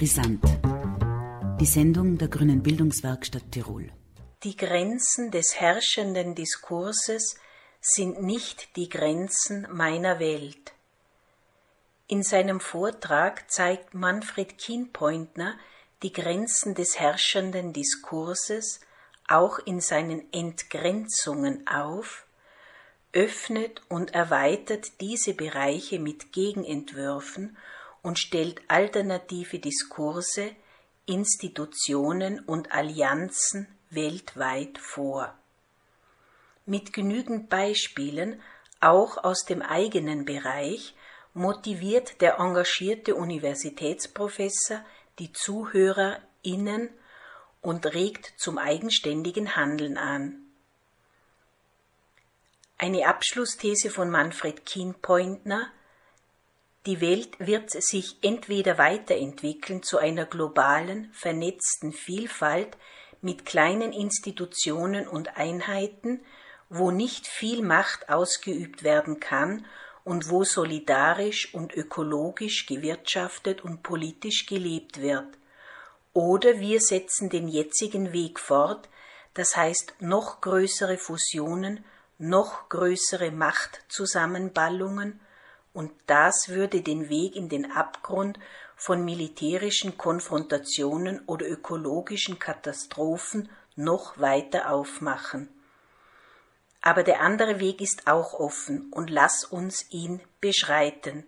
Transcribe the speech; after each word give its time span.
Brisant. 0.00 0.42
Die 1.60 1.66
Sendung 1.66 2.16
der 2.16 2.28
Grünen 2.28 2.62
Bildungswerkstatt 2.62 3.52
Tirol. 3.52 3.92
Die 4.44 4.56
Grenzen 4.56 5.30
des 5.30 5.60
herrschenden 5.60 6.34
Diskurses 6.34 7.36
sind 7.82 8.22
nicht 8.22 8.76
die 8.76 8.88
Grenzen 8.88 9.68
meiner 9.70 10.18
Welt. 10.18 10.72
In 12.06 12.22
seinem 12.22 12.60
Vortrag 12.60 13.50
zeigt 13.52 13.92
Manfred 13.92 14.56
Kienpointner 14.56 15.58
die 16.02 16.14
Grenzen 16.14 16.74
des 16.74 16.98
herrschenden 16.98 17.74
Diskurses 17.74 18.80
auch 19.28 19.58
in 19.58 19.82
seinen 19.82 20.32
Entgrenzungen 20.32 21.66
auf, 21.66 22.24
öffnet 23.12 23.82
und 23.90 24.14
erweitert 24.14 24.98
diese 25.02 25.34
Bereiche 25.34 25.98
mit 25.98 26.32
Gegenentwürfen 26.32 27.58
und 28.02 28.18
stellt 28.18 28.62
alternative 28.68 29.58
Diskurse, 29.58 30.54
Institutionen 31.06 32.40
und 32.40 32.72
Allianzen 32.72 33.66
weltweit 33.90 34.78
vor. 34.78 35.34
Mit 36.66 36.92
genügend 36.92 37.48
Beispielen, 37.48 38.40
auch 38.80 39.22
aus 39.24 39.44
dem 39.44 39.62
eigenen 39.62 40.24
Bereich, 40.24 40.94
motiviert 41.34 42.20
der 42.20 42.38
engagierte 42.38 43.14
Universitätsprofessor 43.14 44.84
die 45.18 45.32
ZuhörerInnen 45.32 46.90
und 47.60 47.86
regt 47.86 48.34
zum 48.38 48.58
eigenständigen 48.58 49.56
Handeln 49.56 49.98
an. 49.98 50.40
Eine 52.78 53.06
Abschlussthese 53.06 53.90
von 53.90 54.10
Manfred 54.10 54.64
Kienpointner 54.64 55.70
Die 56.86 57.02
Welt 57.02 57.38
wird 57.38 57.70
sich 57.70 58.16
entweder 58.22 58.78
weiterentwickeln 58.78 59.82
zu 59.82 59.98
einer 59.98 60.24
globalen, 60.24 61.12
vernetzten 61.12 61.92
Vielfalt 61.92 62.78
mit 63.20 63.44
kleinen 63.44 63.92
Institutionen 63.92 65.06
und 65.06 65.36
Einheiten, 65.36 66.24
wo 66.70 66.90
nicht 66.90 67.26
viel 67.26 67.62
Macht 67.62 68.08
ausgeübt 68.08 68.82
werden 68.82 69.20
kann 69.20 69.66
und 70.04 70.30
wo 70.30 70.44
solidarisch 70.44 71.52
und 71.52 71.74
ökologisch 71.74 72.64
gewirtschaftet 72.64 73.62
und 73.62 73.82
politisch 73.82 74.46
gelebt 74.46 75.02
wird. 75.02 75.26
Oder 76.14 76.60
wir 76.60 76.80
setzen 76.80 77.28
den 77.28 77.46
jetzigen 77.46 78.12
Weg 78.12 78.40
fort, 78.40 78.88
das 79.34 79.54
heißt 79.56 79.96
noch 80.00 80.40
größere 80.40 80.96
Fusionen, 80.96 81.84
noch 82.18 82.68
größere 82.70 83.30
Machtzusammenballungen, 83.30 85.20
und 85.72 85.92
das 86.06 86.48
würde 86.48 86.82
den 86.82 87.08
Weg 87.08 87.36
in 87.36 87.48
den 87.48 87.70
Abgrund 87.72 88.38
von 88.76 89.04
militärischen 89.04 89.98
Konfrontationen 89.98 91.22
oder 91.26 91.48
ökologischen 91.48 92.38
Katastrophen 92.38 93.48
noch 93.76 94.18
weiter 94.18 94.70
aufmachen. 94.70 95.48
Aber 96.82 97.02
der 97.02 97.20
andere 97.20 97.60
Weg 97.60 97.80
ist 97.80 98.06
auch 98.06 98.34
offen 98.34 98.90
und 98.90 99.10
lass 99.10 99.44
uns 99.44 99.86
ihn 99.90 100.20
beschreiten. 100.40 101.24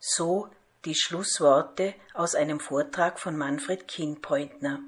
So 0.00 0.48
die 0.84 0.96
Schlussworte 0.96 1.94
aus 2.14 2.34
einem 2.34 2.58
Vortrag 2.58 3.20
von 3.20 3.36
Manfred 3.36 3.86
Kienpointner. 3.86 4.80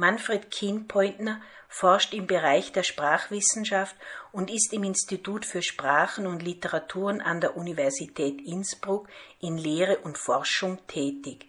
Manfred 0.00 0.50
Kienpointner 0.50 1.40
forscht 1.68 2.12
im 2.14 2.26
Bereich 2.26 2.72
der 2.72 2.84
Sprachwissenschaft 2.84 3.94
und 4.32 4.50
ist 4.50 4.72
im 4.72 4.82
Institut 4.82 5.44
für 5.44 5.60
Sprachen 5.60 6.26
und 6.26 6.42
Literaturen 6.42 7.20
an 7.20 7.42
der 7.42 7.54
Universität 7.54 8.40
Innsbruck 8.40 9.10
in 9.40 9.58
Lehre 9.58 9.98
und 9.98 10.16
Forschung 10.16 10.78
tätig. 10.86 11.44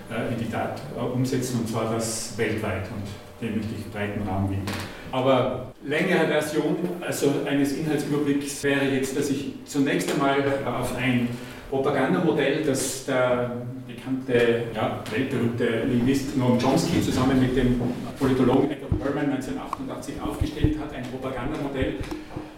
äh, 0.10 0.34
in 0.34 0.40
die 0.40 0.50
Tat 0.50 0.82
umsetzen, 1.14 1.60
und 1.60 1.70
zwar 1.70 1.94
das 1.94 2.38
weltweit. 2.38 2.86
Und 2.90 3.04
dem 3.42 3.58
möchte 3.58 3.74
ich 3.78 3.92
breiten 3.92 4.28
Raum 4.28 4.50
geben. 4.50 4.64
Aber 5.12 5.74
längere 5.84 6.28
Version 6.28 6.76
also 7.02 7.34
eines 7.46 7.74
Inhaltsüberblicks 7.74 8.64
wäre 8.64 8.86
jetzt, 8.86 9.18
dass 9.18 9.30
ich 9.30 9.54
zunächst 9.66 10.12
einmal 10.12 10.44
auf 10.66 10.96
ein 10.96 11.28
Propagandamodell, 11.70 12.64
das 12.64 13.06
der 13.06 13.52
bekannte, 13.88 14.64
ja, 14.76 15.02
weltberühmte 15.10 15.86
Linguist 15.90 16.36
Noam 16.38 16.60
Chomsky 16.60 17.02
zusammen 17.02 17.40
mit 17.40 17.56
dem 17.56 17.80
Politologen 18.20 18.72
Edward 18.72 18.92
Herman 19.02 19.32
1988 19.32 20.16
aufgestellt 20.22 20.78
hat, 20.80 20.94
ein 20.94 21.04
Propagandamodell, 21.04 21.96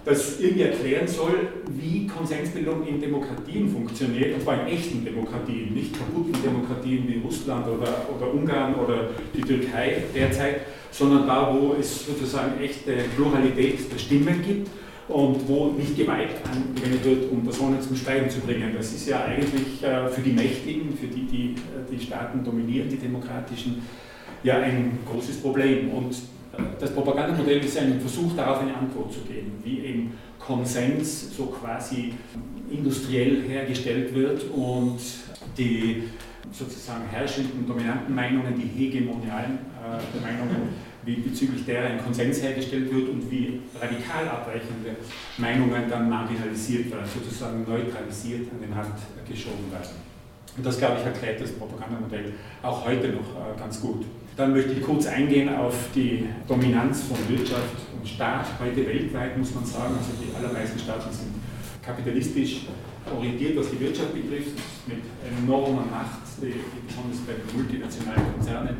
das 0.05 0.39
irgendwie 0.39 0.63
erklären 0.63 1.07
soll, 1.07 1.49
wie 1.69 2.07
Konsensbildung 2.07 2.87
in 2.87 2.99
Demokratien 2.99 3.69
funktioniert, 3.69 4.35
und 4.35 4.41
zwar 4.41 4.61
in 4.61 4.73
echten 4.73 5.05
Demokratien, 5.05 5.73
nicht 5.73 5.93
kaputten 5.97 6.33
Demokratien 6.41 7.07
wie 7.07 7.21
Russland 7.23 7.67
oder, 7.67 8.07
oder 8.15 8.33
Ungarn 8.33 8.75
oder 8.75 9.09
die 9.35 9.41
Türkei 9.41 10.03
derzeit, 10.15 10.61
sondern 10.91 11.27
da, 11.27 11.53
wo 11.53 11.75
es 11.79 12.05
sozusagen 12.05 12.59
echte 12.59 12.93
Pluralität 13.15 13.91
der 13.91 13.99
Stimmen 13.99 14.41
gibt 14.41 14.67
und 15.09 15.47
wo 15.47 15.71
nicht 15.71 15.97
Gewalt 15.97 16.29
angewendet 16.45 17.03
wird, 17.03 17.31
um 17.31 17.43
Personen 17.43 17.81
zum 17.81 17.95
Schweigen 17.95 18.29
zu 18.29 18.39
bringen. 18.41 18.73
Das 18.77 18.93
ist 18.93 19.07
ja 19.09 19.25
eigentlich 19.25 19.83
äh, 19.83 20.07
für 20.07 20.21
die 20.21 20.31
Mächtigen, 20.31 20.95
für 20.95 21.07
die, 21.07 21.23
die 21.23 21.45
äh, 21.55 21.91
die 21.91 21.99
Staaten 21.99 22.43
dominieren, 22.43 22.87
die 22.87 22.97
demokratischen, 22.97 23.81
ja 24.43 24.59
ein 24.59 24.99
großes 25.11 25.37
Problem. 25.37 25.89
Und 25.89 26.13
äh, 26.13 26.61
das 26.79 26.93
Propagandamodell 26.93 27.57
ist 27.57 27.77
ein 27.79 27.99
Versuch 27.99 28.35
darauf, 28.35 28.61
eine 28.61 28.75
Antwort 28.75 29.11
zu 29.11 29.21
geben, 29.21 29.53
wie 29.63 29.79
eben 29.79 30.11
Konsens 30.37 31.35
so 31.35 31.47
quasi 31.47 32.13
industriell 32.69 33.41
hergestellt 33.47 34.13
wird 34.13 34.43
und 34.51 34.99
die 35.57 36.03
sozusagen 36.51 37.05
herrschenden, 37.11 37.67
dominanten 37.67 38.13
Meinungen, 38.13 38.53
die 38.55 38.67
hegemonialen 38.67 39.57
äh, 39.83 40.21
Meinungen 40.21 40.69
wie 41.03 41.15
bezüglich 41.15 41.65
derer 41.65 41.87
ein 41.87 42.03
Konsens 42.03 42.41
hergestellt 42.41 42.93
wird 42.93 43.09
und 43.09 43.31
wie 43.31 43.61
radikal 43.79 44.27
abweichende 44.27 44.97
Meinungen 45.37 45.89
dann 45.89 46.09
marginalisiert 46.09 46.91
werden, 46.91 47.05
sozusagen 47.05 47.59
neutralisiert 47.67 48.47
an 48.51 48.61
den 48.61 48.73
Rand 48.73 48.95
geschoben 49.27 49.71
werden. 49.71 50.09
Und 50.57 50.65
das, 50.65 50.77
glaube 50.77 50.97
ich, 50.99 51.05
erklärt 51.05 51.39
das 51.39 51.51
Propagandamodell 51.53 52.33
auch 52.63 52.85
heute 52.85 53.09
noch 53.09 53.21
äh, 53.21 53.57
ganz 53.57 53.79
gut. 53.79 54.05
Dann 54.35 54.53
möchte 54.53 54.73
ich 54.73 54.81
kurz 54.81 55.05
eingehen 55.05 55.55
auf 55.55 55.75
die 55.93 56.25
Dominanz 56.47 57.03
von 57.03 57.17
Wirtschaft 57.29 57.75
und 57.97 58.07
Staat. 58.07 58.45
Heute 58.59 58.85
weltweit 58.85 59.37
muss 59.37 59.53
man 59.53 59.65
sagen, 59.65 59.95
also 59.97 60.11
die 60.21 60.35
allermeisten 60.35 60.79
Staaten 60.79 61.11
sind 61.11 61.33
kapitalistisch 61.81 62.67
orientiert, 63.15 63.57
was 63.57 63.71
die 63.71 63.79
Wirtschaft 63.79 64.13
betrifft, 64.13 64.55
mit 64.87 64.99
enormer 65.25 65.85
Macht, 65.89 66.19
die, 66.41 66.55
besonders 66.87 67.19
bei 67.25 67.33
multinationalen 67.55 68.33
Konzernen 68.33 68.77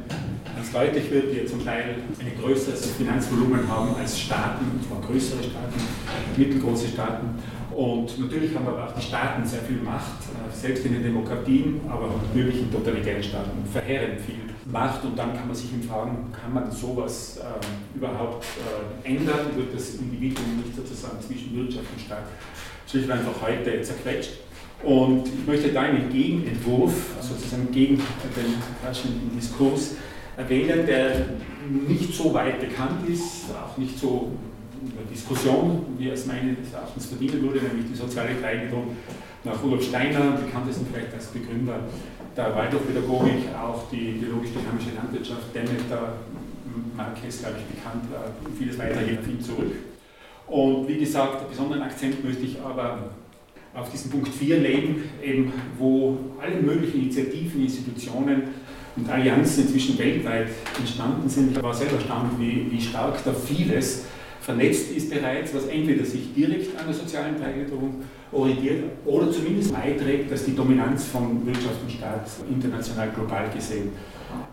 ganz 0.60 0.74
deutlich 0.74 1.10
wird, 1.10 1.34
die 1.34 1.46
zum 1.46 1.64
Teil 1.64 1.96
ein 2.20 2.42
größeres 2.42 2.92
Finanzvolumen 2.92 3.66
haben 3.70 3.96
als 3.96 4.20
Staaten, 4.20 4.66
und 4.74 4.86
zwar 4.86 5.00
größere 5.02 5.42
Staaten, 5.42 5.80
mittelgroße 6.36 6.90
Staaten. 6.90 7.40
Und 7.74 8.20
natürlich 8.20 8.54
haben 8.54 8.68
aber 8.68 8.88
auch 8.88 8.94
die 8.94 9.02
Staaten 9.02 9.46
sehr 9.46 9.62
viel 9.62 9.78
Macht, 9.78 10.20
äh, 10.28 10.54
selbst 10.54 10.86
in 10.86 10.94
den 10.94 11.04
Demokratien, 11.04 11.80
aber 11.90 12.10
natürlich 12.28 12.60
in 12.60 12.72
totalitären 12.72 13.24
Staaten 13.24 13.52
verheerend 13.72 14.20
viel 14.20 14.36
Macht. 14.70 15.06
Und 15.06 15.18
dann 15.18 15.34
kann 15.34 15.48
man 15.48 15.56
sich 15.56 15.70
fragen, 15.88 16.30
kann 16.34 16.54
man 16.54 16.70
sowas 16.70 17.38
äh, 17.38 17.98
überhaupt 17.98 18.44
äh, 18.44 19.08
ändern? 19.08 19.56
Wird 19.56 19.74
das 19.74 19.96
Individuum 19.96 20.58
nicht 20.58 20.76
sozusagen 20.76 21.22
zwischen 21.22 21.56
Wirtschaft 21.56 21.86
und 21.96 22.02
Staat 22.02 22.26
schlicht 22.86 23.10
einfach 23.10 23.34
heute 23.42 23.82
zerquetscht. 23.82 24.32
Und 24.84 25.28
ich 25.28 25.46
möchte 25.46 25.70
da 25.70 25.82
einen 25.82 26.10
Gegenentwurf, 26.10 26.94
sozusagen 27.22 27.72
gegen 27.72 27.98
den 27.98 28.56
herrschenden 28.82 29.32
Diskurs, 29.36 29.96
erwähnen, 30.40 30.86
der 30.86 31.26
nicht 31.88 32.14
so 32.14 32.34
weit 32.34 32.60
bekannt 32.60 33.08
ist, 33.08 33.46
auch 33.52 33.78
nicht 33.78 34.00
so 34.00 34.32
in 34.82 34.92
der 34.96 35.06
Diskussion, 35.14 35.86
wie 35.98 36.10
es 36.10 36.26
meines 36.26 36.72
Erachtens 36.74 37.08
verdienen 37.08 37.42
würde, 37.42 37.60
nämlich 37.66 37.88
die 37.92 37.96
soziale 37.96 38.34
Gleichung 38.36 38.96
nach 39.44 39.62
Rudolf 39.62 39.84
Steiner, 39.84 40.32
bekanntesten 40.32 40.88
vielleicht 40.92 41.14
als 41.14 41.28
Begründer 41.28 41.82
der 42.36 42.56
Waldorfpädagogik, 42.56 43.54
auch 43.62 43.90
die 43.92 44.20
biologisch-dynamische 44.20 44.96
Landwirtschaft, 44.96 45.54
Demeter, 45.54 46.14
Marquez, 46.96 47.40
glaube 47.40 47.58
ich, 47.60 47.76
bekannt, 47.76 48.06
äh, 48.12 48.58
vieles 48.58 48.78
weiter 48.78 49.04
geht 49.04 49.24
viel 49.24 49.40
zurück. 49.40 49.74
Und 50.48 50.88
wie 50.88 50.98
gesagt, 50.98 51.50
besonderen 51.50 51.84
Akzent 51.84 52.24
möchte 52.24 52.44
ich 52.44 52.62
aber 52.62 53.12
auf 53.74 53.90
diesen 53.92 54.12
Punkt 54.12 54.30
4 54.30 54.60
legen, 54.60 55.04
eben, 55.24 55.54
wo 55.78 56.18
alle 56.42 56.62
möglichen 56.62 57.04
Initiativen, 57.04 57.62
Institutionen 57.62 58.44
und 58.96 59.10
Allianzen 59.10 59.64
inzwischen 59.64 59.98
weltweit 59.98 60.50
entstanden 60.78 61.30
sind. 61.30 61.56
Ich 61.56 61.64
war 61.64 61.74
selber 61.74 61.96
erstaunt, 61.96 62.40
wie, 62.40 62.68
wie 62.72 62.82
stark 62.82 63.24
da 63.24 63.34
vieles 63.34 64.06
vernetzt 64.50 64.90
ist 64.90 65.12
bereits, 65.12 65.54
was 65.54 65.68
entweder 65.68 66.04
sich 66.04 66.34
direkt 66.34 66.76
an 66.76 66.88
der 66.88 66.96
sozialen 66.96 67.40
Teilung 67.40 68.02
orientiert 68.32 68.84
oder 69.06 69.32
zumindest 69.32 69.72
beiträgt, 69.72 70.32
dass 70.32 70.44
die 70.44 70.56
Dominanz 70.56 71.06
von 71.06 71.46
Wirtschaft 71.46 71.84
und 71.84 71.92
Staat 71.92 72.28
international 72.50 73.12
global 73.12 73.48
gesehen 73.56 73.92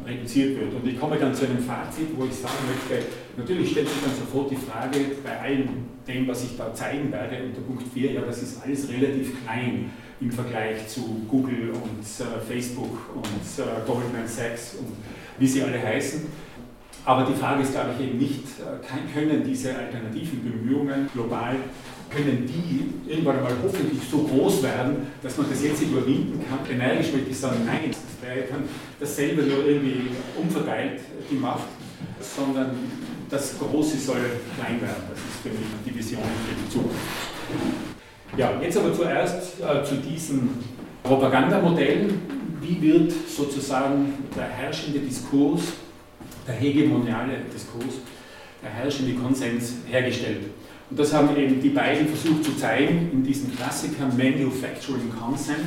reduziert 0.06 0.60
wird. 0.60 0.74
Und 0.74 0.86
ich 0.86 1.00
komme 1.00 1.16
dann 1.16 1.34
zu 1.34 1.46
einem 1.46 1.60
Fazit, 1.60 2.08
wo 2.14 2.26
ich 2.26 2.34
sagen 2.34 2.58
möchte, 2.68 3.06
natürlich 3.38 3.70
stellt 3.70 3.88
sich 3.88 4.02
dann 4.02 4.14
sofort 4.14 4.50
die 4.50 4.56
Frage 4.56 4.98
bei 5.24 5.40
allem 5.40 5.68
dem, 6.06 6.28
was 6.28 6.44
ich 6.44 6.58
da 6.58 6.74
zeigen 6.74 7.10
werde 7.10 7.36
unter 7.46 7.62
Punkt 7.62 7.84
4, 7.94 8.12
ja, 8.12 8.20
das 8.20 8.42
ist 8.42 8.62
alles 8.62 8.90
relativ 8.90 9.42
klein 9.44 9.90
im 10.20 10.30
Vergleich 10.30 10.88
zu 10.88 11.22
Google 11.26 11.70
und 11.70 12.00
äh, 12.00 12.40
Facebook 12.46 12.98
und 13.14 13.64
äh, 13.64 13.86
Goldman 13.86 14.26
Sachs 14.26 14.76
und 14.78 14.88
wie 15.38 15.46
sie 15.46 15.62
alle 15.62 15.82
heißen. 15.82 16.20
Aber 17.06 17.24
die 17.24 17.34
Frage 17.34 17.62
ist, 17.62 17.72
glaube 17.72 17.90
ich, 17.96 18.06
eben 18.06 18.18
nicht, 18.18 18.42
äh, 18.60 19.14
können 19.14 19.44
diese 19.44 19.74
alternativen 19.74 20.42
Bemühungen 20.42 21.08
global 21.14 21.56
können 22.10 22.46
die 22.46 23.10
irgendwann 23.10 23.38
einmal 23.38 23.52
hoffentlich 23.62 24.00
so 24.08 24.18
groß 24.18 24.62
werden, 24.62 25.08
dass 25.22 25.36
man 25.36 25.50
das 25.50 25.62
jetzt 25.62 25.82
überwinden 25.82 26.42
kann. 26.48 26.58
Energisch 26.70 27.12
möchte 27.12 27.30
ich 27.30 27.38
sagen, 27.38 27.56
nein, 27.66 27.90
das 27.90 28.28
wäre 28.28 28.44
dasselbe 29.00 29.42
nur 29.42 29.66
irgendwie 29.66 30.08
umverteilt, 30.40 31.00
die 31.30 31.34
Macht, 31.34 31.66
sondern 32.20 32.70
das 33.28 33.58
Große 33.58 33.98
soll 33.98 34.20
klein 34.56 34.80
werden. 34.80 35.02
Das 35.10 35.18
ist 35.18 35.42
für 35.42 35.48
mich 35.48 35.66
die 35.84 35.98
Vision 35.98 36.22
für 36.22 36.54
die 36.54 36.70
Zukunft. 36.70 36.96
Ja, 38.36 38.52
jetzt 38.60 38.76
aber 38.76 38.94
zuerst 38.94 39.60
äh, 39.60 39.84
zu 39.84 39.96
diesem 39.96 40.50
Propagandamodell. 41.02 42.10
Wie 42.60 42.82
wird 42.82 43.12
sozusagen 43.28 44.14
der 44.36 44.44
herrschende 44.44 45.00
Diskurs, 45.00 45.62
der 46.46 46.54
hegemoniale 46.54 47.38
Diskurs, 47.52 48.00
der 48.62 48.70
herrschende 48.70 49.14
Konsens 49.14 49.76
hergestellt? 49.90 50.44
Und 50.88 50.98
das 50.98 51.12
haben 51.12 51.36
eben 51.36 51.60
die 51.60 51.70
beiden 51.70 52.06
versucht 52.06 52.44
zu 52.44 52.56
zeigen 52.56 53.10
in 53.12 53.24
diesem 53.24 53.54
Klassiker 53.56 54.06
Manufacturing 54.06 55.10
Consent, 55.18 55.66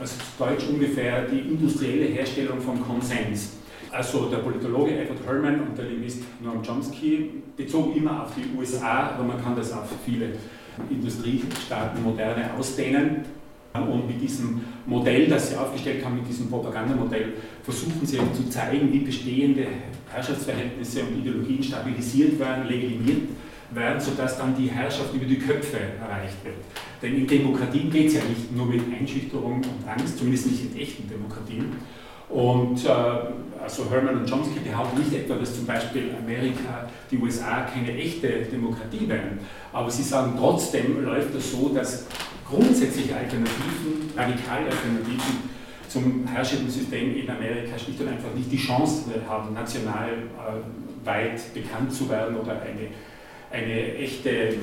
also 0.00 0.14
zu 0.16 0.44
Deutsch 0.44 0.64
ungefähr 0.68 1.26
die 1.26 1.40
industrielle 1.40 2.06
Herstellung 2.06 2.60
von 2.60 2.82
Konsens. 2.82 3.58
Also 3.90 4.28
der 4.28 4.38
Politologe 4.38 4.98
Edward 4.98 5.24
Herman 5.24 5.60
und 5.60 5.78
der 5.78 5.84
Linguist 5.84 6.22
Noam 6.42 6.62
Chomsky 6.62 7.30
bezogen 7.56 7.96
immer 7.96 8.24
auf 8.24 8.32
die 8.34 8.58
USA, 8.58 9.10
aber 9.10 9.22
man 9.22 9.40
kann 9.40 9.54
das 9.54 9.72
auf 9.72 9.86
viele 10.04 10.30
Industriestaaten 10.90 12.02
moderne 12.02 12.52
ausdehnen. 12.58 13.24
Und 13.74 14.06
mit 14.06 14.20
diesem 14.20 14.62
Modell, 14.86 15.26
das 15.26 15.50
sie 15.50 15.56
aufgestellt 15.56 16.04
haben, 16.04 16.16
mit 16.16 16.28
diesem 16.28 16.48
Propagandamodell, 16.48 17.34
versuchen 17.62 18.04
sie 18.04 18.18
zu 18.32 18.48
zeigen, 18.48 18.92
wie 18.92 19.00
bestehende 19.00 19.66
Herrschaftsverhältnisse 20.14 21.02
und 21.02 21.18
Ideologien 21.18 21.62
stabilisiert 21.62 22.38
werden, 22.38 22.68
legitimiert 22.68 23.28
werden, 23.70 24.00
sodass 24.00 24.38
dann 24.38 24.56
die 24.56 24.68
Herrschaft 24.68 25.12
über 25.14 25.24
die 25.24 25.38
Köpfe 25.38 25.78
erreicht 26.00 26.44
wird. 26.44 26.56
Denn 27.02 27.16
in 27.16 27.26
Demokratien 27.26 27.90
geht 27.90 28.08
es 28.08 28.14
ja 28.14 28.20
nicht 28.24 28.54
nur 28.54 28.66
mit 28.66 28.82
Einschüchterung 28.92 29.56
und 29.56 29.88
Angst, 29.88 30.18
zumindest 30.18 30.46
nicht 30.46 30.64
in 30.64 30.80
echten 30.80 31.08
Demokratien. 31.08 31.72
Und 32.28 32.84
äh, 32.84 32.88
also 33.62 33.90
Herman 33.90 34.20
und 34.20 34.30
Chomsky 34.30 34.60
behaupten 34.60 34.98
nicht 35.00 35.12
etwa, 35.12 35.34
dass 35.34 35.54
zum 35.54 35.66
Beispiel 35.66 36.14
Amerika, 36.22 36.88
die 37.10 37.18
USA 37.18 37.62
keine 37.62 37.94
echte 37.96 38.28
Demokratie 38.28 39.08
wären, 39.08 39.38
aber 39.72 39.90
sie 39.90 40.02
sagen 40.02 40.34
trotzdem 40.38 41.04
läuft 41.04 41.34
das 41.34 41.50
so, 41.50 41.68
dass 41.68 42.06
grundsätzliche 42.48 43.14
Alternativen, 43.14 44.10
radikale 44.16 44.66
Alternativen 44.66 45.53
zum 45.94 46.26
herrschenden 46.26 46.70
System 46.70 47.16
in 47.16 47.30
Amerika 47.30 47.78
schlicht 47.78 48.00
und 48.00 48.08
einfach 48.08 48.34
nicht 48.34 48.50
die 48.50 48.58
Chance 48.58 49.04
haben, 49.28 49.54
national 49.54 50.10
äh, 50.10 51.06
weit 51.06 51.54
bekannt 51.54 51.92
zu 51.92 52.08
werden 52.10 52.36
oder 52.36 52.60
eine 52.60 52.88
eine 53.54 53.94
echte 53.94 54.54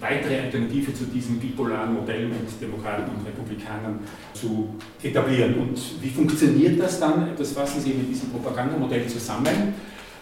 weitere 0.00 0.40
Alternative 0.40 0.94
zu 0.94 1.04
diesem 1.04 1.38
bipolaren 1.38 1.94
Modell 1.94 2.28
mit 2.28 2.60
Demokraten 2.60 3.10
und 3.10 3.26
Republikanern 3.26 3.98
zu 4.32 4.74
etablieren. 5.02 5.54
Und 5.58 5.78
wie 6.00 6.10
funktioniert 6.10 6.80
das 6.80 7.00
dann? 7.00 7.30
Das 7.36 7.52
fassen 7.52 7.80
Sie 7.80 7.90
mit 7.90 8.08
diesem 8.08 8.30
Propagandamodell 8.30 9.06
zusammen. 9.08 9.74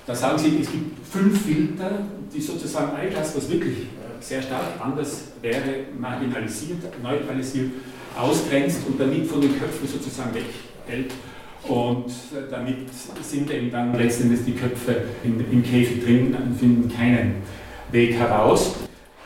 Da 0.06 0.14
sagen 0.14 0.38
Sie, 0.38 0.58
es 0.60 0.70
gibt 0.70 1.06
fünf 1.06 1.44
Filter, 1.44 2.06
die 2.34 2.40
sozusagen 2.40 2.96
all 2.96 3.10
das, 3.10 3.36
was 3.36 3.50
wirklich 3.50 3.78
äh, 3.78 4.20
sehr 4.20 4.40
stark 4.40 4.80
anders 4.80 5.32
wäre, 5.42 5.86
marginalisiert, 5.98 6.78
neutralisiert, 7.02 7.72
ausgrenzt 8.16 8.80
und 8.86 9.00
damit 9.00 9.26
von 9.26 9.40
den 9.40 9.58
Köpfen 9.58 9.86
sozusagen 9.86 10.30
weghält. 10.34 11.12
Und 11.64 12.06
äh, 12.06 12.48
damit 12.50 12.88
sind 13.22 13.50
eben 13.50 13.70
dann 13.70 13.96
letztendlich 13.96 14.44
die 14.44 14.54
Köpfe 14.54 15.02
im 15.24 15.62
Käfig 15.62 16.04
drin 16.04 16.34
und 16.34 16.58
finden 16.58 16.88
keinen 16.88 17.42
Weg 17.90 18.14
heraus. 18.14 18.74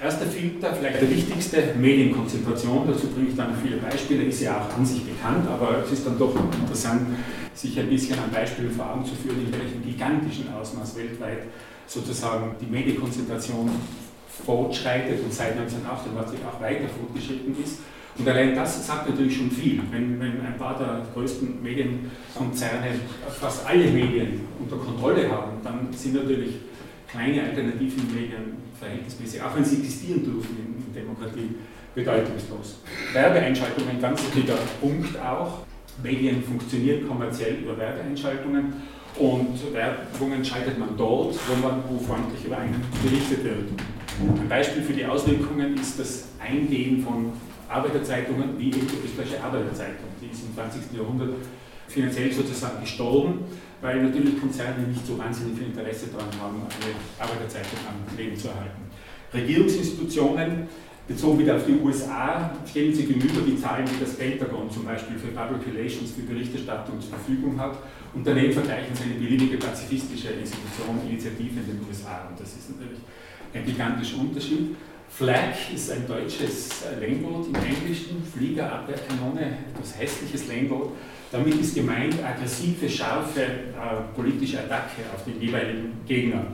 Erster 0.03 0.25
Filter, 0.25 0.73
vielleicht 0.73 1.03
der 1.03 1.11
wichtigste, 1.11 1.75
Medienkonzentration. 1.79 2.87
Dazu 2.87 3.09
bringe 3.09 3.29
ich 3.29 3.37
dann 3.37 3.55
viele 3.63 3.77
Beispiele, 3.77 4.23
ist 4.23 4.41
ja 4.41 4.59
auch 4.59 4.75
an 4.75 4.87
sich 4.87 5.05
bekannt, 5.05 5.47
aber 5.47 5.83
es 5.85 5.93
ist 5.93 6.07
dann 6.07 6.19
doch 6.19 6.35
interessant, 6.35 7.03
sich 7.53 7.79
ein 7.79 7.91
bisschen 7.91 8.19
an 8.19 8.31
Beispielen 8.33 8.71
vor 8.71 8.91
Augen 8.91 9.05
zu 9.05 9.15
führen, 9.15 9.45
in 9.45 9.53
welchem 9.53 9.85
gigantischen 9.85 10.47
Ausmaß 10.55 10.97
weltweit 10.97 11.43
sozusagen 11.87 12.55
die 12.59 12.67
Medienkonzentration 12.67 13.69
fortschreitet 14.47 15.23
und 15.23 15.35
seit 15.35 15.53
1988 15.59 16.39
auch 16.49 16.61
weiter 16.63 16.89
fortgeschritten 16.89 17.55
ist. 17.63 17.81
Und 18.21 18.29
allein 18.29 18.55
das 18.55 18.87
sagt 18.87 19.09
natürlich 19.09 19.35
schon 19.35 19.51
viel. 19.51 19.81
Wenn, 19.91 20.21
wenn 20.21 20.43
ein 20.43 20.59
paar 20.59 20.79
der 20.79 21.07
größten 21.15 21.63
Medienkonzerne 21.63 22.89
fast 23.41 23.67
alle 23.67 23.87
Medien 23.87 24.41
unter 24.61 24.77
Kontrolle 24.77 25.31
haben, 25.31 25.53
dann 25.65 25.89
sind 25.91 26.17
natürlich 26.17 26.57
kleine 27.11 27.45
alternativen 27.45 28.15
Medien 28.15 28.59
verhältnismäßig, 28.79 29.43
auch 29.43 29.57
wenn 29.57 29.65
sie 29.65 29.77
existieren 29.77 30.23
dürfen 30.23 30.55
in, 30.59 30.81
Demokratie, 30.95 31.55
bedeutungslos. 31.95 32.81
Werbeeinschaltungen, 33.15 34.01
ganz 34.01 34.21
wichtiger 34.23 34.59
Punkt 34.81 35.19
auch. 35.19 35.65
Medien 36.03 36.43
funktionieren 36.43 37.09
kommerziell 37.09 37.55
über 37.63 37.79
Werbeeinschaltungen 37.79 38.75
und 39.17 39.73
Werbungen 39.73 40.45
schaltet 40.45 40.79
man 40.79 40.97
dort, 40.97 41.37
wo, 41.49 41.67
man, 41.67 41.83
wo 41.89 41.99
freundlich 41.99 42.45
über 42.45 42.59
einen 42.59 42.83
berichtet 43.03 43.45
wird. 43.45 43.69
Ein 44.41 44.49
Beispiel 44.49 44.83
für 44.83 44.93
die 44.93 45.07
Auswirkungen 45.07 45.77
ist 45.77 45.99
das 45.99 46.29
Eingehen 46.39 47.03
von 47.03 47.33
Arbeiterzeitungen 47.71 48.59
wie 48.59 48.69
eben 48.69 48.87
die 48.87 49.07
österreichische 49.07 49.43
Arbeiterzeitung. 49.43 50.09
Die 50.21 50.31
ist 50.31 50.45
im 50.45 50.55
20. 50.55 50.93
Jahrhundert 50.97 51.35
finanziell 51.89 52.33
sozusagen 52.33 52.81
gestorben 52.81 53.45
weil 53.81 54.03
natürlich 54.03 54.39
Konzerne 54.39 54.87
nicht 54.87 55.07
so 55.07 55.19
wahnsinnig 55.19 55.59
viel 55.59 55.69
Interesse 55.69 56.09
daran 56.09 56.29
haben, 56.41 56.63
eine 56.69 56.95
Arbeiterzeitung 57.19 57.79
am 57.89 58.17
Leben 58.17 58.37
zu 58.37 58.49
erhalten. 58.49 58.83
Regierungsinstitutionen, 59.33 60.69
bezogen 61.09 61.39
wieder 61.39 61.57
auf 61.57 61.65
die 61.67 61.79
USA, 61.83 62.53
stellen 62.69 62.95
sich 62.95 63.09
gegenüber 63.09 63.41
die 63.47 63.57
Zahlen, 63.57 63.87
die 63.87 63.99
das 63.99 64.15
Pentagon 64.15 64.71
zum 64.71 64.85
Beispiel 64.85 65.19
für 65.19 65.29
Public 65.29 65.67
Relations, 65.75 66.13
für 66.13 66.23
Berichterstattung 66.23 67.01
zur 67.01 67.11
Verfügung 67.11 67.59
hat. 67.59 67.79
Und 68.15 68.27
daneben 68.27 68.53
vergleichen 68.53 68.95
sie 68.95 69.05
eine 69.05 69.15
beliebige 69.15 69.57
pazifistische 69.57 70.29
Institution, 70.29 71.01
Initiative 71.09 71.61
in 71.61 71.67
den 71.67 71.81
USA. 71.89 72.29
Und 72.29 72.39
das 72.39 72.51
ist 72.51 72.71
natürlich 72.71 73.01
ein 73.55 73.65
gigantischer 73.65 74.19
Unterschied. 74.19 74.77
Flag 75.11 75.55
ist 75.75 75.91
ein 75.91 76.07
deutsches 76.07 76.85
Langboot 77.01 77.49
im 77.49 77.57
Englischen, 77.57 78.23
Fliegerabwehrkanone, 78.25 79.59
etwas 79.75 79.99
hässliches 79.99 80.47
Langboot. 80.49 80.93
Damit 81.31 81.61
ist 81.61 81.75
gemeint 81.75 82.15
aggressive, 82.25 82.89
scharfe 82.89 83.43
äh, 83.43 84.15
politische 84.15 84.61
Attacke 84.61 85.03
auf 85.15 85.23
den 85.25 85.39
jeweiligen 85.41 86.01
Gegner. 86.07 86.47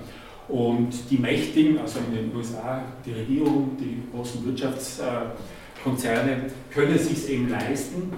Und 0.49 0.93
die 1.11 1.19
Mächtigen, 1.19 1.79
also 1.79 1.99
in 2.01 2.13
den 2.15 2.35
USA, 2.35 2.83
die 3.05 3.13
Regierung, 3.13 3.77
die 3.79 4.03
großen 4.13 4.45
Wirtschaftskonzerne, 4.47 6.47
können 6.73 6.95
es 6.95 7.09
sich 7.09 7.29
eben 7.31 7.51
leisten, 7.51 8.11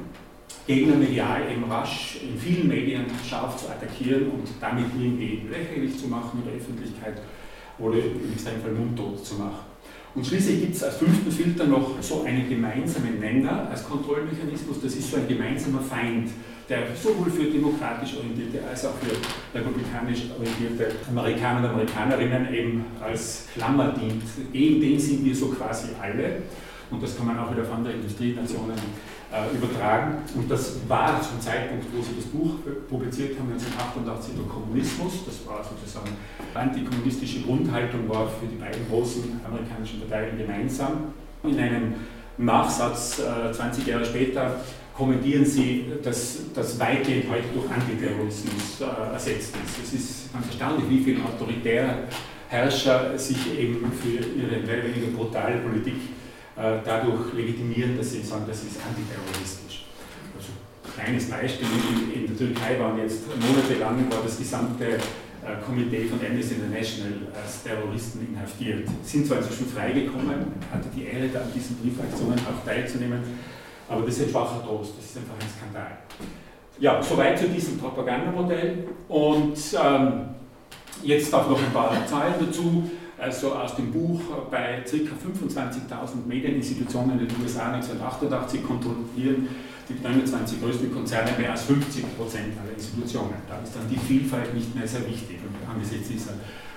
Gegner 0.67 0.97
medial 0.97 1.51
eben 1.51 1.65
rasch 1.65 2.19
in 2.23 2.39
vielen 2.39 2.69
Medien 2.69 3.07
scharf 3.27 3.57
zu 3.57 3.71
attackieren 3.71 4.31
und 4.31 4.47
damit 4.61 4.87
irgendwie 4.99 5.49
lächerlich 5.51 5.99
zu 5.99 6.09
machen 6.09 6.41
in 6.41 6.47
der 6.51 6.61
Öffentlichkeit 6.61 7.23
oder 7.79 7.97
im 7.97 8.31
Extremfall 8.33 8.73
mundtot 8.73 9.25
zu 9.25 9.37
machen. 9.37 9.68
Und 10.15 10.27
schließlich 10.27 10.61
gibt 10.61 10.75
es 10.75 10.83
als 10.83 10.97
fünften 10.97 11.31
Filter 11.31 11.67
noch 11.67 12.01
so 12.01 12.23
einen 12.23 12.49
gemeinsamen 12.49 13.21
Nenner 13.21 13.69
als 13.71 13.85
Kontrollmechanismus, 13.89 14.81
das 14.83 14.95
ist 14.95 15.11
so 15.11 15.19
ein 15.19 15.29
gemeinsamer 15.29 15.81
Feind, 15.81 16.31
der 16.69 16.81
sowohl 17.01 17.31
für 17.31 17.45
demokratisch 17.45 18.17
orientierte 18.17 18.61
als 18.69 18.85
auch 18.85 18.95
für 19.01 19.15
republikanisch 19.59 20.25
orientierte 20.37 20.97
Amerikaner 21.09 21.69
und 21.69 21.75
Amerikanerinnen 21.75 22.53
eben 22.53 22.85
als 23.01 23.47
Klammer 23.55 23.95
dient. 23.99 24.23
Gegen 24.53 24.81
den 24.81 24.99
sind 24.99 25.25
wir 25.25 25.35
so 25.35 25.47
quasi 25.49 25.89
alle. 26.01 26.43
Und 26.91 27.03
das 27.03 27.17
kann 27.17 27.27
man 27.27 27.39
auch 27.39 27.51
wieder 27.53 27.63
auf 27.63 27.73
andere 27.73 27.93
Industrienationen 27.95 28.77
äh, 29.33 29.55
übertragen. 29.57 30.19
Und 30.35 30.51
das 30.51 30.77
war 30.89 31.21
zum 31.21 31.41
Zeitpunkt, 31.41 31.85
wo 31.93 32.03
sie 32.03 32.17
das 32.17 32.25
Buch 32.27 32.55
publiziert 32.89 33.39
haben, 33.39 33.53
1988, 33.53 34.35
der 34.35 34.45
Kommunismus. 34.45 35.25
Das 35.27 35.47
war 35.47 35.63
sozusagen 35.63 36.17
antikommunistische 36.55 37.43
Grundhaltung, 37.43 38.09
war 38.09 38.27
für 38.29 38.47
die 38.47 38.57
beiden 38.57 38.89
großen 38.89 39.41
amerikanischen 39.47 40.01
Parteien 40.01 40.39
gemeinsam. 40.39 41.13
In 41.43 41.59
einem 41.59 41.95
Nachsatz 42.39 43.21
äh, 43.21 43.53
20 43.53 43.87
Jahre 43.87 44.05
später 44.05 44.61
kommentieren 44.97 45.45
sie, 45.45 45.87
dass 46.03 46.39
das 46.55 46.79
weitgehend 46.81 47.31
heute 47.31 47.45
durch 47.55 47.71
Antiterrorismus 47.71 48.81
äh, 48.81 49.13
ersetzt 49.13 49.55
ist. 49.65 49.85
Es 49.85 49.93
ist 49.93 50.33
ganz 50.33 50.47
erstaunlich, 50.47 50.89
wie 50.89 51.01
viele 51.01 51.25
autoritäre 51.25 52.09
Herrscher 52.49 53.19
sich 53.19 53.59
eben 53.59 53.93
für 53.93 54.25
ihre 54.25 54.61
mehr 54.65 54.79
oder 54.79 54.89
weniger 54.89 55.17
brutale 55.17 55.59
Politik 55.59 55.97
dadurch 56.85 57.33
legitimieren, 57.35 57.97
dass 57.97 58.13
sie 58.13 58.23
sagen, 58.23 58.45
das 58.49 58.59
ist 58.59 58.81
antiterroristisch. 58.83 59.87
Also, 60.37 60.51
kleines 60.93 61.31
Beispiel, 61.31 61.69
in, 61.69 62.23
in 62.23 62.27
der 62.27 62.37
Türkei 62.37 62.79
waren 62.81 62.99
jetzt 62.99 63.23
monatelang 63.29 64.11
war 64.11 64.23
das 64.25 64.39
gesamte 64.39 64.99
äh, 65.49 65.65
Komitee 65.65 66.07
von 66.07 66.19
Amnesty 66.19 66.57
International 66.57 67.13
als 67.33 67.63
Terroristen 67.63 68.27
inhaftiert. 68.33 68.89
Sind 69.05 69.27
zwar 69.27 69.39
inzwischen 69.39 69.67
freigekommen, 69.69 70.53
hatte 70.73 70.89
die 70.95 71.05
Ehre, 71.05 71.29
da 71.29 71.41
an 71.41 71.53
diesen 71.55 71.77
Briefaktionen 71.77 72.39
auch 72.41 72.67
teilzunehmen, 72.67 73.23
aber 73.89 74.03
das 74.03 74.19
ist 74.19 74.25
ein 74.25 74.31
schwacher 74.31 74.63
Trost, 74.67 74.95
das 74.99 75.07
ist 75.07 75.17
einfach 75.17 75.35
ein 75.35 75.49
Skandal. 75.49 75.99
Ja, 76.81 77.03
soweit 77.03 77.39
zu 77.39 77.49
diesem 77.49 77.79
Propagandamodell. 77.79 78.85
Und 79.09 79.57
ähm, 79.83 80.29
jetzt 81.03 81.35
auch 81.35 81.49
noch 81.49 81.59
ein 81.59 81.73
paar 81.73 82.07
Zahlen 82.07 82.35
dazu. 82.39 82.91
Also 83.19 83.53
aus 83.55 83.75
dem 83.75 83.91
Buch 83.91 84.21
bei 84.51 84.85
ca. 84.85 84.93
25.000 84.93 86.27
Medieninstitutionen 86.27 87.19
in 87.19 87.27
den 87.27 87.43
USA 87.43 87.73
1988 87.73 88.63
kontrollieren 88.63 89.49
die 89.89 89.95
29 90.03 90.61
größten 90.61 90.93
Konzerne 90.93 91.33
mehr 91.39 91.53
als 91.53 91.63
50 91.65 92.17
Prozent 92.17 92.55
aller 92.63 92.73
Institutionen. 92.75 93.35
Da 93.49 93.59
ist 93.63 93.75
dann 93.75 93.89
die 93.91 93.99
Vielfalt 93.99 94.55
nicht 94.55 94.75
mehr 94.75 94.87
sehr 94.87 95.07
wichtig 95.07 95.39
angesichts 95.69 96.09
dieser 96.09 96.33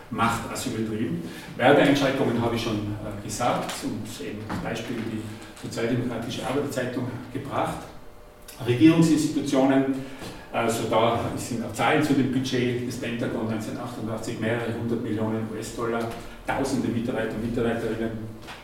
Machtasymmetrie. 0.09 1.11
Werbeeinschränkungen 1.57 2.41
habe 2.41 2.55
ich 2.55 2.63
schon 2.63 2.75
äh, 2.75 3.25
gesagt 3.25 3.71
und 3.83 4.25
eben 4.25 4.39
als 4.49 4.59
Beispiel 4.59 4.97
die 5.11 5.21
Sozialdemokratische 5.61 6.45
Arbeiterzeitung 6.45 7.07
gebracht. 7.33 7.77
Regierungsinstitutionen, 8.65 9.95
also 10.51 10.83
da 10.89 11.19
sind 11.37 11.63
auch 11.63 11.73
Zahlen 11.73 12.03
zu 12.03 12.13
dem 12.13 12.31
Budget 12.31 12.87
des 12.87 12.97
Pentagon 12.97 13.47
1988, 13.49 14.39
mehrere 14.39 14.73
hundert 14.79 15.01
Millionen 15.01 15.47
US-Dollar, 15.55 16.03
tausende 16.47 16.87
Mitarbeiter 16.87 17.35
und 17.35 17.49
Mitarbeiterinnen. 17.49 18.11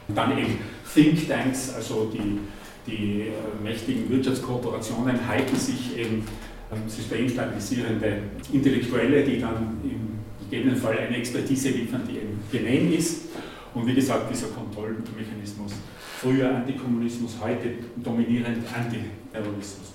Dann 0.09 0.37
eben 0.37 0.59
Thinktanks, 0.93 1.73
also 1.75 2.11
die 2.13 2.39
die 2.87 3.21
äh, 3.21 3.63
mächtigen 3.63 4.09
Wirtschaftskooperationen 4.09 5.27
halten 5.27 5.55
sich 5.55 5.97
eben 5.97 6.23
ähm, 6.71 6.87
systemstabilisierende 6.87 8.19
Intellektuelle, 8.51 9.23
die 9.23 9.39
dann 9.39 9.77
im 9.83 10.19
gegebenen 10.49 10.77
Fall 10.77 10.97
eine 10.97 11.17
Expertise 11.17 11.69
liefern, 11.69 12.03
die 12.09 12.17
eben 12.17 12.39
genehm 12.51 12.93
ist. 12.93 13.25
Und 13.73 13.85
wie 13.85 13.93
gesagt, 13.93 14.31
dieser 14.31 14.47
Kontrollmechanismus, 14.47 15.73
früher 16.19 16.55
Antikommunismus, 16.55 17.35
heute 17.41 17.73
dominierend 17.97 18.59
Antiterrorismus. 18.73 19.91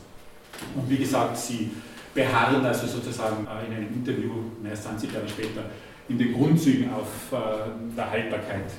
Und 0.77 0.89
wie 0.89 0.99
gesagt, 0.99 1.37
sie 1.37 1.71
beharren 2.15 2.65
also 2.65 2.87
sozusagen 2.87 3.47
äh, 3.47 3.67
in 3.67 3.77
einem 3.77 3.95
Interview, 3.95 4.33
mehr 4.63 4.73
als 4.73 4.83
20 4.83 5.13
Jahre 5.13 5.29
später, 5.29 5.65
in 6.09 6.19
den 6.19 6.33
Grundzügen 6.33 6.91
auf 6.93 7.33
äh, 7.33 7.97
der 7.97 8.11
Haltbarkeit 8.11 8.71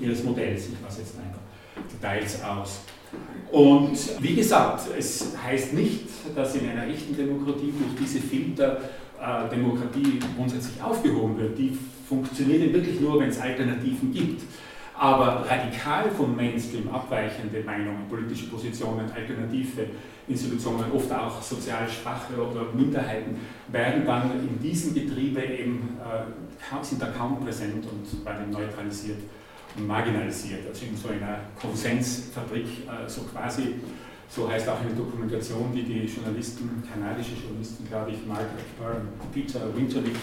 ihres 0.00 0.22
Modells. 0.24 0.66
Ich 0.66 0.74
lasse 0.82 1.00
jetzt 1.00 1.16
einfach 1.18 1.40
Details 1.92 2.42
aus. 2.42 2.80
Und 3.50 3.96
wie 4.20 4.34
gesagt, 4.34 4.88
es 4.98 5.34
heißt 5.44 5.74
nicht, 5.74 6.06
dass 6.34 6.56
in 6.56 6.68
einer 6.68 6.86
echten 6.86 7.16
Demokratie 7.16 7.72
durch 7.78 7.94
diese 8.00 8.20
Filter 8.20 8.80
äh, 9.20 9.48
Demokratie 9.48 10.18
grundsätzlich 10.36 10.82
aufgehoben 10.82 11.38
wird. 11.38 11.56
Die 11.56 11.78
funktioniert 12.08 12.72
wirklich 12.72 13.00
nur, 13.00 13.20
wenn 13.20 13.28
es 13.28 13.40
Alternativen 13.40 14.12
gibt. 14.12 14.42
Aber 14.96 15.44
radikal 15.48 16.10
vom 16.10 16.36
Mainstream 16.36 16.88
abweichende 16.88 17.62
Meinungen, 17.64 18.08
politische 18.08 18.46
Positionen, 18.46 19.10
alternative 19.12 19.86
Institutionen, 20.26 20.90
oft 20.92 21.12
auch 21.12 21.42
sozial 21.42 21.88
Schwache 21.88 22.34
oder 22.34 22.66
Minderheiten, 22.72 23.36
werden 23.68 24.06
dann 24.06 24.30
in 24.40 24.58
diesem 24.60 24.94
Getriebe 24.94 25.42
eben, 25.42 25.98
äh, 26.00 26.84
sind 26.84 27.02
da 27.02 27.06
kaum 27.08 27.44
präsent 27.44 27.84
und 27.86 28.24
werden 28.24 28.50
neutralisiert 28.50 29.18
und 29.76 29.86
marginalisiert. 29.86 30.66
Also 30.66 30.86
in 30.86 30.96
so 30.96 31.08
einer 31.08 31.40
Konsensfabrik, 31.60 32.64
äh, 32.64 33.08
so 33.08 33.22
quasi, 33.22 33.74
so 34.28 34.50
heißt 34.50 34.68
auch 34.68 34.80
eine 34.80 34.94
Dokumentation, 34.94 35.72
die 35.74 35.82
die 35.82 36.06
Journalisten, 36.06 36.82
kanadische 36.90 37.32
Journalisten, 37.34 37.86
glaube 37.86 38.12
ich, 38.12 38.26
Mark 38.26 38.46
und 38.80 39.32
Peter 39.32 39.60
Winterlich 39.76 40.16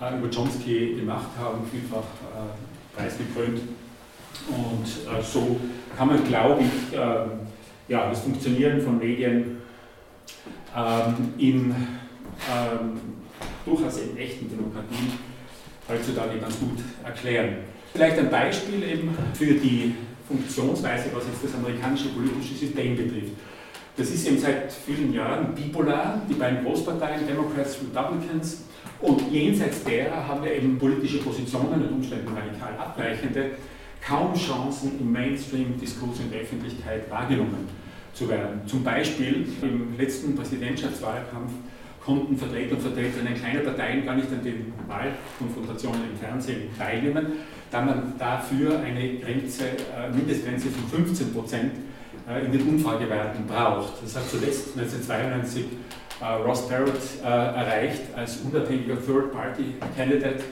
äh, 0.00 0.18
über 0.18 0.30
Chomsky 0.30 0.94
gemacht 0.94 1.28
haben, 1.38 1.58
vielfach 1.70 1.98
äh, 1.98 2.96
preisgekrönt. 2.98 3.60
Und 4.48 4.86
so 5.24 5.58
kann 5.96 6.06
man, 6.06 6.24
glaube 6.24 6.62
ich, 6.62 6.96
ähm, 6.96 7.48
ja, 7.88 8.08
das 8.10 8.20
Funktionieren 8.20 8.80
von 8.80 8.98
Medien 8.98 9.58
ähm, 10.76 11.34
in 11.38 11.74
ähm, 12.50 13.00
durchaus 13.64 13.98
in 13.98 14.16
echten 14.16 14.48
Demokratien 14.48 15.12
heutzutage 15.88 16.38
ganz 16.38 16.58
gut 16.58 16.78
erklären. 17.04 17.56
Vielleicht 17.92 18.18
ein 18.18 18.30
Beispiel 18.30 18.82
eben 18.82 19.16
für 19.32 19.54
die 19.54 19.94
Funktionsweise, 20.26 21.06
was 21.14 21.24
jetzt 21.24 21.44
das 21.44 21.54
amerikanische 21.54 22.08
politische 22.10 22.54
System 22.54 22.96
betrifft. 22.96 23.32
Das 23.96 24.10
ist 24.10 24.26
eben 24.28 24.38
seit 24.38 24.70
vielen 24.72 25.12
Jahren 25.12 25.54
bipolar, 25.54 26.22
die 26.28 26.34
beiden 26.34 26.64
Großparteien, 26.64 27.26
Democrats, 27.26 27.78
Republicans, 27.82 28.62
und 29.00 29.32
jenseits 29.32 29.84
derer 29.84 30.26
haben 30.26 30.44
wir 30.44 30.52
eben 30.52 30.78
politische 30.78 31.18
Positionen 31.18 31.82
und 31.82 31.92
Umständen 31.92 32.28
radikal 32.28 32.74
abweichende, 32.78 33.52
kaum 34.06 34.34
Chancen 34.34 34.98
im 35.00 35.12
Mainstream-Diskurs 35.12 36.20
in 36.20 36.30
der 36.30 36.40
Öffentlichkeit 36.40 37.10
wahrgenommen 37.10 37.68
zu 38.14 38.28
werden. 38.28 38.60
Zum 38.66 38.82
Beispiel 38.82 39.46
im 39.62 39.96
letzten 39.96 40.34
Präsidentschaftswahlkampf 40.34 41.52
konnten 42.04 42.38
Vertreter 42.38 42.74
und 42.74 42.80
Vertreterinnen 42.80 43.34
kleiner 43.34 43.60
Parteien 43.60 44.04
gar 44.06 44.16
nicht 44.16 44.32
an 44.32 44.42
den 44.42 44.72
Wahlkonfrontationen 44.86 46.00
im 46.10 46.18
Fernsehen 46.18 46.70
teilnehmen, 46.76 47.26
da 47.70 47.82
man 47.82 48.14
dafür 48.18 48.80
eine 48.80 49.18
Grenze, 49.18 49.64
äh, 49.68 50.08
Mindestgrenze 50.14 50.68
von 50.70 51.04
15 51.04 51.34
Prozent 51.34 51.72
äh, 52.26 52.46
in 52.46 52.52
den 52.52 52.62
Umfragewerten 52.62 53.46
braucht. 53.46 54.02
Das 54.02 54.16
hat 54.16 54.28
zuletzt 54.28 54.78
1992 54.78 55.64
äh, 56.20 56.24
Ross 56.24 56.66
Barrett 56.66 57.22
erreicht 57.22 58.02
als 58.16 58.38
unabhängiger 58.38 58.96
Third-Party-Candidate 59.04 60.44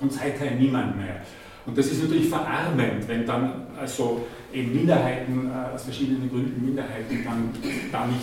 und 0.00 0.12
seither 0.12 0.52
niemand 0.52 0.96
mehr. 0.96 1.22
Und 1.66 1.78
das 1.78 1.86
ist 1.86 2.02
natürlich 2.02 2.28
verarmend, 2.28 3.08
wenn 3.08 3.24
dann 3.24 3.66
also 3.80 4.26
eben 4.52 4.74
Minderheiten, 4.74 5.50
aus 5.74 5.84
verschiedenen 5.84 6.28
Gründen 6.30 6.64
Minderheiten 6.64 7.24
dann 7.24 7.50
da 7.90 8.06
nicht 8.06 8.22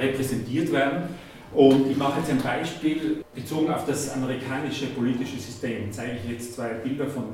repräsentiert 0.00 0.72
werden. 0.72 1.02
Und 1.52 1.90
ich 1.90 1.96
mache 1.96 2.20
jetzt 2.20 2.30
ein 2.30 2.38
Beispiel 2.38 3.24
bezogen 3.34 3.72
auf 3.72 3.84
das 3.84 4.14
amerikanische 4.14 4.86
politische 4.86 5.36
System. 5.36 5.90
Zeige 5.90 6.12
ich 6.22 6.30
jetzt 6.30 6.54
zwei 6.54 6.68
Bilder 6.74 7.06
von 7.06 7.24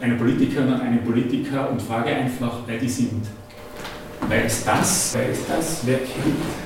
einer 0.00 0.14
Politikerin 0.14 0.72
und 0.72 0.80
einem 0.80 1.02
Politiker 1.02 1.68
und 1.70 1.82
frage 1.82 2.10
einfach, 2.10 2.60
wer 2.66 2.78
die 2.78 2.88
sind. 2.88 3.26
Wer 4.28 4.46
ist 4.46 4.66
das? 4.66 5.14
Wer 5.14 5.30
ist 5.30 5.50
das? 5.50 5.80
Wer 5.84 5.98
kennt 5.98 6.65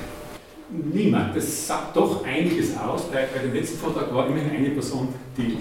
Niemand. 0.71 1.35
Das 1.35 1.67
sagt 1.67 1.95
doch 1.95 2.25
einiges 2.25 2.77
aus. 2.77 3.09
Bei, 3.11 3.27
bei 3.33 3.39
dem 3.43 3.53
letzten 3.53 3.77
Vortrag 3.77 4.13
war 4.13 4.27
immerhin 4.27 4.51
eine 4.51 4.69
Person, 4.69 5.09
die 5.37 5.57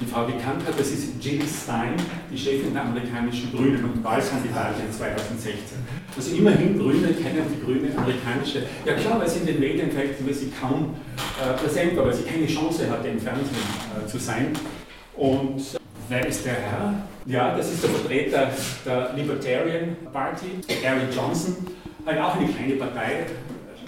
die 0.00 0.06
Frau 0.06 0.26
gekannt 0.26 0.66
hat. 0.66 0.78
Das 0.78 0.90
ist 0.90 1.22
Jill 1.22 1.42
Stein, 1.46 1.94
die 2.30 2.38
Chefin 2.38 2.72
der 2.72 2.84
amerikanischen 2.84 3.52
Grünen 3.52 3.84
und 3.84 4.02
Wahlkandidatin 4.02 4.90
2016. 4.90 5.78
Also 6.16 6.36
immerhin 6.36 6.78
Grüne 6.78 7.08
kennen 7.08 7.44
die 7.54 7.64
Grüne 7.64 7.88
amerikanische. 7.96 8.62
Ja 8.84 8.94
klar, 8.94 9.20
weil 9.20 9.28
sie 9.28 9.40
in 9.40 9.46
den 9.46 9.60
Medien 9.60 9.90
verhältnismäßig 9.90 10.58
kaum 10.58 10.94
äh, 11.42 11.52
präsent 11.54 11.96
war, 11.96 12.06
weil 12.06 12.14
sie 12.14 12.24
keine 12.24 12.46
Chance 12.46 12.90
hatte, 12.90 13.08
im 13.08 13.20
Fernsehen 13.20 13.56
äh, 14.02 14.06
zu 14.06 14.18
sein. 14.18 14.52
Und 15.16 15.62
wer 16.08 16.26
ist 16.26 16.44
der 16.44 16.54
Herr? 16.54 16.94
Ja, 17.26 17.56
das 17.56 17.72
ist 17.72 17.82
der 17.82 17.90
Vertreter 17.90 18.50
der 18.84 19.12
Libertarian 19.14 19.96
Party, 20.12 20.46
Gary 20.82 21.06
Johnson, 21.14 21.56
halt 22.06 22.20
auch 22.20 22.36
eine 22.36 22.48
kleine 22.48 22.74
Partei, 22.74 23.26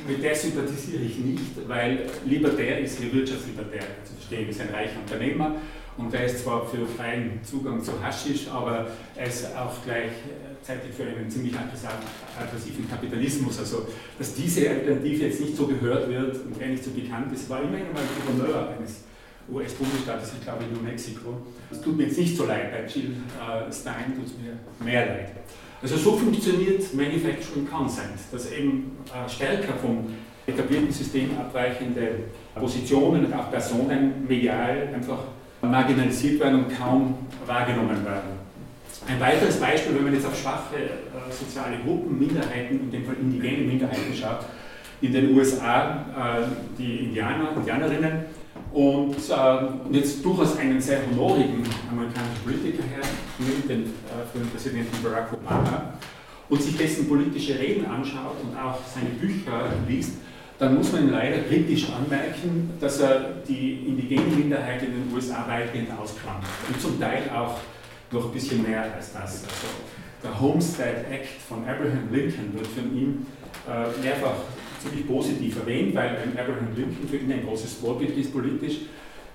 mit 0.06 0.22
der 0.22 0.34
sympathisiere 0.34 1.02
ich 1.02 1.18
nicht, 1.18 1.68
weil 1.68 2.06
libertär 2.24 2.80
ist 2.80 2.98
hier 2.98 3.12
wirtschaftslibertär 3.12 3.80
zu 4.04 4.14
verstehen. 4.14 4.48
ist 4.48 4.60
ein 4.60 4.70
reicher 4.70 5.00
Unternehmer 5.00 5.56
und 5.96 6.12
der 6.12 6.26
ist 6.26 6.44
zwar 6.44 6.66
für 6.66 6.86
freien 6.86 7.40
Zugang 7.42 7.82
zu 7.82 7.92
Haschisch, 8.02 8.48
aber 8.48 8.86
er 9.16 9.26
ist 9.26 9.46
auch 9.56 9.74
gleichzeitig 9.84 10.94
für 10.96 11.02
einen 11.02 11.28
ziemlich 11.28 11.54
aggressiven 11.56 12.88
Kapitalismus. 12.88 13.58
Also, 13.58 13.88
dass 14.18 14.34
diese 14.34 14.70
Alternative 14.70 15.26
jetzt 15.26 15.40
nicht 15.40 15.56
so 15.56 15.66
gehört 15.66 16.08
wird 16.08 16.36
und 16.36 16.60
er 16.60 16.68
nicht 16.68 16.84
so 16.84 16.90
bekannt 16.90 17.32
ist, 17.32 17.50
war 17.50 17.62
immerhin 17.62 17.92
mal 17.92 18.02
Gouverneur 18.26 18.74
eines 18.78 19.02
US-Bundesstaates, 19.50 20.32
ich 20.38 20.44
glaube 20.44 20.64
New 20.72 20.82
Mexico. 20.82 21.42
Es 21.70 21.80
tut 21.80 21.96
mir 21.96 22.04
jetzt 22.04 22.18
nicht 22.18 22.36
so 22.36 22.44
leid, 22.44 22.70
bei 22.70 22.86
Jill 22.86 23.16
äh, 23.38 23.72
Stein 23.72 24.14
tut 24.14 24.26
es 24.26 24.32
mir 24.38 24.58
mehr 24.84 25.06
leid. 25.06 25.30
Also 25.80 25.96
so 25.96 26.12
funktioniert 26.16 26.92
Manufacturing 26.94 27.68
Consent, 27.70 28.18
dass 28.32 28.50
eben 28.50 28.96
äh, 29.06 29.28
stärker 29.28 29.74
vom 29.74 30.06
etablierten 30.46 30.92
System 30.92 31.30
abweichende 31.38 32.24
Positionen 32.54 33.26
und 33.26 33.32
auch 33.34 33.50
Personen 33.50 34.26
medial 34.26 34.88
einfach 34.94 35.18
marginalisiert 35.62 36.40
werden 36.40 36.64
und 36.64 36.76
kaum 36.76 37.14
wahrgenommen 37.46 38.04
werden. 38.04 38.38
Ein 39.06 39.20
weiteres 39.20 39.60
Beispiel, 39.60 39.94
wenn 39.94 40.04
man 40.04 40.14
jetzt 40.14 40.26
auf 40.26 40.36
schwache 40.36 40.76
äh, 40.76 41.32
soziale 41.32 41.76
Gruppen, 41.84 42.18
Minderheiten, 42.18 42.80
in 42.80 42.90
dem 42.90 43.04
Fall 43.04 43.16
indigene 43.20 43.58
Minderheiten 43.58 44.14
schaut, 44.14 44.40
in 45.00 45.12
den 45.12 45.36
USA 45.36 46.04
äh, 46.16 46.42
die 46.76 47.04
Indianer, 47.04 47.52
Indianerinnen 47.56 48.24
und, 48.72 49.16
äh, 49.16 49.96
jetzt 49.96 50.24
durchaus 50.24 50.56
einen 50.56 50.80
sehr 50.80 51.00
honorigen 51.10 51.62
amerikanischen 51.90 52.42
Politiker 52.44 52.82
hernimmt, 52.84 53.68
den 53.68 53.82
äh, 53.82 54.26
früheren 54.30 54.50
Präsidenten 54.50 55.02
Barack 55.02 55.32
Obama, 55.32 55.94
und 56.48 56.62
sich 56.62 56.76
dessen 56.76 57.08
politische 57.08 57.58
Reden 57.58 57.86
anschaut 57.86 58.36
und 58.42 58.58
auch 58.58 58.78
seine 58.94 59.10
Bücher 59.10 59.70
liest, 59.86 60.12
dann 60.58 60.76
muss 60.76 60.92
man 60.92 61.10
leider 61.10 61.42
kritisch 61.42 61.86
anmerken, 61.90 62.70
dass 62.80 63.00
er 63.00 63.34
die 63.46 63.84
indigene 63.86 64.34
Minderheit 64.34 64.82
in 64.82 64.92
den 64.92 65.14
USA 65.14 65.46
weitgehend 65.46 65.88
auskramt. 65.96 66.44
Und 66.66 66.80
zum 66.80 66.98
Teil 66.98 67.30
auch 67.30 67.58
noch 68.10 68.24
ein 68.24 68.32
bisschen 68.32 68.62
mehr 68.62 68.82
als 68.94 69.12
das. 69.12 69.44
Also 69.44 69.68
der 70.22 70.40
Homestead 70.40 71.06
Act 71.10 71.40
von 71.48 71.60
Abraham 71.62 72.08
Lincoln 72.10 72.52
wird 72.54 72.66
von 72.66 72.96
ihm 72.96 73.26
äh, 73.68 74.02
mehrfach 74.02 74.34
ziemlich 74.80 75.06
positiv 75.06 75.58
erwähnt, 75.58 75.94
weil 75.94 76.16
Abraham 76.36 76.74
Lincoln 76.76 77.08
für 77.08 77.16
ihn 77.16 77.32
ein 77.32 77.44
großes 77.44 77.74
Vorbild 77.74 78.16
ist 78.16 78.32
politisch. 78.32 78.80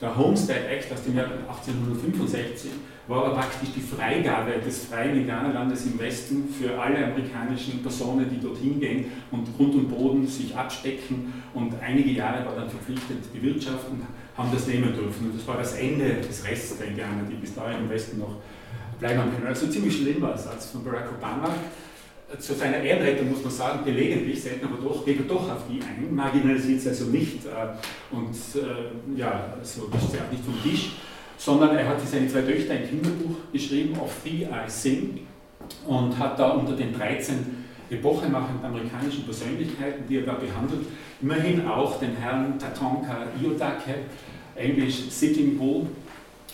Der 0.02 0.18
Homestead 0.18 0.66
Act 0.70 0.92
aus 0.92 1.04
dem 1.04 1.16
Jahr 1.16 1.28
1865 1.48 2.72
war 3.08 3.26
aber 3.26 3.36
praktisch 3.36 3.70
die 3.76 3.82
Freigabe 3.82 4.54
des 4.66 4.86
freien 4.86 5.18
Indianerlandes 5.18 5.86
im 5.86 6.00
Westen 6.00 6.48
für 6.50 6.78
alle 6.78 7.06
amerikanischen 7.06 7.82
Personen, 7.82 8.30
die 8.30 8.40
dorthin 8.40 8.80
gehen 8.80 9.06
und 9.32 9.56
Grund 9.56 9.76
und 9.76 9.90
Boden 9.90 10.28
sich 10.28 10.56
abstecken 10.56 11.34
und 11.54 11.74
einige 11.82 12.12
Jahre 12.12 12.46
war 12.46 12.56
dann 12.56 12.70
verpflichtet 12.70 13.32
bewirtschaften, 13.32 14.02
haben 14.38 14.50
das 14.52 14.68
nehmen 14.68 14.94
dürfen. 14.94 15.28
Und 15.28 15.38
das 15.38 15.48
war 15.48 15.58
das 15.58 15.76
Ende 15.76 16.16
des 16.16 16.46
Restes 16.46 16.78
der 16.78 16.88
Indianer, 16.88 17.24
die 17.30 17.36
bis 17.36 17.56
dahin 17.56 17.80
im 17.80 17.90
Westen 17.90 18.20
noch 18.20 18.36
bleiben 19.00 19.22
können. 19.34 19.48
Also 19.48 19.68
ziemlich 19.68 19.96
schlimm 19.96 20.22
war 20.22 20.36
es 20.36 20.48
als 20.48 20.72
von 20.72 20.84
Barack 20.84 21.10
Obama 21.18 21.50
zu 22.40 22.54
seiner 22.54 22.78
Ehrenrettung 22.78 23.30
muss 23.30 23.44
man 23.44 23.52
sagen, 23.52 23.86
gelegentlich, 23.86 24.42
selten 24.42 24.66
aber 24.66 24.78
doch, 24.82 25.06
geht 25.06 25.20
er 25.20 25.26
doch 25.26 25.50
auf 25.50 25.64
die 25.70 25.82
ein, 25.82 26.14
marginalisiert 26.14 26.82
sie 26.82 26.90
also 26.90 27.06
nicht 27.06 27.46
äh, 27.46 28.16
und 28.16 28.34
äh, 28.34 29.20
ja, 29.20 29.54
so 29.62 29.92
wischt 29.94 30.12
sie 30.12 30.18
auch 30.18 30.32
nicht 30.32 30.44
vom 30.44 30.62
Tisch, 30.64 30.94
sondern 31.38 31.76
er 31.76 31.88
hat 31.88 32.02
für 32.02 32.08
seine 32.08 32.28
zwei 32.28 32.42
Töchter 32.42 32.74
ein 32.74 32.88
Kinderbuch 32.88 33.36
geschrieben, 33.52 33.98
Of 34.00 34.16
Thee 34.24 34.44
I 34.44 34.70
Sing, 34.70 35.20
und 35.88 36.18
hat 36.18 36.40
da 36.40 36.52
unter 36.52 36.74
den 36.74 36.94
13 36.94 37.64
epochemachenden 37.90 38.66
amerikanischen 38.66 39.24
Persönlichkeiten, 39.24 40.04
die 40.08 40.18
er 40.18 40.26
da 40.26 40.34
behandelt, 40.34 40.82
immerhin 41.22 41.68
auch 41.68 42.00
den 42.00 42.16
Herrn 42.16 42.58
Tatonka 42.58 43.28
Iodake, 43.42 43.96
englisch 44.56 45.10
Sitting 45.10 45.58
Bull, 45.58 45.88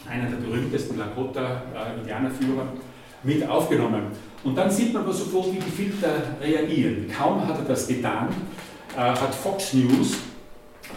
einer 0.09 0.29
der 0.29 0.37
berühmtesten 0.37 0.97
Lakota-Indianerführer, 0.97 2.63
äh, 2.63 3.27
mit 3.27 3.47
aufgenommen. 3.47 4.03
Und 4.43 4.57
dann 4.57 4.71
sieht 4.71 4.93
man 4.93 5.03
aber 5.03 5.13
sofort, 5.13 5.53
wie 5.53 5.59
die 5.59 5.69
Filter 5.69 6.21
reagieren. 6.41 7.11
Kaum 7.15 7.45
hat 7.45 7.57
er 7.57 7.65
das 7.65 7.87
getan, 7.87 8.29
äh, 8.95 8.99
hat 8.99 9.35
Fox 9.35 9.73
News, 9.73 10.17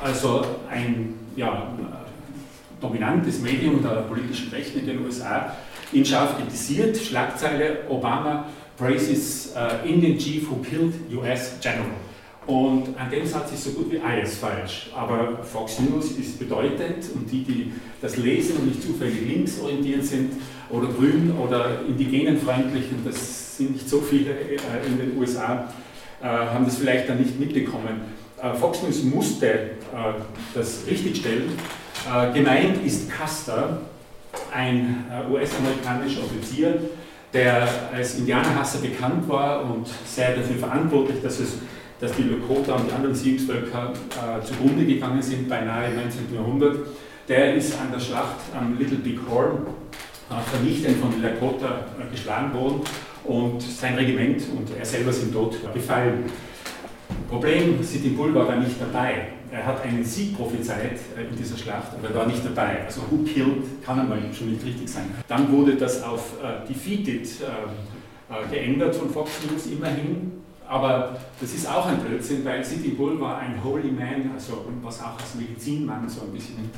also 0.02 0.44
ein 0.70 1.14
ja, 1.36 1.68
dominantes 2.80 3.40
Medium 3.40 3.82
der 3.82 4.02
politischen 4.02 4.50
Rechten 4.50 4.80
in 4.80 4.86
den 4.86 5.04
USA, 5.04 5.56
ihn 5.92 6.04
scharf 6.04 6.36
kritisiert. 6.36 6.96
Schlagzeile 6.96 7.84
Obama 7.88 8.46
praises 8.76 9.54
uh, 9.54 9.86
Indian 9.86 10.18
chief 10.18 10.48
who 10.48 10.56
killed 10.62 10.94
US 11.12 11.58
general. 11.60 11.92
Und 12.46 12.98
an 12.98 13.08
dem 13.10 13.24
Satz 13.24 13.52
ist 13.52 13.64
so 13.64 13.70
gut 13.70 13.92
wie 13.92 14.00
alles 14.00 14.36
falsch. 14.38 14.90
Aber 14.96 15.38
Fox 15.44 15.78
News 15.78 16.12
ist 16.12 16.38
bedeutend 16.40 17.04
und 17.14 17.30
die, 17.30 17.44
die 17.44 17.72
das 18.00 18.16
lesen 18.16 18.56
und 18.56 18.66
nicht 18.66 18.82
zufällig 18.82 19.20
linksorientiert 19.26 20.04
sind 20.04 20.32
oder 20.68 20.88
grün 20.88 21.32
oder 21.38 21.82
indigenenfreundlich, 21.86 22.86
und 22.90 23.06
das 23.06 23.56
sind 23.56 23.72
nicht 23.72 23.88
so 23.88 24.00
viele 24.00 24.30
äh, 24.30 24.86
in 24.86 24.98
den 24.98 25.18
USA, 25.18 25.72
äh, 26.20 26.26
haben 26.26 26.64
das 26.64 26.78
vielleicht 26.78 27.08
dann 27.08 27.18
nicht 27.18 27.38
mitbekommen. 27.38 28.00
Äh, 28.42 28.54
Fox 28.54 28.82
News 28.82 29.02
musste 29.04 29.72
das 30.54 30.86
richtigstellen. 30.88 31.50
Gemeint 32.32 32.84
ist 32.84 33.10
Custer, 33.10 33.82
ein 34.52 35.04
US-amerikanischer 35.30 36.20
Offizier, 36.24 36.80
der 37.34 37.68
als 37.92 38.14
Indianerhasser 38.16 38.78
bekannt 38.78 39.28
war 39.28 39.62
und 39.62 39.86
sehr 40.06 40.34
dafür 40.34 40.56
verantwortlich, 40.56 41.22
dass 41.22 41.38
es 41.38 41.58
dass 42.02 42.12
die 42.16 42.24
Lakota 42.24 42.74
und 42.74 42.88
die 42.88 42.92
anderen 42.92 43.14
Siegvölker 43.14 43.92
äh, 43.92 44.44
zugrunde 44.44 44.84
gegangen 44.84 45.22
sind, 45.22 45.48
beinahe 45.48 45.86
im 45.86 45.94
19. 45.94 46.34
Jahrhundert. 46.34 46.78
Der 47.28 47.54
ist 47.54 47.80
an 47.80 47.92
der 47.92 48.00
Schlacht 48.00 48.40
am 48.58 48.76
Little 48.76 48.98
Big 48.98 49.20
Horn 49.30 49.58
äh, 50.28 50.50
vernichtend 50.50 50.96
von 50.96 51.12
den 51.12 51.22
Lakota 51.22 51.86
äh, 52.00 52.10
geschlagen 52.10 52.52
worden 52.54 52.80
und 53.22 53.62
sein 53.62 53.94
Regiment 53.94 54.42
und 54.56 54.76
er 54.76 54.84
selber 54.84 55.12
sind 55.12 55.32
dort 55.32 55.54
gefallen. 55.72 56.24
Problem, 57.30 57.80
Sitting 57.80 58.16
Bull 58.16 58.34
war 58.34 58.46
da 58.46 58.56
nicht 58.56 58.80
dabei. 58.80 59.28
Er 59.52 59.64
hat 59.64 59.84
einen 59.84 60.04
Sieg 60.04 60.36
prophezeit 60.36 60.98
äh, 61.16 61.30
in 61.30 61.36
dieser 61.36 61.56
Schlacht, 61.56 61.92
aber 61.96 62.08
er 62.08 62.16
war 62.16 62.26
nicht 62.26 62.44
dabei. 62.44 62.84
Also 62.84 63.02
who 63.08 63.18
killed 63.18 63.80
kann 63.86 64.00
einmal 64.00 64.18
schon 64.36 64.50
nicht 64.50 64.64
richtig 64.64 64.88
sein. 64.88 65.04
Dann 65.28 65.52
wurde 65.52 65.76
das 65.76 66.02
auf 66.02 66.32
äh, 66.42 66.66
defeated 66.68 67.28
äh, 67.28 68.50
geändert 68.50 68.96
von 68.96 69.08
Fox 69.08 69.30
News 69.48 69.66
immerhin 69.66 70.41
aber 70.72 71.18
das 71.38 71.52
ist 71.52 71.68
auch 71.68 71.86
ein 71.86 71.98
Blödsinn, 71.98 72.42
weil 72.46 72.64
City 72.64 72.90
Bull 72.90 73.20
war 73.20 73.38
ein 73.38 73.62
Holy 73.62 73.90
Man, 73.90 74.30
also 74.32 74.64
was 74.82 75.02
auch 75.02 75.18
als 75.20 75.34
Medizinmann 75.34 76.08
so 76.08 76.22
ein 76.22 76.32
bisschen 76.32 76.70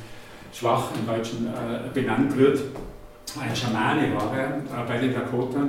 schwach 0.52 0.88
im 0.98 1.06
Deutschen 1.06 1.46
äh, 1.46 1.88
benannt 1.94 2.36
wird. 2.36 2.60
Ein 3.40 3.54
Schamane 3.54 4.12
war 4.16 4.36
er 4.36 4.56
äh, 4.56 4.88
bei 4.88 4.98
den 4.98 5.14
Dakota 5.14 5.68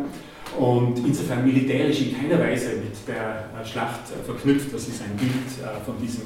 und 0.57 0.97
insofern 1.05 1.45
militärisch 1.45 2.01
in 2.01 2.17
keiner 2.19 2.39
Weise 2.39 2.77
mit 2.77 2.95
der 3.07 3.45
äh, 3.61 3.65
Schlacht 3.65 4.01
äh, 4.09 4.23
verknüpft. 4.25 4.73
Das 4.73 4.87
ist 4.87 5.03
ein 5.03 5.15
Bild 5.17 5.31
äh, 5.31 5.85
von 5.85 5.95
diesem 6.01 6.23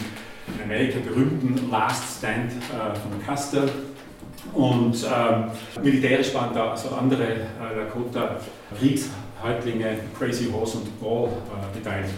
in 0.55 0.63
Amerika 0.63 0.99
berühmten 1.05 1.69
Last 1.69 2.19
Stand 2.19 2.51
äh, 2.53 2.95
von 2.95 3.25
Custer. 3.27 3.67
Und 4.53 4.95
ähm, 5.03 5.83
militärisch 5.83 6.33
waren 6.33 6.53
da 6.55 6.71
also 6.71 6.95
andere 6.95 7.41
Lakota 7.75 8.37
Kriegs 8.79 9.09
Häuptlinge 9.41 9.97
Crazy 10.17 10.49
Horse 10.51 10.77
und 10.77 10.99
Ball 11.01 11.27
äh, 11.27 11.77
beteiligt. 11.77 12.13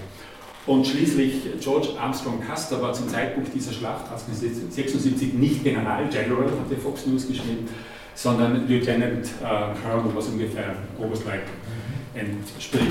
Und 0.67 0.85
schließlich 0.85 1.59
George 1.59 1.89
Armstrong 1.99 2.39
Custer 2.39 2.81
war 2.81 2.93
zum 2.93 3.09
Zeitpunkt 3.09 3.53
dieser 3.53 3.71
Schlacht 3.71 4.05
1876 4.11 5.33
nicht 5.33 5.63
General 5.63 6.07
General, 6.09 6.45
hatte 6.45 6.79
Fox 6.79 7.07
News 7.07 7.27
geschrieben, 7.27 7.67
sondern 8.13 8.67
Lieutenant 8.67 9.25
äh, 9.25 9.87
Colonel, 9.87 10.15
was 10.15 10.27
ungefähr 10.27 10.75
Oberstleutnant 10.99 11.49
entspricht. 12.13 12.85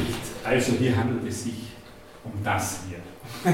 Also 0.45 0.73
hier 0.73 0.97
handelt 0.97 1.29
es 1.29 1.45
sich 1.45 1.71
um 2.25 2.33
das 2.43 2.81
hier. 2.89 2.99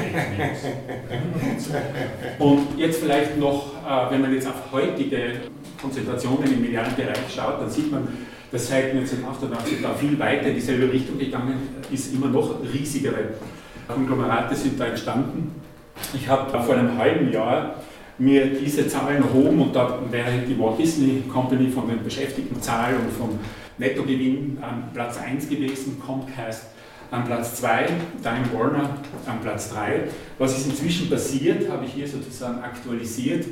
Und 2.38 2.78
jetzt 2.78 3.00
vielleicht 3.00 3.38
noch, 3.38 3.74
äh, 3.86 4.10
wenn 4.10 4.22
man 4.22 4.32
jetzt 4.32 4.46
auf 4.48 4.72
heutige 4.72 5.42
Konzentrationen 5.80 6.52
im 6.52 6.62
medialen 6.62 6.94
Bereich 6.96 7.18
schaut, 7.34 7.60
dann 7.60 7.70
sieht 7.70 7.90
man, 7.90 8.08
dass 8.56 8.68
seit 8.68 8.92
1988 8.92 9.82
da 9.82 9.92
viel 9.92 10.18
weiter 10.18 10.46
in 10.46 10.54
dieselbe 10.54 10.90
Richtung 10.90 11.18
gegangen 11.18 11.58
ist, 11.92 12.14
immer 12.14 12.28
noch 12.28 12.54
riesigere 12.72 13.34
Konglomerate 13.86 14.56
sind 14.56 14.80
da 14.80 14.86
entstanden. 14.86 15.60
Ich 16.14 16.26
habe 16.26 16.58
vor 16.62 16.74
einem 16.74 16.96
halben 16.96 17.30
Jahr 17.30 17.74
mir 18.16 18.46
diese 18.46 18.88
Zahlen 18.88 19.22
erhoben 19.22 19.60
und 19.60 19.76
da 19.76 19.98
wäre 20.10 20.38
die 20.48 20.58
Walt 20.58 20.78
Disney 20.78 21.22
Company 21.30 21.68
von 21.68 21.86
den 21.86 22.02
Beschäftigtenzahlen 22.02 22.96
und 23.00 23.12
vom 23.12 23.38
Nettogewinn 23.76 24.56
an 24.62 24.84
Platz 24.94 25.18
1 25.18 25.50
gewesen, 25.50 26.00
Comcast 26.00 26.68
an 27.10 27.26
Platz 27.26 27.56
2, 27.56 27.86
Time 28.22 28.58
Warner 28.58 28.88
an 29.26 29.40
Platz 29.42 29.70
3. 29.74 30.04
Was 30.38 30.56
ist 30.56 30.68
inzwischen 30.68 31.10
passiert, 31.10 31.70
habe 31.70 31.84
ich 31.84 31.92
hier 31.92 32.08
sozusagen 32.08 32.58
aktualisiert. 32.60 33.44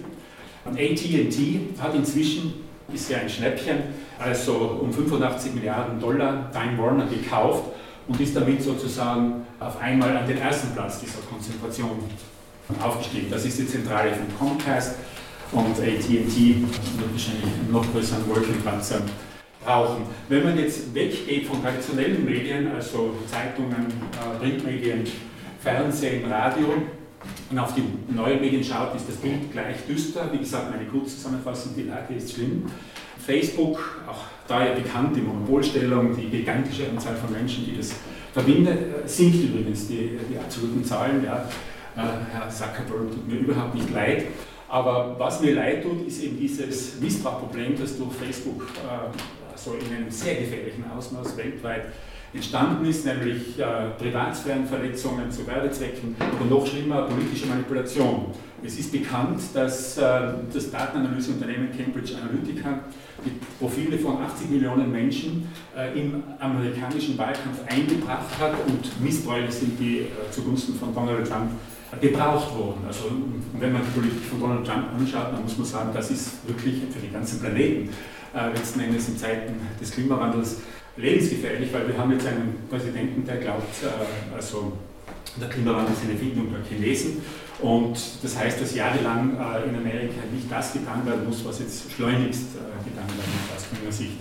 AT&T 0.65 1.61
hat 1.79 1.95
inzwischen 1.95 2.64
ist 2.93 3.11
ja 3.11 3.19
ein 3.19 3.29
Schnäppchen, 3.29 3.79
also 4.19 4.79
um 4.83 4.93
85 4.93 5.55
Milliarden 5.55 6.01
Dollar 6.01 6.51
Time 6.53 6.79
Warner 6.79 7.07
gekauft 7.07 7.65
und 8.07 8.21
ist 8.21 8.37
damit 8.37 8.63
sozusagen 8.63 9.47
auf 9.59 9.81
einmal 9.81 10.17
an 10.17 10.27
den 10.27 10.39
ersten 10.39 10.75
Platz 10.75 11.01
dieser 11.01 11.21
Konzentration 11.31 11.91
aufgestiegen. 12.83 13.31
Das 13.31 13.45
ist 13.45 13.59
die 13.59 13.67
Zentrale 13.67 14.11
von 14.13 14.39
Comcast 14.39 14.97
und 15.53 15.79
AT&T 15.79 16.09
wird 16.09 17.13
wahrscheinlich 17.13 17.45
einen 17.45 17.69
noch 17.71 17.91
größeren 17.93 18.29
Wolkenkratzer 18.29 19.01
brauchen. 19.65 20.03
Wenn 20.29 20.45
man 20.45 20.59
jetzt 20.59 20.95
weggeht 20.95 21.47
von 21.47 21.63
traditionellen 21.63 22.25
Medien, 22.25 22.71
also 22.75 23.15
Zeitungen, 23.31 23.87
äh, 23.87 24.39
Printmedien, 24.39 25.05
Fernsehen, 25.63 26.31
Radio, 26.31 26.67
und 27.51 27.59
auf 27.59 27.75
die 27.75 27.85
neuen 28.13 28.41
Medien 28.41 28.65
schaut, 28.65 28.95
ist 28.97 29.09
das 29.09 29.17
Bild 29.17 29.53
gleich 29.53 29.77
düster. 29.87 30.29
Wie 30.33 30.39
gesagt, 30.39 30.71
meine 30.71 30.89
Kurzzusammenfassung, 30.89 31.73
die 31.77 31.83
Lage 31.83 32.15
ist 32.15 32.33
schlimm. 32.33 32.65
Facebook, 33.19 34.03
auch 34.09 34.25
da 34.49 34.67
ja 34.67 34.75
bekannt, 34.75 35.17
die 35.17 35.21
Monopolstellung, 35.21 36.17
die 36.17 36.29
gigantische 36.29 36.89
Anzahl 36.89 37.17
von 37.17 37.33
Menschen, 37.33 37.65
die 37.65 37.77
das 37.77 37.95
verbindet, 38.33 38.79
äh, 39.05 39.09
sinkt 39.09 39.45
übrigens 39.45 39.89
die, 39.89 40.19
die 40.31 40.39
absoluten 40.39 40.85
Zahlen. 40.85 41.25
Ja. 41.25 41.49
Äh, 41.97 42.01
Herr 42.33 42.49
Zuckerberg 42.49 43.11
tut 43.11 43.29
mir 43.29 43.37
überhaupt 43.37 43.75
nicht 43.75 43.91
leid. 43.93 44.25
Aber 44.69 45.15
was 45.19 45.41
mir 45.41 45.55
leid 45.55 45.85
tut, 45.85 46.07
ist 46.07 46.23
eben 46.23 46.39
dieses 46.39 47.01
Missbrauchproblem, 47.01 47.79
das 47.79 47.97
durch 47.97 48.13
Facebook 48.13 48.63
äh, 48.63 49.53
also 49.53 49.75
in 49.75 49.95
einem 49.95 50.11
sehr 50.11 50.35
gefährlichen 50.35 50.85
Ausmaß 50.91 51.37
weltweit 51.37 51.87
entstanden 52.35 52.85
ist, 52.85 53.07
nämlich 53.07 53.59
äh, 53.59 53.91
Privatsphärenverletzungen 53.99 55.31
zu 55.31 55.47
Werbezwecken 55.47 56.17
oder 56.19 56.51
noch 56.51 56.67
schlimmer 56.67 57.03
politische 57.03 57.47
Manipulation. 57.47 58.27
Es 58.63 58.79
ist 58.79 58.91
bekannt, 58.91 59.41
dass 59.53 59.99
äh, 59.99 60.03
das 60.53 60.71
Datenanalyseunternehmen 60.71 61.69
Cambridge 61.77 62.15
Analytica 62.17 62.81
die 63.25 63.33
Profile 63.59 63.99
von 63.99 64.19
80 64.23 64.51
Millionen 64.51 64.91
Menschen 64.91 65.49
äh, 65.77 65.99
im 65.99 66.23
amerikanischen 66.41 67.17
Wahlkampf 67.17 67.61
eingebracht 67.69 68.39
hat 68.41 68.55
und 68.67 69.03
missbräuchlich 69.03 69.55
sind 69.55 69.79
die 69.79 70.01
äh, 70.01 70.07
zugunsten 70.31 70.75
von 70.75 70.95
Donald 70.95 71.29
Trump 71.29 71.51
gebraucht 72.01 72.53
wurden. 72.57 72.85
Also 72.87 73.05
wenn 73.59 73.73
man 73.73 73.83
die 73.83 74.01
Politik 74.01 74.25
von 74.25 74.41
Donald 74.41 74.67
Trump 74.67 74.87
anschaut, 74.99 75.33
dann 75.33 75.43
muss 75.43 75.57
man 75.57 75.67
sagen, 75.67 75.91
das 75.95 76.11
ist 76.11 76.49
wirklich 76.49 76.77
für 76.91 76.99
den 76.99 77.13
ganzen 77.13 77.41
Planeten 77.41 77.91
äh, 78.35 78.49
letzten 78.49 78.81
Endes 78.81 79.09
in 79.09 79.17
Zeiten 79.17 79.55
des 79.81 79.91
Klimawandels 79.93 80.61
lebensgefährlich, 80.97 81.73
weil 81.73 81.89
wir 81.89 81.99
haben 81.99 82.13
jetzt 82.13 82.27
einen 82.27 82.55
Präsidenten, 82.71 83.27
der 83.27 83.39
glaubt, 83.39 83.83
äh, 83.83 83.89
also 84.35 84.75
der 85.41 85.49
Klimawandel 85.49 85.95
ist 85.95 86.03
eine 86.05 86.13
Erfindung 86.13 86.53
der 86.53 86.63
Chinesen. 86.63 87.23
Und 87.61 87.99
das 88.23 88.39
heißt, 88.39 88.61
dass 88.61 88.73
jahrelang 88.75 89.37
äh, 89.37 89.65
in 89.69 89.75
Amerika 89.77 90.21
nicht 90.33 90.51
das 90.51 90.73
getan 90.73 91.07
werden 91.07 91.27
muss, 91.27 91.45
was 91.45 91.61
jetzt 91.61 91.93
schleunigst 91.93 92.57
äh, 92.57 92.59
getan 92.85 93.07
werden 93.09 93.33
muss, 93.33 93.53
aus 93.57 93.67
meiner 93.73 93.93
Sicht. 93.93 94.19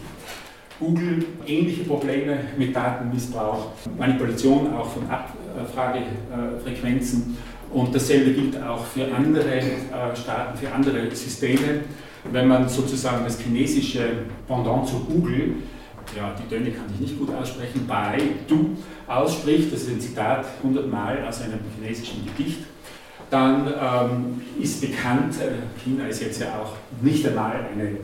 Google 0.79 1.25
ähnliche 1.45 1.83
Probleme 1.83 2.39
mit 2.57 2.75
Datenmissbrauch, 2.75 3.73
Manipulation 3.97 4.73
auch 4.73 4.91
von 4.91 5.03
Abfragefrequenzen 5.07 7.38
und 7.71 7.93
dasselbe 7.93 8.31
gilt 8.31 8.59
auch 8.62 8.83
für 8.83 9.05
andere 9.13 9.62
Staaten, 10.15 10.57
für 10.57 10.71
andere 10.71 11.15
Systeme. 11.15 11.81
Wenn 12.31 12.47
man 12.47 12.67
sozusagen 12.67 13.23
das 13.23 13.39
chinesische 13.39 14.23
Pendant 14.47 14.88
zu 14.88 15.01
Google 15.01 15.57
ja, 16.15 16.36
die 16.38 16.47
Töne 16.54 16.71
kann 16.71 16.86
ich 16.93 16.99
nicht 16.99 17.19
gut 17.19 17.34
aussprechen, 17.34 17.86
bei 17.88 18.17
du 18.47 18.78
ausspricht, 19.08 19.71
das 19.71 19.84
ist 19.84 19.89
ein 19.89 20.02
Zitat 20.02 20.45
hundertmal 20.62 21.26
aus 21.28 21.41
einem 21.41 21.60
chinesischen 21.76 22.26
Gedicht, 22.26 22.60
dann 23.30 23.67
ähm, 23.67 24.41
ist 24.62 24.82
bekannt, 24.82 25.36
äh, 25.41 25.82
China 25.84 26.08
ist 26.08 26.21
jetzt 26.21 26.39
ja 26.41 26.60
auch 26.62 26.76
nicht 27.02 27.28
einmal 27.28 27.65
eine 27.73 27.97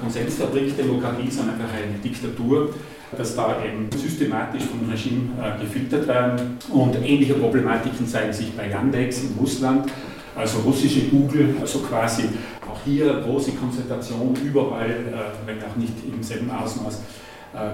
Konsensfabrik, 0.00 0.76
Demokratie, 0.76 1.30
sondern 1.30 1.60
einfach 1.60 1.74
eine 1.74 1.98
Diktatur, 1.98 2.74
dass 3.16 3.36
da 3.36 3.56
eben 3.64 3.88
systematisch 3.96 4.64
vom 4.64 4.90
Regime 4.90 5.30
äh, 5.40 5.60
gefiltert 5.62 6.08
werden. 6.08 6.58
Und 6.70 6.96
ähnliche 6.96 7.34
Problematiken 7.34 8.06
zeigen 8.06 8.32
sich 8.32 8.52
bei 8.52 8.68
Yandex 8.68 9.22
in 9.22 9.36
Russland, 9.38 9.90
also 10.34 10.58
russische 10.60 11.02
Google, 11.02 11.54
also 11.60 11.78
quasi 11.80 12.24
auch 12.68 12.78
hier 12.84 13.22
große 13.24 13.52
Konzentration 13.52 14.36
überall, 14.44 14.90
äh, 14.90 15.46
wenn 15.46 15.58
auch 15.58 15.76
nicht 15.76 15.92
im 16.12 16.22
selben 16.22 16.50
Ausmaß 16.50 17.00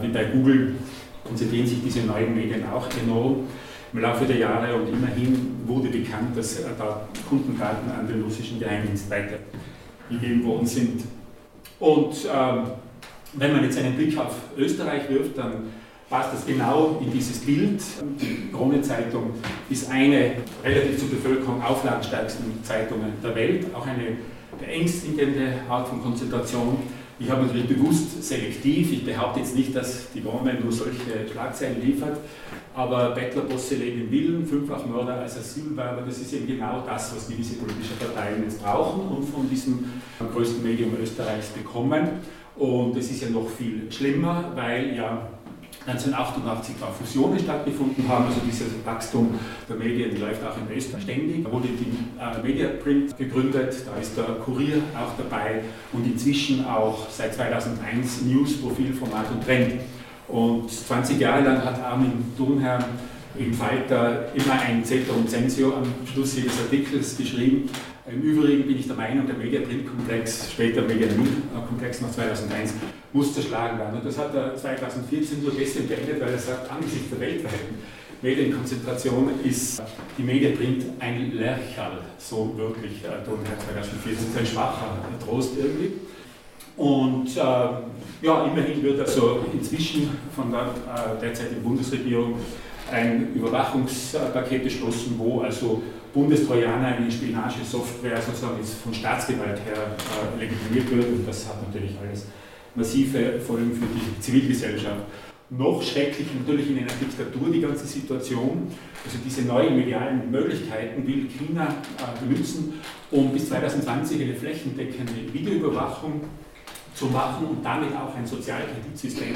wie 0.00 0.08
bei 0.08 0.24
Google 0.24 0.74
konzentrieren 1.24 1.66
sich 1.66 1.82
diese 1.82 2.00
neuen 2.00 2.34
Medien 2.34 2.64
auch 2.72 2.88
enorm 3.02 3.46
im 3.92 4.00
Laufe 4.00 4.24
der 4.24 4.36
Jahre 4.36 4.74
und 4.74 4.88
immerhin 4.88 5.56
wurde 5.66 5.88
bekannt, 5.88 6.36
dass 6.36 6.60
äh, 6.60 6.64
da 6.78 7.08
Kundendaten 7.28 7.90
an 7.90 8.06
den 8.06 8.22
russischen 8.22 8.60
Geheimdienst 8.60 9.10
weitergegeben 9.10 10.44
worden 10.44 10.66
sind. 10.66 11.02
Und 11.78 12.14
ähm, 12.32 12.62
wenn 13.32 13.52
man 13.52 13.64
jetzt 13.64 13.78
einen 13.78 13.96
Blick 13.96 14.16
auf 14.18 14.36
Österreich 14.56 15.08
wirft, 15.08 15.38
dann 15.38 15.70
passt 16.08 16.34
das 16.34 16.46
genau 16.46 17.00
in 17.00 17.12
dieses 17.12 17.38
Bild. 17.38 17.80
Die 18.20 18.50
Krone-Zeitung 18.52 19.30
ist 19.68 19.90
eine 19.90 20.32
relativ 20.64 20.98
zur 20.98 21.10
Bevölkerung 21.10 21.62
auflagenstärksten 21.62 22.62
Zeitungen 22.62 23.12
der 23.22 23.34
Welt, 23.34 23.66
auch 23.74 23.86
eine 23.86 24.16
beängstigende 24.58 25.52
Art 25.68 25.88
von 25.88 26.02
Konzentration 26.02 26.78
ich 27.20 27.30
habe 27.30 27.42
natürlich 27.42 27.68
bewusst 27.68 28.22
selektiv, 28.24 28.92
ich 28.92 29.04
behaupte 29.04 29.40
jetzt 29.40 29.54
nicht, 29.54 29.76
dass 29.76 30.10
die 30.12 30.22
Krone 30.22 30.54
nur 30.54 30.72
solche 30.72 31.28
Schlagzeilen 31.30 31.80
liefert, 31.84 32.16
aber 32.74 33.10
Bettlerbosse 33.10 33.74
leben 33.74 34.02
in 34.02 34.10
Willen, 34.10 34.46
Fünffachmörder 34.46 35.16
als 35.16 35.36
Asylwerber, 35.36 36.02
das 36.06 36.18
ist 36.18 36.32
eben 36.32 36.46
genau 36.46 36.82
das, 36.86 37.14
was 37.14 37.28
gewisse 37.28 37.56
politische 37.56 37.92
Parteien 38.00 38.42
jetzt 38.42 38.62
brauchen 38.62 39.08
und 39.08 39.28
von 39.28 39.48
diesem 39.50 39.84
größten 40.18 40.62
Medium 40.62 40.92
Österreichs 41.00 41.48
bekommen. 41.48 42.08
Und 42.56 42.96
es 42.96 43.10
ist 43.10 43.22
ja 43.22 43.30
noch 43.30 43.48
viel 43.48 43.90
schlimmer, 43.90 44.52
weil 44.54 44.96
ja 44.96 45.28
1988 45.86 46.74
da 46.78 46.86
Fusionen 46.88 47.38
stattgefunden 47.38 48.06
haben, 48.06 48.26
also 48.26 48.40
dieses 48.46 48.68
Wachstum 48.84 49.34
der 49.68 49.76
Medien 49.76 50.20
läuft 50.20 50.44
auch 50.44 50.56
in 50.56 50.76
Österreich 50.76 51.04
ständig. 51.04 51.42
Da 51.42 51.50
wurde 51.50 51.68
die 51.68 52.20
äh, 52.20 52.46
Mediaprint 52.46 53.16
gegründet, 53.16 53.74
da 53.86 54.00
ist 54.00 54.16
der 54.16 54.24
Kurier 54.44 54.82
auch 54.94 55.16
dabei 55.16 55.62
und 55.92 56.04
inzwischen 56.04 56.66
auch 56.66 57.08
seit 57.08 57.34
2001 57.34 58.22
News, 58.22 58.60
Profilformat 58.60 59.30
und 59.32 59.44
Trend. 59.44 59.80
Und 60.28 60.70
20 60.70 61.18
Jahre 61.18 61.42
lang 61.42 61.64
hat 61.64 61.82
Armin 61.82 62.24
Thurnherr 62.36 62.84
im 63.38 63.54
Falter 63.54 64.26
immer 64.34 64.60
ein 64.60 64.84
Zetterum 64.84 65.26
Censio 65.26 65.74
am 65.76 65.84
Schluss 66.06 66.36
jedes 66.36 66.58
Artikels 66.60 67.16
geschrieben. 67.16 67.68
Im 68.12 68.22
Übrigen 68.22 68.66
bin 68.66 68.78
ich 68.78 68.86
der 68.86 68.96
Meinung, 68.96 69.26
der 69.26 69.36
Mediaprint-Komplex, 69.36 70.50
später 70.50 70.82
Mediamin-Komplex 70.82 72.00
nach 72.00 72.10
2001, 72.10 72.74
muss 73.12 73.34
zerschlagen 73.34 73.78
werden. 73.78 73.98
Und 73.98 74.04
das 74.04 74.18
hat 74.18 74.34
er 74.34 74.56
2014 74.56 75.42
nur 75.42 75.52
deswegen 75.52 75.86
beendet, 75.86 76.20
weil 76.20 76.32
er 76.32 76.38
sagt, 76.38 76.70
angesichts 76.70 77.10
der 77.10 77.20
weltweiten 77.20 77.78
Medienkonzentration 78.22 79.30
ist 79.44 79.80
die 80.18 80.22
Mediaprint 80.22 80.84
ein 80.98 81.32
Lercherl, 81.36 81.98
so 82.18 82.52
wirklich, 82.56 83.04
äh, 83.04 83.24
2014, 83.24 84.12
ist 84.12 84.38
ein 84.38 84.46
schwacher 84.46 84.98
Trost 85.24 85.52
irgendwie. 85.56 85.92
Und 86.76 87.28
äh, 87.36 87.40
ja, 87.40 88.44
immerhin 88.44 88.82
wird 88.82 89.00
also 89.00 89.40
inzwischen 89.52 90.10
von 90.34 90.50
der 90.50 90.62
äh, 90.62 91.20
derzeitigen 91.20 91.62
Bundesregierung 91.62 92.34
ein 92.90 93.34
Überwachungspaket 93.34 94.64
beschlossen, 94.64 95.14
wo 95.16 95.40
also 95.40 95.82
Bundestrojaner 96.12 96.88
eine 96.96 97.10
Spionagesoftware 97.10 98.20
sozusagen 98.20 98.58
jetzt 98.58 98.74
von 98.82 98.92
Staatsgewalt 98.92 99.58
her 99.64 99.96
äh, 99.96 100.40
legitimiert 100.40 100.90
wird 100.90 101.06
und 101.06 101.28
das 101.28 101.48
hat 101.48 101.66
natürlich 101.66 101.96
alles 102.00 102.26
massive 102.74 103.38
Folgen 103.40 103.72
für 103.72 103.86
die 103.86 104.20
Zivilgesellschaft. 104.20 105.02
Noch 105.50 105.82
schrecklicher 105.82 106.30
natürlich 106.38 106.70
in 106.70 106.78
einer 106.78 106.92
Diktatur 107.00 107.50
die 107.52 107.60
ganze 107.60 107.84
Situation. 107.84 108.68
Also 109.04 109.18
diese 109.24 109.42
neuen 109.42 109.76
medialen 109.76 110.30
Möglichkeiten 110.30 111.04
will 111.06 111.26
China 111.26 111.66
äh, 111.98 112.24
benutzen, 112.24 112.74
um 113.10 113.32
bis 113.32 113.48
2020 113.48 114.22
eine 114.22 114.34
flächendeckende 114.34 115.32
Videoüberwachung 115.32 116.20
zu 116.94 117.06
machen 117.06 117.46
und 117.46 117.64
damit 117.64 117.90
auch 117.96 118.14
ein 118.14 118.26
Sozialkreditsystem, 118.26 119.34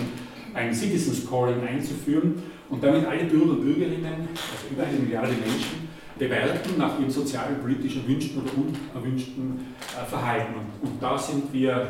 ein 0.54 0.72
Citizen 0.72 1.14
Scoring 1.14 1.66
einzuführen 1.66 2.34
und 2.70 2.82
damit 2.82 3.06
alle 3.06 3.24
Bürger 3.24 3.52
und 3.52 3.62
Bürgerinnen, 3.62 4.28
also 4.32 4.72
über 4.72 4.84
eine 4.84 4.98
Milliarde 4.98 5.32
Menschen, 5.32 5.88
bewerten 6.18 6.79
nach 6.79 6.98
ihrem 6.98 7.11
sozialen, 7.11 7.61
politischen 7.61 8.03
erwünschten 8.03 8.42
oder 8.42 8.50
unerwünschten 8.57 9.74
äh, 10.00 10.09
Verhalten. 10.09 10.55
Und, 10.83 11.03
da 11.03 11.18
sind 11.18 11.53
wir 11.53 11.88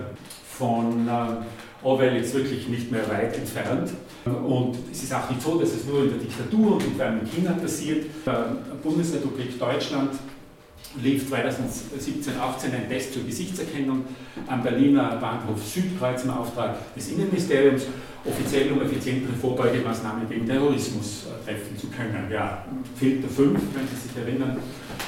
von 0.58 1.08
äh, 1.08 1.84
Orwell 1.86 2.16
jetzt 2.16 2.34
wirklich 2.34 2.68
nicht 2.68 2.90
mehr 2.90 3.08
weit 3.10 3.36
entfernt. 3.36 3.90
Und 4.24 4.78
es 4.90 5.02
ist 5.02 5.14
auch 5.14 5.28
nicht 5.28 5.42
so, 5.42 5.58
dass 5.58 5.74
es 5.74 5.84
nur 5.84 6.04
in 6.04 6.10
der 6.10 6.18
Diktatur 6.18 6.76
und 6.76 6.84
in 6.84 6.96
kleinen 6.96 7.26
China 7.26 7.52
passiert. 7.52 8.06
Der 8.24 8.56
Bundesrepublik 8.82 9.58
Deutschland 9.58 10.12
lief 11.02 11.28
2017, 11.28 12.34
18 12.40 12.72
ein 12.72 12.88
Test 12.88 13.12
zur 13.12 13.24
Gesichtserkennung 13.24 14.04
am 14.46 14.62
Berliner 14.62 15.16
Bahnhof 15.16 15.62
Südkreuz 15.62 16.24
im 16.24 16.30
Auftrag 16.30 16.94
des 16.94 17.10
Innenministeriums 17.10 17.86
offiziell 18.24 18.72
um 18.72 18.80
effizientere 18.82 19.34
Vorbeugemaßnahmen 19.34 20.28
gegen 20.28 20.46
Terrorismus 20.46 21.26
äh, 21.26 21.44
treffen 21.44 21.76
zu 21.78 21.88
können. 21.88 22.26
Ja, 22.30 22.64
Filter 22.96 23.28
5, 23.28 23.60
wenn 23.74 23.88
Sie 23.88 24.08
sich 24.08 24.16
erinnern, 24.16 24.58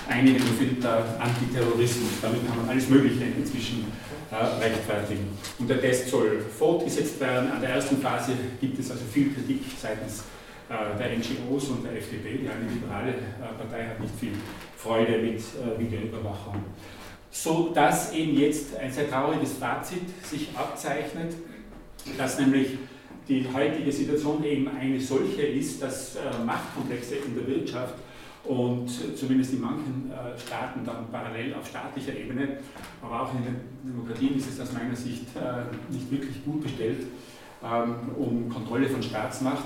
einige 0.09 0.40
Filter 0.40 1.05
Antiterrorismus. 1.18 2.11
Damit 2.20 2.46
kann 2.46 2.59
man 2.59 2.68
alles 2.68 2.88
Mögliche 2.88 3.24
inzwischen 3.24 3.87
äh, 4.31 4.62
rechtfertigen. 4.62 5.29
Und 5.59 5.70
der 5.70 5.81
Test 5.81 6.09
soll 6.09 6.40
fortgesetzt 6.40 7.18
werden. 7.20 7.50
An 7.50 7.61
der 7.61 7.70
ersten 7.70 7.96
Phase 7.98 8.33
gibt 8.61 8.79
es 8.79 8.90
also 8.90 9.05
viel 9.11 9.33
Kritik 9.33 9.62
seitens 9.81 10.24
äh, 10.68 10.98
der 10.98 11.16
NGOs 11.16 11.68
und 11.68 11.85
der 11.85 11.96
FDP, 11.96 12.38
die 12.42 12.48
eine 12.48 12.70
liberale 12.70 13.14
Partei 13.57 13.87
hat 13.87 14.00
nicht 14.00 14.14
viel 14.20 14.33
Freude 14.76 15.18
mit 15.18 15.42
Videoüberwachung. 15.79 16.57
So 17.31 17.70
dass 17.74 18.12
eben 18.12 18.37
jetzt 18.37 18.76
ein 18.76 18.90
sehr 18.90 19.09
trauriges 19.09 19.55
Fazit 19.55 20.02
sich 20.22 20.48
abzeichnet, 20.57 21.35
dass 22.16 22.38
nämlich 22.38 22.79
die 23.28 23.46
heutige 23.52 23.90
Situation 23.90 24.44
eben 24.44 24.68
eine 24.68 25.00
solche 25.00 25.42
ist, 25.42 25.82
dass 25.82 26.16
Machtkomplexe 26.44 27.16
in 27.16 27.34
der 27.34 27.46
Wirtschaft 27.46 27.94
und 28.48 28.88
zumindest 29.16 29.54
in 29.54 29.60
manchen 29.60 30.10
äh, 30.10 30.38
Staaten 30.38 30.84
dann 30.84 31.10
parallel 31.10 31.54
auf 31.54 31.66
staatlicher 31.66 32.16
Ebene, 32.16 32.58
aber 33.02 33.22
auch 33.22 33.34
in 33.34 33.44
den 33.44 33.56
Demokratien 33.82 34.36
ist 34.36 34.50
es 34.50 34.60
aus 34.60 34.72
meiner 34.72 34.94
Sicht 34.94 35.24
äh, 35.34 35.92
nicht 35.92 36.10
wirklich 36.10 36.44
gut 36.44 36.62
bestellt, 36.62 37.06
ähm, 37.64 37.94
um 38.16 38.48
Kontrolle 38.48 38.88
von 38.88 39.02
Staatsmacht 39.02 39.64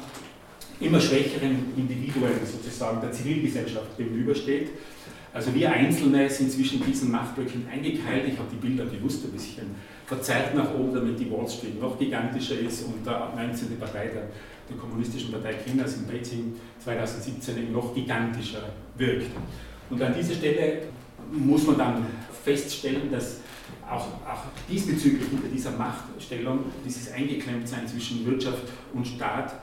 immer 0.81 1.01
schwächeren 1.01 1.73
Individuen 1.77 2.33
sozusagen 2.45 3.01
der 3.03 3.13
Zivilgesellschaft 3.13 3.99
gegenübersteht. 3.99 4.71
Also 5.33 5.55
wir 5.55 5.71
Einzelne 5.71 6.29
sind 6.31 6.51
zwischen 6.51 6.83
diesen 6.85 7.11
Machtblöcken 7.11 7.67
eingekeilt. 7.71 8.25
Ich 8.27 8.39
habe 8.39 8.49
die 8.51 8.67
Bilder 8.67 8.87
bewusst 8.87 9.25
ein 9.25 9.33
bisschen 9.33 9.67
verzerrt 10.11 10.55
nach 10.55 10.75
oben, 10.75 10.93
damit 10.93 11.21
die 11.21 11.31
Wall 11.31 11.49
Street 11.49 11.81
noch 11.81 11.99
gigantischer 11.99 12.59
ist 12.59 12.85
und 12.85 13.07
der 13.07 13.33
19. 13.37 13.79
Partei 13.79 14.09
der 14.09 14.25
der 14.71 14.79
Kommunistischen 14.79 15.33
Partei 15.33 15.55
Chinas 15.65 15.97
in 15.97 16.07
Beijing 16.07 16.55
2017 16.83 17.59
eben 17.59 17.73
noch 17.73 17.95
gigantischer 17.95 18.71
wirkt. 18.97 19.31
Und 19.91 20.01
an 20.03 20.15
dieser 20.15 20.35
Stelle 20.35 20.83
muss 21.33 21.67
man 21.67 21.79
dann 21.79 22.07
feststellen, 22.45 23.11
dass 23.11 23.41
auch, 23.89 24.07
auch 24.27 24.45
diesbezüglich 24.71 25.29
hinter 25.29 25.49
dieser 25.49 25.73
Machtstellung, 25.73 26.61
dieses 26.85 27.13
Eingeklemmtsein 27.13 27.87
zwischen 27.87 28.25
Wirtschaft 28.27 28.63
und 28.95 29.07
Staat 29.07 29.55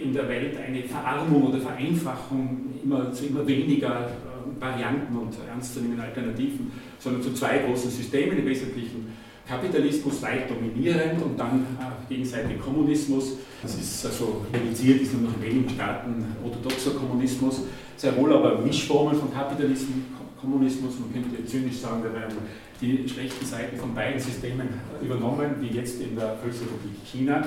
in 0.00 0.12
der 0.12 0.28
Welt 0.28 0.56
eine 0.56 0.84
Verarmung 0.84 1.44
oder 1.44 1.60
Vereinfachung 1.60 2.74
immer 2.82 3.12
zu 3.12 3.26
immer 3.26 3.44
weniger 3.46 4.06
äh, 4.06 4.60
Varianten 4.60 5.16
und 5.16 5.34
ernstzunehmenden 5.48 6.04
Alternativen, 6.04 6.70
sondern 6.98 7.22
zu 7.22 7.32
zwei 7.32 7.58
großen 7.58 7.90
Systemen, 7.90 8.38
im 8.38 8.46
Wesentlichen 8.46 9.12
Kapitalismus 9.46 10.22
weit 10.22 10.50
dominierend 10.50 11.22
und 11.22 11.38
dann 11.38 11.66
äh, 11.78 12.12
gegenseitig 12.14 12.58
Kommunismus. 12.58 13.34
Das 13.62 13.74
ist 13.74 14.06
also 14.06 14.46
reduziert, 14.52 15.02
ist 15.02 15.12
nur 15.12 15.30
noch 15.30 15.36
in 15.36 15.42
wenigen 15.42 15.68
Staaten 15.68 16.24
orthodoxer 16.42 16.92
Kommunismus. 16.92 17.60
Sehr 17.96 18.16
wohl 18.16 18.32
aber 18.32 18.58
Mischformen 18.58 19.14
von 19.14 19.32
Kapitalismus, 19.32 19.96
Kommunismus. 20.40 20.94
Man 20.98 21.12
könnte 21.12 21.44
zynisch 21.44 21.78
sagen, 21.78 22.02
da 22.02 22.12
werden 22.12 22.36
die 22.80 23.08
schlechten 23.08 23.44
Seiten 23.44 23.76
von 23.76 23.94
beiden 23.94 24.20
Systemen 24.20 24.68
übernommen, 25.02 25.56
wie 25.60 25.68
jetzt 25.68 26.00
in 26.00 26.16
der 26.16 26.36
Volksrepublik 26.36 26.96
China. 27.04 27.44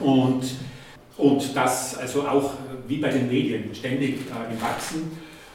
Und, 0.00 0.42
und 1.16 1.56
das 1.56 1.98
also 1.98 2.22
auch 2.22 2.52
wie 2.86 2.98
bei 2.98 3.10
den 3.10 3.28
Medien 3.28 3.74
ständig 3.74 4.14
äh, 4.14 4.52
im 4.52 4.60
Wachsen 4.60 5.10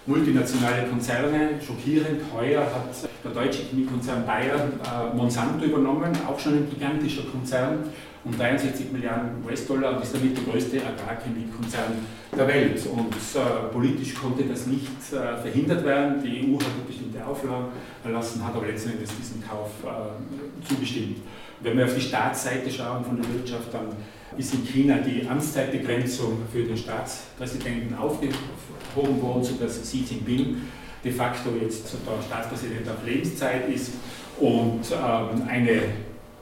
multinationale 0.05 0.87
Konzerne. 0.89 1.59
Schockierend, 1.65 2.21
heuer 2.33 2.61
hat 2.61 3.09
der 3.23 3.31
deutsche 3.31 3.63
Chemiekonzern 3.63 4.25
Bayer 4.25 4.55
äh, 4.55 5.15
Monsanto 5.15 5.65
übernommen, 5.65 6.11
auch 6.27 6.39
schon 6.39 6.53
ein 6.53 6.69
gigantischer 6.69 7.23
Konzern 7.23 7.79
um 8.23 8.35
63 8.35 8.91
Milliarden 8.91 9.43
US-Dollar 9.45 9.95
und 9.95 10.03
ist 10.03 10.15
damit 10.15 10.35
der 10.35 10.43
größte 10.45 10.77
Agrarchemiekonzern 10.77 11.93
der 12.35 12.47
Welt. 12.47 12.85
Und 12.87 13.13
äh, 13.13 13.71
politisch 13.71 14.15
konnte 14.15 14.43
das 14.43 14.65
nicht 14.65 14.87
äh, 15.11 15.37
verhindert 15.37 15.85
werden. 15.85 16.23
Die 16.23 16.41
EU 16.41 16.57
hat 16.57 16.87
bestimmte 16.87 17.23
Auflagen 17.25 17.67
erlassen, 18.03 18.45
hat 18.45 18.55
aber 18.55 18.65
letztendlich 18.65 19.09
diesem 19.09 19.47
Kauf 19.47 19.69
äh, 19.83 20.67
zugestimmt. 20.67 21.17
Wenn 21.61 21.77
wir 21.77 21.85
auf 21.85 21.93
die 21.93 22.01
Staatsseite 22.01 22.69
schauen 22.69 23.05
von 23.05 23.21
der 23.21 23.31
Wirtschaft, 23.31 23.71
dann 23.71 23.95
ist 24.37 24.53
in 24.53 24.65
China 24.65 24.97
die 24.97 25.27
Amtszeitbegrenzung 25.27 26.39
für 26.51 26.63
den 26.63 26.77
Staatspräsidenten 26.77 27.95
aufgehoben 27.95 29.21
worden, 29.21 29.43
sodass 29.43 29.81
Xi 29.81 30.05
Jinping 30.09 30.57
de 31.03 31.11
facto 31.11 31.49
jetzt 31.61 31.93
der 31.93 32.23
Staatspräsident 32.25 32.89
auf 32.89 33.05
Lebenszeit 33.05 33.69
ist 33.69 33.93
und 34.39 34.81
ähm, 34.91 35.47
eine 35.47 35.81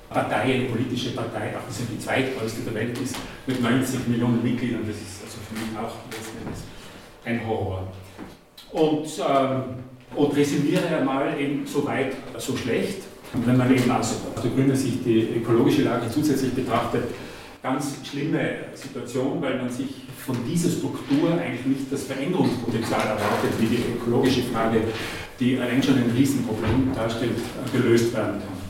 Partei, 0.10 0.56
eine 0.56 0.66
politische 0.66 1.12
Partei, 1.12 1.54
auch 1.58 1.68
die 1.70 2.00
zweitgrößte 2.00 2.62
der 2.62 2.76
Welt 2.76 2.98
ist, 3.00 3.16
mit 3.48 3.62
90 3.62 4.08
Millionen 4.08 4.42
Mitgliedern. 4.44 4.82
Das 4.88 4.96
ist 4.96 5.24
also 5.24 5.38
für 5.50 5.56
mich 5.56 5.78
auch 5.78 5.96
letzten 6.12 6.38
Endes 6.46 6.64
ein 7.26 7.48
Horror. 7.48 7.88
Und, 8.72 9.08
ähm, 9.20 9.64
und 10.16 10.36
resümiere 10.36 10.88
einmal 10.88 11.40
eben 11.40 11.66
so 11.66 11.86
weit, 11.86 12.14
so 12.38 12.56
schlecht. 12.56 13.04
Und 13.34 13.48
wenn 13.48 13.58
man 13.58 13.74
eben 13.74 13.90
aus 13.90 14.16
der 14.42 14.52
grünen 14.52 14.76
Sicht 14.76 15.06
die 15.06 15.38
ökologische 15.38 15.84
Lage 15.84 16.10
zusätzlich 16.10 16.54
betrachtet, 16.54 17.04
ganz 17.64 17.96
schlimme 18.04 18.40
Situation, 18.76 19.42
weil 19.42 19.58
man 19.58 19.70
sich 19.70 19.88
von 20.26 20.36
dieser 20.46 20.70
Struktur 20.70 21.32
eigentlich 21.32 21.66
nicht 21.66 21.92
das 21.92 22.04
Veränderungspotenzial 22.04 23.00
erwartet, 23.00 23.52
wie 23.60 23.68
die 23.68 23.84
ökologische 23.96 24.44
Frage, 24.44 24.82
die 25.40 25.58
allein 25.58 25.82
schon 25.82 25.96
ein 25.96 26.12
Riesenproblem 26.16 26.92
darstellt, 26.94 27.38
gelöst 27.72 28.14
werden 28.14 28.42
kann. 28.42 28.64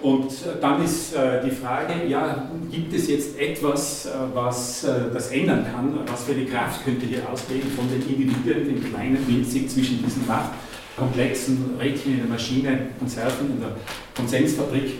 Und 0.00 0.32
äh, 0.32 0.58
dann 0.58 0.82
ist 0.82 1.14
äh, 1.14 1.44
die 1.44 1.50
Frage, 1.50 2.06
ja, 2.08 2.50
gibt 2.70 2.94
es 2.94 3.08
jetzt 3.08 3.38
etwas, 3.38 4.06
äh, 4.06 4.10
was 4.32 4.86
das 5.12 5.30
ändern 5.30 5.66
kann? 5.70 5.98
Was 6.06 6.24
für 6.24 6.32
eine 6.32 6.46
Kraft 6.46 6.82
könnte 6.84 7.04
hier 7.04 7.28
ausgehen 7.30 7.70
von 7.76 7.86
den 7.90 8.00
Individuen, 8.00 8.64
den 8.64 8.90
kleinen, 8.90 9.18
winzig 9.28 9.68
zwischen 9.68 10.02
diesen 10.02 10.26
machtkomplexen 10.26 11.76
Rädchen 11.78 12.12
in 12.12 12.18
der 12.20 12.28
Maschine, 12.28 12.78
Konserven 12.98 13.50
in 13.50 13.60
der 13.60 13.76
Konsensfabrik 14.16 14.92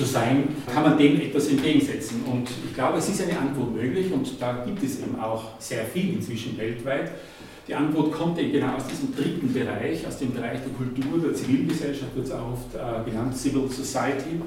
zu 0.00 0.06
sein, 0.06 0.48
kann 0.72 0.82
man 0.82 0.96
dem 0.96 1.20
etwas 1.20 1.48
entgegensetzen. 1.48 2.22
Und 2.24 2.48
ich 2.64 2.74
glaube, 2.74 2.98
es 2.98 3.08
ist 3.08 3.22
eine 3.22 3.38
Antwort 3.38 3.74
möglich 3.74 4.10
und 4.12 4.40
da 4.40 4.64
gibt 4.64 4.82
es 4.82 5.00
eben 5.00 5.20
auch 5.20 5.58
sehr 5.58 5.84
viel 5.84 6.14
inzwischen 6.14 6.56
weltweit. 6.56 7.12
Die 7.68 7.74
Antwort 7.74 8.12
kommt 8.12 8.38
eben 8.38 8.52
genau 8.52 8.76
aus 8.76 8.86
diesem 8.86 9.14
dritten 9.14 9.52
Bereich, 9.52 10.06
aus 10.06 10.18
dem 10.18 10.32
Bereich 10.32 10.60
der 10.60 10.72
Kultur, 10.72 11.20
der 11.22 11.34
Zivilgesellschaft, 11.34 12.16
wird 12.16 12.26
es 12.26 12.32
auch 12.32 12.52
oft 12.52 12.74
äh, 12.74 13.10
genannt, 13.10 13.36
Civil 13.36 13.68
Society. 13.70 14.40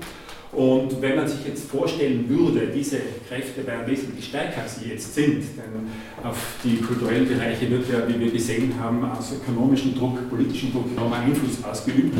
Und 0.51 1.01
wenn 1.01 1.15
man 1.15 1.27
sich 1.27 1.45
jetzt 1.47 1.69
vorstellen 1.69 2.27
würde, 2.29 2.67
diese 2.67 2.97
Kräfte 3.27 3.65
wären 3.65 3.87
wesentlich 3.87 4.25
stärker, 4.25 4.61
als 4.61 4.79
sie 4.79 4.89
jetzt 4.89 5.13
sind, 5.13 5.41
denn 5.57 5.87
auf 6.23 6.57
die 6.63 6.77
kulturellen 6.77 7.27
Bereiche 7.27 7.69
wird 7.71 7.89
ja, 7.91 8.07
wie 8.07 8.19
wir 8.19 8.31
gesehen 8.31 8.73
haben, 8.79 9.03
aus 9.03 9.33
ökonomischem 9.33 9.95
Druck, 9.95 10.29
politischem 10.29 10.71
Druck 10.71 10.91
enormer 10.91 11.17
Einfluss 11.17 11.63
ausgeübt. 11.63 12.15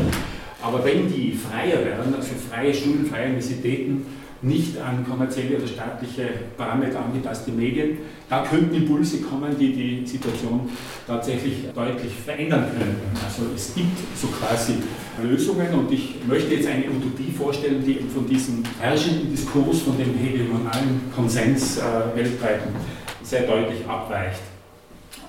Aber 0.63 0.84
wenn 0.86 1.12
die 1.12 1.34
freier 1.34 1.84
werden, 1.84 2.15
also 2.15 2.32
freie 2.49 2.73
Schulen, 2.73 3.06
freie 3.06 3.26
Universitäten, 3.28 4.06
nicht 4.43 4.78
an 4.78 5.06
kommerzielle 5.10 5.58
oder 5.58 5.67
staatliche 5.67 6.28
Parameter 6.58 6.99
angepasste 6.99 7.52
Medien. 7.52 7.99
Da 8.30 8.43
könnten 8.43 8.76
Impulse 8.76 9.21
kommen, 9.21 9.56
die 9.58 9.71
die 9.73 10.06
Situation 10.06 10.69
tatsächlich 11.08 11.65
deutlich 11.73 12.12
verändern 12.13 12.65
können. 12.78 12.97
Also 13.23 13.43
es 13.56 13.73
gibt 13.73 13.97
so 14.15 14.28
quasi 14.28 14.73
Lösungen 15.21 15.73
und 15.73 15.91
ich 15.91 16.15
möchte 16.28 16.56
jetzt 16.56 16.67
eine 16.67 16.86
Utopie 16.88 17.32
vorstellen, 17.32 17.84
die 17.86 17.99
von 18.13 18.28
diesem 18.28 18.63
herrschenden 18.82 19.32
Diskurs, 19.32 19.82
von 19.82 19.97
dem 19.97 20.13
hegemonalen 20.15 21.02
Konsens 21.15 21.78
äh, 21.78 21.82
weltweit 22.15 22.62
sehr 23.21 23.43
deutlich 23.43 23.88
abweicht. 23.88 24.41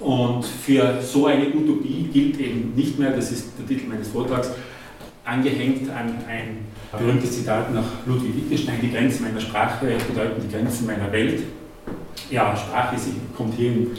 Und 0.00 0.44
für 0.44 1.00
so 1.00 1.26
eine 1.26 1.46
Utopie 1.54 2.08
gilt 2.12 2.40
eben 2.40 2.72
nicht 2.74 2.98
mehr, 2.98 3.12
das 3.12 3.30
ist 3.30 3.50
der 3.58 3.66
Titel 3.66 3.88
meines 3.88 4.08
Vortrags, 4.08 4.50
angehängt 5.24 5.90
an 5.90 6.14
ein 6.28 6.66
berühmtes 6.92 7.32
Zitat 7.32 7.72
nach 7.72 7.84
Ludwig 8.06 8.37
Wittgenstein, 8.37 8.78
die 8.82 8.90
Grenzen 8.90 9.24
meiner 9.24 9.40
Sprache 9.40 9.87
bedeuten 10.08 10.42
die 10.46 10.52
Grenzen 10.52 10.87
meiner 10.87 11.10
Welt. 11.10 11.42
Ja, 12.30 12.56
Sprache 12.56 12.98
sie 12.98 13.14
kommt 13.37 13.54
hier 13.54 13.72
in 13.72 13.90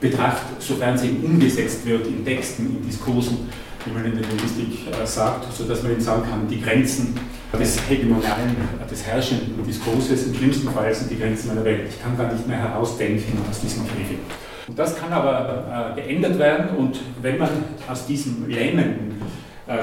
Betracht, 0.00 0.42
sofern 0.58 0.98
sie 0.98 1.16
umgesetzt 1.22 1.86
wird 1.86 2.06
in 2.08 2.24
Texten, 2.24 2.66
in 2.66 2.86
Diskursen, 2.86 3.48
wie 3.84 3.92
man 3.92 4.04
in 4.04 4.12
der 4.12 4.28
Linguistik 4.28 4.88
äh, 4.88 5.06
sagt, 5.06 5.52
sodass 5.52 5.82
man 5.82 5.92
eben 5.92 6.00
sagen 6.00 6.22
kann, 6.28 6.48
die 6.48 6.60
Grenzen 6.60 7.14
des 7.58 7.78
hegemonialen, 7.88 8.56
des 8.90 9.06
herrschenden 9.06 9.64
Diskurses, 9.64 10.26
im 10.26 10.34
schlimmsten 10.34 10.68
Fall 10.70 10.92
sind 10.92 11.10
die 11.10 11.18
Grenzen 11.18 11.48
meiner 11.48 11.64
Welt. 11.64 11.88
Ich 11.88 12.02
kann 12.02 12.16
gar 12.16 12.32
nicht 12.32 12.46
mehr 12.48 12.58
herausdenken 12.58 13.38
aus 13.48 13.60
diesem 13.60 13.86
Krieg. 13.86 14.18
Und 14.66 14.78
das 14.78 14.96
kann 14.96 15.12
aber 15.12 15.94
äh, 15.96 16.00
geändert 16.00 16.38
werden 16.38 16.76
und 16.76 17.00
wenn 17.20 17.38
man 17.38 17.50
aus 17.88 18.06
diesem 18.06 18.48
lähmenden 18.48 19.20
äh, 19.20 19.21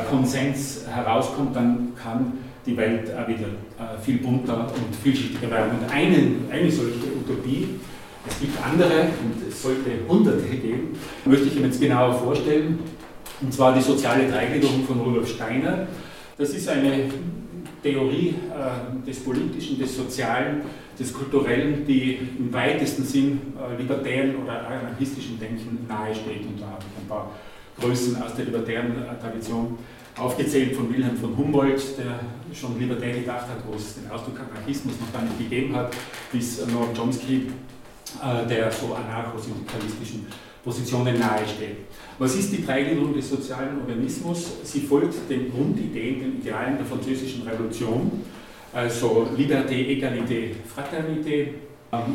Konsens 0.10 0.86
herauskommt, 0.88 1.56
dann 1.56 1.94
kann 2.02 2.34
die 2.66 2.76
Welt 2.76 3.08
wieder 3.28 3.48
äh, 3.48 4.02
viel 4.04 4.18
bunter 4.18 4.68
und 4.74 4.96
vielschichtiger 5.02 5.50
werden. 5.50 5.80
Und 5.80 5.92
eine, 5.92 6.18
eine 6.52 6.72
solche 6.72 6.96
Utopie, 7.18 7.80
es 8.28 8.40
gibt 8.40 8.64
andere 8.64 9.08
und 9.24 9.48
es 9.48 9.62
sollte 9.62 9.92
hunderte 10.08 10.48
geben, 10.48 10.90
möchte 11.26 11.48
ich 11.48 11.56
Ihnen 11.56 11.66
jetzt 11.66 11.80
genauer 11.80 12.14
vorstellen, 12.14 12.80
und 13.42 13.54
zwar 13.54 13.74
die 13.74 13.82
soziale 13.82 14.30
Dreigliederung 14.30 14.84
von 14.86 15.00
Rudolf 15.00 15.30
Steiner. 15.30 15.88
Das 16.38 16.50
ist 16.50 16.68
eine 16.68 17.06
Theorie 17.82 18.36
äh, 18.54 19.08
des 19.08 19.24
Politischen, 19.24 19.80
des 19.80 19.96
Sozialen, 19.96 20.62
des 21.00 21.14
Kulturellen, 21.14 21.86
die 21.88 22.20
im 22.38 22.52
weitesten 22.52 23.04
Sinn 23.04 23.40
äh, 23.58 23.82
libertären 23.82 24.36
oder 24.44 24.68
anarchistischen 24.68 25.40
Denken 25.40 25.86
nahesteht. 25.88 26.46
Und 26.46 26.60
da 26.60 26.66
habe 26.66 26.80
ich 26.82 27.04
ein 27.04 27.08
paar 27.08 27.32
Größen 27.80 28.22
aus 28.22 28.36
der 28.36 28.46
libertären 28.46 28.92
äh, 28.92 29.22
Tradition 29.22 29.78
aufgezählt 30.18 30.76
von 30.76 30.94
Wilhelm 30.94 31.16
von 31.16 31.36
Humboldt, 31.38 31.98
der 31.98 32.20
schon 32.54 32.78
libertär 32.80 33.14
gedacht 33.14 33.48
hat, 33.48 33.58
wo 33.66 33.76
es 33.76 33.96
den 33.96 34.12
Ausdruck 34.12 34.40
Anarchismus 34.40 34.96
noch 35.00 35.14
gar 35.14 35.22
nicht 35.22 35.38
gegeben 35.38 35.76
hat, 35.76 35.94
bis 36.32 36.66
Noam 36.68 36.94
Chomsky 36.94 37.48
äh, 38.22 38.48
der 38.48 38.72
so 38.72 38.96
anarcho-syndikalistischen 38.96 40.26
Positionen 40.64 41.20
nahesteht. 41.20 41.78
Was 42.18 42.36
ist 42.36 42.52
die 42.52 42.66
Dreigliederung 42.66 43.14
des 43.14 43.30
sozialen 43.30 43.80
Organismus? 43.80 44.58
Sie 44.64 44.82
folgt 44.82 45.30
den 45.30 45.52
Grundideen, 45.52 46.20
den 46.20 46.42
Idealen 46.42 46.78
der 46.78 46.86
französischen 46.86 47.48
Revolution, 47.48 48.24
also 48.74 49.28
Liberté, 49.38 49.76
Egalité, 49.76 50.56
Fraternité, 50.68 51.54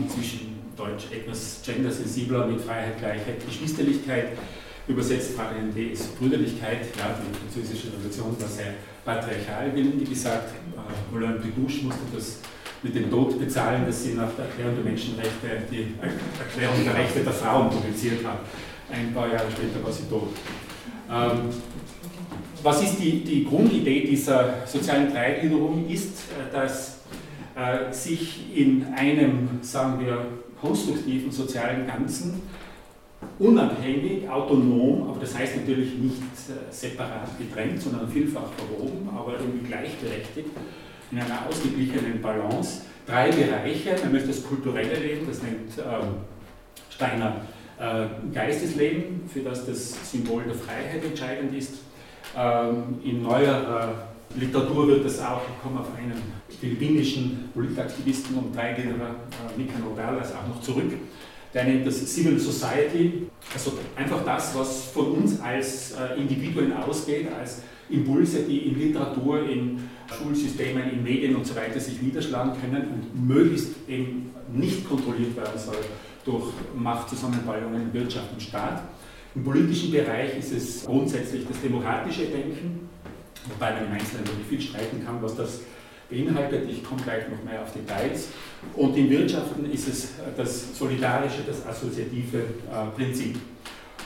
inzwischen 0.02 0.54
Deutsch 0.76 1.06
etwas 1.12 1.60
gendersensibler 1.64 2.46
mit 2.48 2.60
Freiheit, 2.60 2.98
Gleichheit, 2.98 3.46
Geschwisterlichkeit. 3.46 4.28
Übersetzt 4.86 5.32
Fraternité 5.38 5.92
ist 5.92 6.18
Brüderlichkeit. 6.18 6.80
Ja, 6.98 7.16
die 7.18 7.38
französische 7.38 7.88
Revolution 7.88 8.36
war 8.38 8.48
sehr 8.48 8.74
patriarchal, 9.04 9.72
wie 9.74 10.04
gesagt. 10.04 10.52
Äh, 10.76 11.14
Olympe 11.14 11.42
de 11.42 11.50
Gouche 11.52 11.84
musste 11.84 12.02
das 12.14 12.38
mit 12.82 12.94
dem 12.94 13.10
Tod 13.10 13.38
bezahlen, 13.38 13.86
dass 13.86 14.04
sie 14.04 14.12
nach 14.12 14.30
der 14.36 14.44
Erklärung 14.44 14.74
der 14.76 14.84
Menschenrechte 14.84 15.48
die 15.70 15.94
Erklärung 16.38 16.84
der 16.84 16.94
Rechte 16.94 17.20
der 17.20 17.32
Frauen 17.32 17.70
publiziert 17.70 18.24
hat. 18.26 18.40
Ein 18.92 19.14
paar 19.14 19.28
Jahre 19.28 19.50
später 19.50 19.82
war 19.82 19.90
sie 19.90 20.04
tot. 20.04 20.28
Ähm, 21.10 21.48
was 22.62 22.82
ist 22.82 22.98
die, 22.98 23.24
die 23.24 23.44
Grundidee 23.44 24.06
dieser 24.06 24.66
sozialen 24.66 25.10
Dreigliederung? 25.10 25.88
Ist, 25.88 26.18
äh, 26.30 26.52
dass 26.52 26.98
äh, 27.56 27.90
sich 27.90 28.54
in 28.54 28.84
einem, 28.94 29.60
sagen 29.62 30.04
wir, 30.04 30.26
konstruktiven 30.60 31.30
sozialen 31.30 31.86
Ganzen 31.86 32.42
unabhängig, 33.38 34.28
autonom, 34.28 35.08
aber 35.10 35.20
das 35.20 35.36
heißt 35.36 35.56
natürlich 35.56 35.94
nicht 35.98 36.22
äh, 36.48 36.72
separat 36.72 37.28
getrennt, 37.38 37.80
sondern 37.80 38.08
vielfach 38.08 38.48
verwoben, 38.56 39.08
aber 39.14 39.38
irgendwie 39.38 39.66
gleichberechtigt, 39.66 40.50
in 41.10 41.18
einer 41.18 41.46
ausgeglichenen 41.48 42.20
Balance 42.20 42.82
drei 43.06 43.30
Bereiche, 43.30 43.96
nämlich 44.04 44.26
das 44.26 44.44
kulturelle 44.44 44.98
Leben, 44.98 45.26
das 45.26 45.42
nennt 45.42 45.78
ähm, 45.78 46.14
Steiner 46.90 47.36
äh, 47.78 48.06
Geistesleben, 48.32 49.28
für 49.32 49.40
das 49.40 49.66
das 49.66 50.10
Symbol 50.10 50.44
der 50.44 50.54
Freiheit 50.54 51.04
entscheidend 51.04 51.54
ist. 51.54 51.74
Ähm, 52.36 52.98
in 53.04 53.22
neuerer 53.22 54.08
Literatur 54.36 54.88
wird 54.88 55.04
das 55.04 55.20
auch, 55.20 55.42
ich 55.42 55.62
komme 55.62 55.80
auf 55.80 55.88
einen 55.96 56.20
philippinischen 56.60 57.50
Politaktivisten 57.52 58.36
und 58.36 58.56
Dreigänger, 58.56 58.94
äh, 58.94 59.60
Nicanor 59.60 59.94
Berlas, 59.94 60.32
auch 60.32 60.48
noch 60.48 60.60
zurück. 60.60 60.92
Der 61.54 61.64
nennt 61.64 61.86
das 61.86 62.12
Civil 62.12 62.38
Society, 62.38 63.28
also 63.52 63.74
einfach 63.94 64.24
das, 64.24 64.54
was 64.56 64.86
von 64.86 65.12
uns 65.12 65.40
als 65.40 65.92
äh, 65.92 66.20
Individuen 66.20 66.72
ausgeht, 66.72 67.28
als 67.38 67.62
Impulse, 67.88 68.42
die 68.42 68.58
in 68.58 68.78
Literatur, 68.78 69.48
in 69.48 69.88
Schulsystemen, 70.10 70.90
in 70.90 71.02
Medien 71.04 71.36
und 71.36 71.46
so 71.46 71.54
weiter 71.54 71.78
sich 71.78 72.02
niederschlagen 72.02 72.52
können 72.60 72.88
und 72.88 73.28
möglichst 73.28 73.68
eben 73.88 74.30
nicht 74.52 74.88
kontrolliert 74.88 75.36
werden 75.36 75.58
soll 75.58 75.76
durch 76.24 76.52
Machtzusammenballungen 76.76 77.82
in 77.82 77.92
Wirtschaft 77.92 78.32
und 78.32 78.42
Staat. 78.42 78.82
Im 79.34 79.44
politischen 79.44 79.92
Bereich 79.92 80.36
ist 80.38 80.52
es 80.52 80.84
grundsätzlich 80.84 81.46
das 81.46 81.60
demokratische 81.60 82.26
Denken, 82.26 82.88
wobei 83.48 83.72
man 83.72 83.86
im 83.86 83.92
Einzelnen 83.92 84.26
wirklich 84.26 84.46
viel 84.48 84.60
streiten 84.60 85.04
kann, 85.04 85.22
was 85.22 85.36
das 85.36 85.60
beinhaltet. 86.10 86.68
Ich 86.68 86.84
komme 86.84 87.02
gleich 87.02 87.24
noch 87.28 87.42
mehr 87.44 87.62
auf 87.62 87.72
Details. 87.72 88.28
Und 88.74 88.96
in 88.96 89.10
Wirtschaften 89.10 89.70
ist 89.70 89.88
es 89.88 90.12
das 90.36 90.76
solidarische, 90.76 91.42
das 91.46 91.66
assoziative 91.66 92.38
äh, 92.38 92.96
Prinzip. 92.96 93.36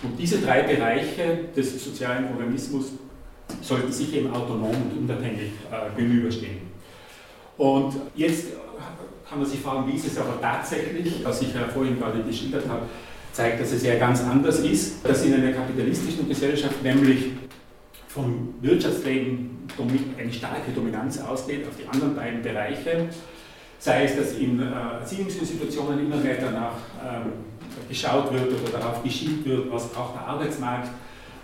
Und 0.03 0.19
diese 0.19 0.39
drei 0.39 0.63
Bereiche 0.63 1.41
des 1.57 1.83
sozialen 1.85 2.29
Organismus 2.33 2.93
sollten 3.63 3.91
sich 3.91 4.15
eben 4.15 4.33
autonom 4.33 4.71
und 4.71 4.99
unabhängig 4.99 5.53
äh, 5.71 5.97
gegenüberstehen. 5.97 6.59
Und 7.57 7.95
jetzt 8.15 8.47
kann 9.29 9.41
man 9.41 9.49
sich 9.49 9.61
fragen, 9.61 9.91
wie 9.91 9.97
ist 9.97 10.07
es 10.07 10.19
aber 10.19 10.41
tatsächlich, 10.41 11.25
was 11.25 11.43
ich 11.43 11.53
ja 11.53 11.67
vorhin 11.69 11.99
gerade 11.99 12.23
geschildert 12.23 12.69
habe, 12.69 12.87
zeigt, 13.33 13.61
dass 13.61 13.73
es 13.73 13.83
ja 13.83 13.99
ganz 13.99 14.23
anders 14.23 14.61
ist, 14.61 15.07
dass 15.07 15.25
in 15.25 15.35
einer 15.35 15.53
kapitalistischen 15.53 16.29
Gesellschaft 16.29 16.83
nämlich 16.83 17.33
vom 18.09 18.55
Wirtschaftsleben 18.61 19.58
eine 20.19 20.33
starke 20.33 20.73
Dominanz 20.73 21.21
ausgeht 21.21 21.67
auf 21.67 21.77
die 21.77 21.87
anderen 21.89 22.15
beiden 22.15 22.43
Bereiche, 22.43 23.09
sei 23.79 24.05
es, 24.05 24.17
dass 24.17 24.35
in 24.35 24.61
äh, 24.61 24.65
Erziehungsinstitutionen 25.01 26.01
immer 26.01 26.17
mehr 26.17 26.37
danach 26.41 26.75
ähm, 27.03 27.33
geschaut 27.89 28.33
wird 28.33 28.49
oder 28.49 28.79
darauf 28.79 29.03
geschielt 29.03 29.45
wird, 29.45 29.71
was 29.71 29.89
braucht 29.91 30.17
der 30.17 30.27
Arbeitsmarkt, 30.27 30.89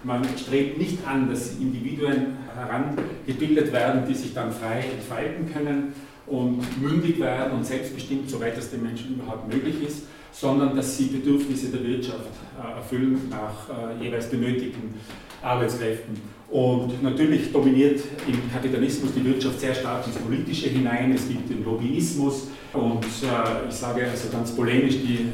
man 0.04 0.22
strebt 0.36 0.78
nicht 0.78 0.98
an, 1.06 1.30
dass 1.30 1.52
Individuen 1.58 2.36
herangebildet 2.54 3.72
werden, 3.72 4.02
die 4.06 4.14
sich 4.14 4.34
dann 4.34 4.52
frei 4.52 4.84
entfalten 4.92 5.50
können 5.50 5.94
und 6.26 6.82
mündig 6.82 7.18
werden 7.20 7.54
und 7.54 7.64
selbstbestimmt, 7.64 8.28
soweit 8.28 8.56
es 8.58 8.70
den 8.70 8.82
Menschen 8.82 9.14
überhaupt 9.14 9.52
möglich 9.52 9.82
ist, 9.82 10.02
sondern 10.30 10.76
dass 10.76 10.96
sie 10.96 11.06
Bedürfnisse 11.06 11.68
der 11.68 11.84
Wirtschaft 11.84 12.28
äh, 12.62 12.76
erfüllen 12.76 13.30
nach 13.30 13.68
äh, 13.70 14.04
jeweils 14.04 14.28
benötigten 14.28 14.94
Arbeitskräften. 15.44 16.34
Und 16.50 17.02
natürlich 17.02 17.52
dominiert 17.52 18.00
im 18.28 18.52
Kapitalismus 18.52 19.12
die 19.14 19.24
Wirtschaft 19.24 19.60
sehr 19.60 19.74
stark 19.74 20.06
ins 20.06 20.16
Politische 20.16 20.68
hinein. 20.68 21.12
Es 21.12 21.28
gibt 21.28 21.50
den 21.50 21.64
Lobbyismus 21.64 22.48
und 22.72 23.04
äh, 23.04 23.68
ich 23.68 23.74
sage 23.74 24.08
also 24.08 24.28
ganz 24.30 24.54
polemisch, 24.54 24.94
die 24.96 25.32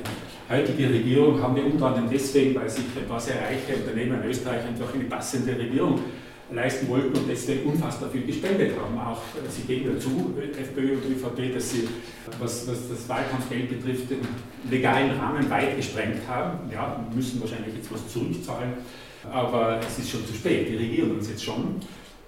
heutige 0.48 0.88
Regierung 0.88 1.40
haben 1.42 1.56
wir 1.56 1.66
unter 1.66 1.88
anderem 1.88 2.08
deswegen, 2.10 2.54
weil 2.54 2.68
sich 2.68 2.84
ein 2.96 3.06
paar 3.06 3.20
sehr 3.20 3.36
reiche 3.36 3.80
Unternehmen 3.80 4.22
in 4.22 4.30
Österreich 4.30 4.66
einfach 4.66 4.94
eine 4.94 5.04
passende 5.04 5.58
Regierung 5.58 6.00
leisten 6.52 6.88
wollten 6.88 7.16
und 7.16 7.28
deswegen 7.28 7.70
unfassbar 7.70 8.10
viel 8.10 8.22
gespendet 8.22 8.72
haben. 8.80 8.98
Auch 8.98 9.20
äh, 9.36 9.48
sie 9.48 9.62
geben 9.62 9.92
dazu, 9.94 10.34
FPÖ 10.58 10.94
und 10.94 11.04
ÖVP, 11.04 11.54
dass 11.54 11.70
sie, 11.70 11.88
was, 12.38 12.66
was 12.66 12.88
das 12.88 13.08
Wahlkampfgeld 13.08 13.68
betrifft, 13.68 14.10
den 14.10 14.20
legalen 14.70 15.10
Rahmen 15.12 15.48
weit 15.50 15.76
gesprengt 15.76 16.26
haben. 16.26 16.70
Ja, 16.72 17.04
müssen 17.14 17.40
wahrscheinlich 17.40 17.74
jetzt 17.76 17.92
was 17.92 18.08
zurückzahlen, 18.12 18.72
aber 19.30 19.80
es 19.86 19.98
ist 19.98 20.10
schon 20.10 20.26
zu 20.26 20.34
spät, 20.34 20.68
die 20.68 20.76
regieren 20.76 21.12
uns 21.12 21.28
jetzt 21.28 21.44
schon. 21.44 21.76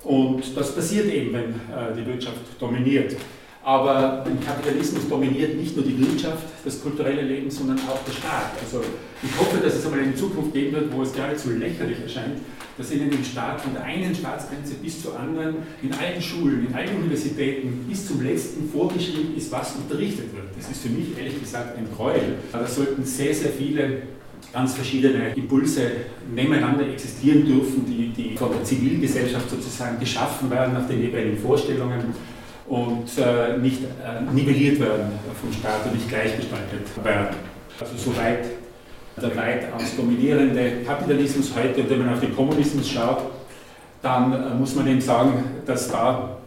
Und 0.04 0.42
das 0.56 0.74
passiert 0.74 1.12
eben, 1.12 1.32
wenn 1.32 1.50
äh, 1.50 1.94
die 1.96 2.04
Wirtschaft 2.06 2.38
dominiert. 2.58 3.16
Aber 3.64 4.24
im 4.26 4.44
Kapitalismus 4.44 5.08
dominiert 5.08 5.56
nicht 5.56 5.76
nur 5.76 5.84
die 5.84 5.96
Wirtschaft, 6.00 6.42
das 6.64 6.82
kulturelle 6.82 7.22
Leben, 7.22 7.48
sondern 7.48 7.78
auch 7.88 8.02
der 8.04 8.12
Staat. 8.12 8.52
Also 8.60 8.82
ich 9.22 9.30
hoffe, 9.38 9.58
dass 9.62 9.74
es 9.76 9.84
einmal 9.84 10.00
eine 10.00 10.16
Zukunft 10.16 10.52
geben 10.52 10.72
wird, 10.72 10.92
wo 10.92 11.02
es 11.02 11.12
geradezu 11.12 11.50
lächerlich 11.50 12.00
erscheint, 12.00 12.38
dass 12.76 12.90
in 12.90 13.08
dem 13.08 13.22
Staat 13.22 13.60
von 13.60 13.74
der 13.74 13.84
einen 13.84 14.12
Staatsgrenze 14.12 14.74
bis 14.82 15.02
zur 15.02 15.18
anderen, 15.18 15.56
in 15.80 15.92
allen 15.92 16.20
Schulen, 16.20 16.66
in 16.66 16.74
allen 16.74 16.96
Universitäten 16.96 17.84
bis 17.88 18.08
zum 18.08 18.24
letzten 18.24 18.68
vorgeschrieben 18.68 19.36
ist, 19.36 19.52
was 19.52 19.76
unterrichtet 19.76 20.34
wird. 20.34 20.46
Das 20.58 20.68
ist 20.68 20.82
für 20.82 20.88
mich 20.88 21.16
ehrlich 21.16 21.38
gesagt 21.38 21.78
ein 21.78 21.86
Gräuel. 21.94 22.38
Da 22.50 22.66
sollten 22.66 23.04
sehr, 23.04 23.32
sehr 23.32 23.50
viele 23.50 24.02
ganz 24.52 24.74
verschiedene 24.74 25.34
Impulse 25.34 25.82
nebeneinander 26.34 26.86
existieren 26.86 27.44
dürfen, 27.44 27.86
die, 27.86 28.08
die 28.08 28.36
von 28.36 28.50
der 28.50 28.64
Zivilgesellschaft 28.64 29.48
sozusagen 29.50 29.98
geschaffen 29.98 30.50
werden 30.50 30.74
nach 30.74 30.86
den 30.86 31.02
jeweiligen 31.02 31.38
Vorstellungen 31.38 32.14
und 32.68 33.06
äh, 33.18 33.58
nicht 33.58 33.82
äh, 33.82 34.32
nivelliert 34.32 34.80
werden 34.80 35.12
vom 35.40 35.52
Staat 35.52 35.86
und 35.86 35.94
nicht 35.94 36.08
gleichgestaltet 36.08 37.04
werden. 37.04 37.36
Also 37.80 37.96
soweit 37.96 38.46
der 39.20 39.36
weitaus 39.36 39.96
dominierende 39.96 40.82
Kapitalismus 40.86 41.52
heute, 41.54 41.82
und 41.82 41.90
wenn 41.90 41.98
man 41.98 42.14
auf 42.14 42.20
den 42.20 42.34
Kommunismus 42.34 42.88
schaut, 42.88 43.22
dann 44.00 44.32
äh, 44.32 44.54
muss 44.54 44.74
man 44.74 44.86
eben 44.86 45.00
sagen, 45.00 45.44
dass 45.66 45.90
da 45.90 46.38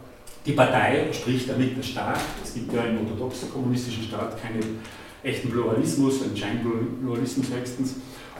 die 0.44 0.52
Partei, 0.52 1.06
sprich 1.12 1.46
damit 1.46 1.76
der 1.76 1.82
Staat, 1.82 2.20
es 2.42 2.54
gibt 2.54 2.72
ja 2.72 2.82
im 2.82 2.98
orthodoxen 2.98 3.50
kommunistischen 3.52 4.04
Staat 4.04 4.40
keinen 4.40 4.80
echten 5.26 5.50
Pluralismus, 5.50 6.22
einen 6.22 6.36
Scheinpluralismus 6.36 7.46
höchstens, 7.50 7.96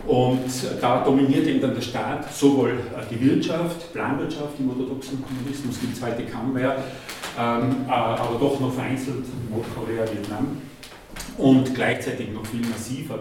und 0.07 0.45
da 0.81 1.03
dominiert 1.03 1.47
eben 1.47 1.61
dann 1.61 1.75
der 1.75 1.81
Staat 1.81 2.33
sowohl 2.33 2.75
die 3.11 3.21
Wirtschaft, 3.21 3.93
Planwirtschaft, 3.93 4.59
im 4.59 4.69
orthodoxen 4.69 5.23
Kommunismus 5.23 5.79
heute 6.01 6.25
kaum 6.31 6.53
mehr, 6.53 6.77
ähm, 7.39 7.87
äh, 7.89 7.91
aber 7.91 8.39
doch 8.39 8.61
noch 8.61 8.73
vereinzelt 8.73 9.25
Nordkorea, 9.51 10.05
Vietnam. 10.13 10.59
Und 11.39 11.75
gleichzeitig 11.75 12.33
noch 12.33 12.47
viel 12.47 12.61
massiver 12.61 13.19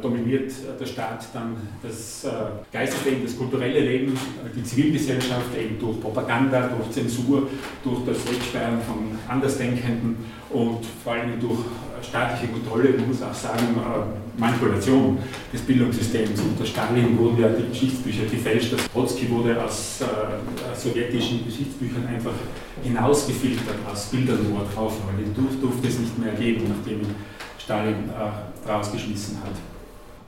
dominiert 0.00 0.52
der 0.78 0.86
Staat 0.86 1.26
dann 1.34 1.56
das 1.82 2.24
äh, 2.24 2.28
Geistesleben, 2.72 3.24
das 3.24 3.36
kulturelle 3.36 3.80
Leben, 3.80 4.16
die 4.54 4.62
Zivilgesellschaft 4.62 5.56
eben 5.58 5.76
durch 5.78 6.00
Propaganda, 6.00 6.68
durch 6.68 6.92
Zensur, 6.92 7.48
durch 7.82 8.04
das 8.06 8.30
Wegsperren 8.30 8.80
von 8.82 9.18
Andersdenkenden 9.28 10.16
und 10.50 10.86
vor 11.02 11.14
allem 11.14 11.40
durch 11.40 11.58
staatliche 12.02 12.52
Kontrolle, 12.52 12.90
man 12.96 13.08
muss 13.08 13.22
auch 13.22 13.34
sagen, 13.34 13.76
äh, 13.76 14.40
Manipulation 14.40 15.18
des 15.52 15.62
Bildungssystems. 15.62 16.40
Unter 16.40 16.64
Stalin 16.64 17.18
wurden 17.18 17.40
ja 17.40 17.48
die 17.48 17.68
Geschichtsbücher 17.68 18.24
gefälscht. 18.24 18.74
Trotzki 18.92 19.28
wurde 19.30 19.62
aus 19.62 20.00
äh, 20.00 20.76
sowjetischen 20.76 21.44
Geschichtsbüchern 21.44 22.06
einfach 22.06 22.34
hinausgefiltert, 22.82 23.76
aus 23.90 24.06
Bildern 24.06 24.48
nur 24.48 24.64
drauf, 24.74 24.96
weil 25.06 25.24
den 25.24 25.34
durf, 25.34 25.60
durfte 25.60 25.88
es 25.88 25.98
nicht 25.98 26.18
mehr 26.18 26.34
geben, 26.34 26.66
nachdem 26.68 27.00
ihn 27.00 27.14
Stalin 27.58 28.08
äh, 28.08 28.68
rausgeschmissen 28.70 29.38
hat. 29.42 29.54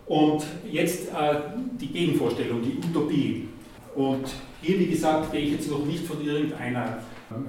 Und 0.06 0.44
jetzt 0.70 1.08
äh, 1.08 1.34
die 1.80 1.86
Gegenvorstellung, 1.86 2.60
die 2.62 2.78
Utopie. 2.84 3.48
Und 3.94 4.28
hier, 4.60 4.78
wie 4.78 4.86
gesagt, 4.86 5.30
gehe 5.30 5.40
ich 5.40 5.52
jetzt 5.52 5.70
noch 5.70 5.84
nicht 5.84 6.04
von 6.04 6.24
irgendeiner 6.24 6.98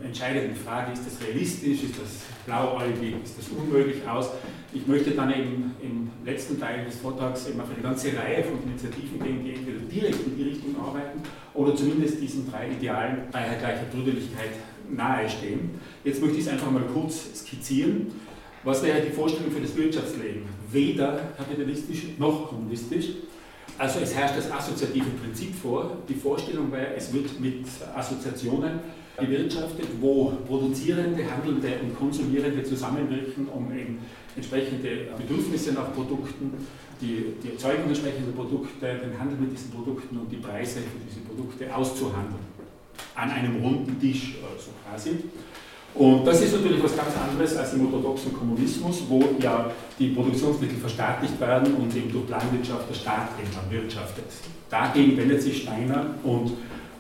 entscheidenden 0.04 0.56
Frage, 0.56 0.92
ist 0.92 1.06
das 1.06 1.28
realistisch, 1.28 1.84
ist 1.84 1.96
das 2.00 2.22
blauäugig, 2.46 3.16
ist 3.24 3.38
das 3.38 3.48
unmöglich 3.50 4.08
aus. 4.08 4.30
Ich 4.74 4.86
möchte 4.86 5.12
dann 5.12 5.32
eben 5.32 5.72
im 5.82 6.10
letzten 6.24 6.60
Teil 6.60 6.86
des 6.86 6.98
Vortrags 6.98 7.48
eben 7.48 7.60
auf 7.60 7.70
eine 7.74 7.82
ganze 7.82 8.16
Reihe 8.16 8.44
von 8.44 8.62
Initiativen 8.64 9.20
gehen, 9.20 9.44
die 9.44 9.54
entweder 9.54 9.80
direkt 9.80 10.28
in 10.28 10.38
die 10.38 10.44
Richtung 10.44 10.76
arbeiten 10.80 11.22
oder 11.54 11.76
zumindest 11.76 12.22
diesen 12.22 12.50
drei 12.50 12.70
Idealen 12.70 13.32
Freiheit, 13.32 13.60
Gleichheit, 13.60 13.92
Brüderlichkeit 13.92 14.52
nahestehen. 14.90 15.72
Jetzt 16.04 16.22
möchte 16.22 16.38
ich 16.38 16.46
es 16.46 16.52
einfach 16.52 16.70
mal 16.70 16.84
kurz 16.94 17.40
skizzieren. 17.40 18.08
Was 18.64 18.84
wäre 18.84 19.02
die 19.02 19.12
Vorstellung 19.12 19.52
für 19.52 19.62
das 19.62 19.76
Wirtschaftsleben? 19.76 20.44
Weder 20.72 21.32
kapitalistisch 21.36 22.04
noch 22.20 22.50
kommunistisch. 22.50 23.08
Also 23.78 24.00
es 24.00 24.14
herrscht 24.14 24.38
das 24.38 24.52
assoziative 24.52 25.10
Prinzip 25.22 25.56
vor. 25.56 25.98
Die 26.08 26.14
Vorstellung 26.14 26.72
wäre, 26.72 26.94
es 26.96 27.12
wird 27.12 27.40
mit 27.40 27.66
Assoziationen 27.96 28.80
gewirtschaftet, 29.20 29.88
wo 30.00 30.34
Produzierende, 30.48 31.24
Handelnde 31.30 31.80
und 31.84 31.98
Konsumierende 31.98 32.64
zusammenwirken, 32.64 33.48
um 33.48 33.72
eben 33.72 34.00
entsprechende 34.36 35.08
Bedürfnisse 35.18 35.74
nach 35.74 35.94
Produkten, 35.94 36.54
die, 37.02 37.34
die 37.44 37.52
Erzeugung 37.52 37.88
entsprechender 37.88 38.32
Produkte, 38.32 38.86
den 38.86 39.20
Handel 39.20 39.38
mit 39.40 39.52
diesen 39.52 39.72
Produkten 39.72 40.18
und 40.18 40.32
die 40.32 40.38
Preise 40.38 40.80
für 40.80 41.00
diese 41.08 41.22
Produkte 41.22 41.74
auszuhandeln. 41.76 42.52
An 43.16 43.32
einem 43.32 43.62
runden 43.62 44.00
Tisch, 44.00 44.36
so 44.40 44.48
also 44.48 44.72
quasi. 44.88 45.24
Und 45.94 46.26
das 46.26 46.42
ist 46.42 46.54
natürlich 46.54 46.82
was 46.82 46.96
ganz 46.96 47.12
anderes 47.18 47.58
als 47.58 47.74
im 47.74 47.86
orthodoxen 47.86 48.34
Kommunismus, 48.34 49.04
wo 49.10 49.22
ja 49.42 49.70
die 50.00 50.10
Produktionsmittel 50.10 50.78
verstaatlicht 50.78 51.40
werden 51.40 51.74
und 51.76 51.94
eben 51.96 52.12
durch 52.12 52.28
Planwirtschaft 52.28 52.90
der 52.90 52.96
Staat 52.96 53.30
eben 53.40 53.72
wirtschaftet. 53.72 54.26
Dagegen 54.70 55.18
wendet 55.18 55.42
sich 55.42 55.64
Steiner 55.64 56.16
und 56.24 56.54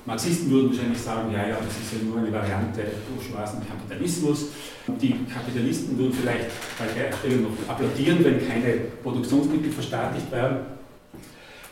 Marxisten 0.05 0.49
würden 0.49 0.71
wahrscheinlich 0.71 0.99
sagen, 0.99 1.31
ja, 1.31 1.47
ja, 1.47 1.57
das 1.57 1.77
ist 1.77 1.93
ja 1.93 2.07
nur 2.07 2.17
eine 2.17 2.31
Variante 2.31 2.81
bourgeoisen 3.07 3.61
Kapitalismus. 3.67 4.47
Die 4.87 5.15
Kapitalisten 5.31 5.97
würden 5.97 6.13
vielleicht 6.13 6.49
bei 6.79 6.85
der 6.87 7.15
Stelle 7.15 7.41
noch 7.41 7.69
applaudieren, 7.69 8.23
wenn 8.23 8.47
keine 8.47 8.73
Produktionsmittel 9.03 9.71
verstaatlicht 9.71 10.31
werden. 10.31 10.57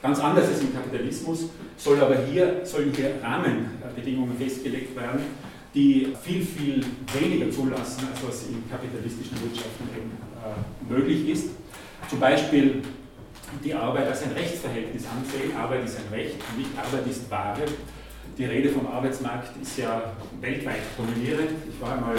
Ganz 0.02 0.20
anders 0.20 0.48
als 0.48 0.62
im 0.62 0.74
Kapitalismus 0.74 1.46
soll 1.76 2.00
aber 2.00 2.18
hier, 2.32 2.62
sollen 2.64 2.94
Rahmenbedingungen 3.22 4.38
festgelegt 4.38 4.96
werden, 4.96 5.22
die 5.74 6.14
viel, 6.24 6.42
viel 6.42 6.86
weniger 7.20 7.52
zulassen, 7.52 8.08
als 8.12 8.26
was 8.26 8.48
in 8.48 8.64
kapitalistischen 8.70 9.42
Wirtschaften 9.42 9.90
eben, 9.96 10.12
äh, 10.40 10.94
möglich 10.94 11.30
ist. 11.30 11.50
Zum 12.10 12.20
Beispiel 12.20 12.82
die 13.64 13.74
Arbeit 13.74 14.08
als 14.08 14.24
ein 14.24 14.32
Rechtsverhältnis 14.32 15.04
ansehen. 15.06 15.56
Arbeit 15.56 15.86
ist 15.86 15.98
ein 15.98 16.14
Recht, 16.14 16.36
nicht 16.58 16.70
Arbeit 16.78 17.08
ist 17.08 17.30
Ware. 17.30 17.64
Die 18.40 18.46
Rede 18.46 18.70
vom 18.70 18.88
Arbeitsmarkt 18.88 19.52
ist 19.62 19.78
ja 19.80 20.14
weltweit 20.40 20.80
dominierend. 20.96 21.60
Ich 21.68 21.82
war 21.82 21.96
einmal 21.96 22.16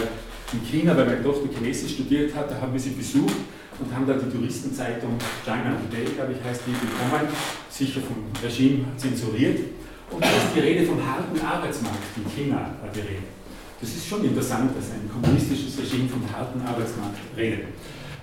in 0.53 0.61
China, 0.69 0.95
weil 0.95 1.05
meine 1.05 1.23
Tochter 1.23 1.49
Chinesisch 1.51 1.93
studiert 1.93 2.35
hat, 2.35 2.51
da 2.51 2.61
haben 2.61 2.73
wir 2.73 2.79
sie 2.79 2.91
besucht 2.91 3.37
und 3.79 3.89
haben 3.91 4.05
da 4.05 4.13
die 4.13 4.29
Touristenzeitung 4.29 5.17
China 5.43 5.73
Today, 5.81 6.05
glaube 6.13 6.33
ich, 6.33 6.43
heißt 6.47 6.61
die, 6.67 6.73
bekommen, 6.77 7.25
sicher 7.71 8.01
vom 8.01 8.17
Regime 8.39 8.85
zensuriert. 8.97 9.61
Und 10.11 10.23
da 10.23 10.27
ist 10.27 10.53
die 10.55 10.59
Rede 10.59 10.85
vom 10.85 11.01
harten 11.03 11.41
Arbeitsmarkt 11.41 12.13
in 12.15 12.29
China 12.29 12.69
die 12.93 12.99
Rede. 12.99 13.25
Das 13.79 13.89
ist 13.89 14.05
schon 14.05 14.23
interessant, 14.23 14.77
dass 14.77 14.91
ein 14.91 15.09
kommunistisches 15.09 15.75
Regime 15.81 16.07
vom 16.07 16.21
harten 16.31 16.61
Arbeitsmarkt 16.61 17.17
redet. 17.35 17.65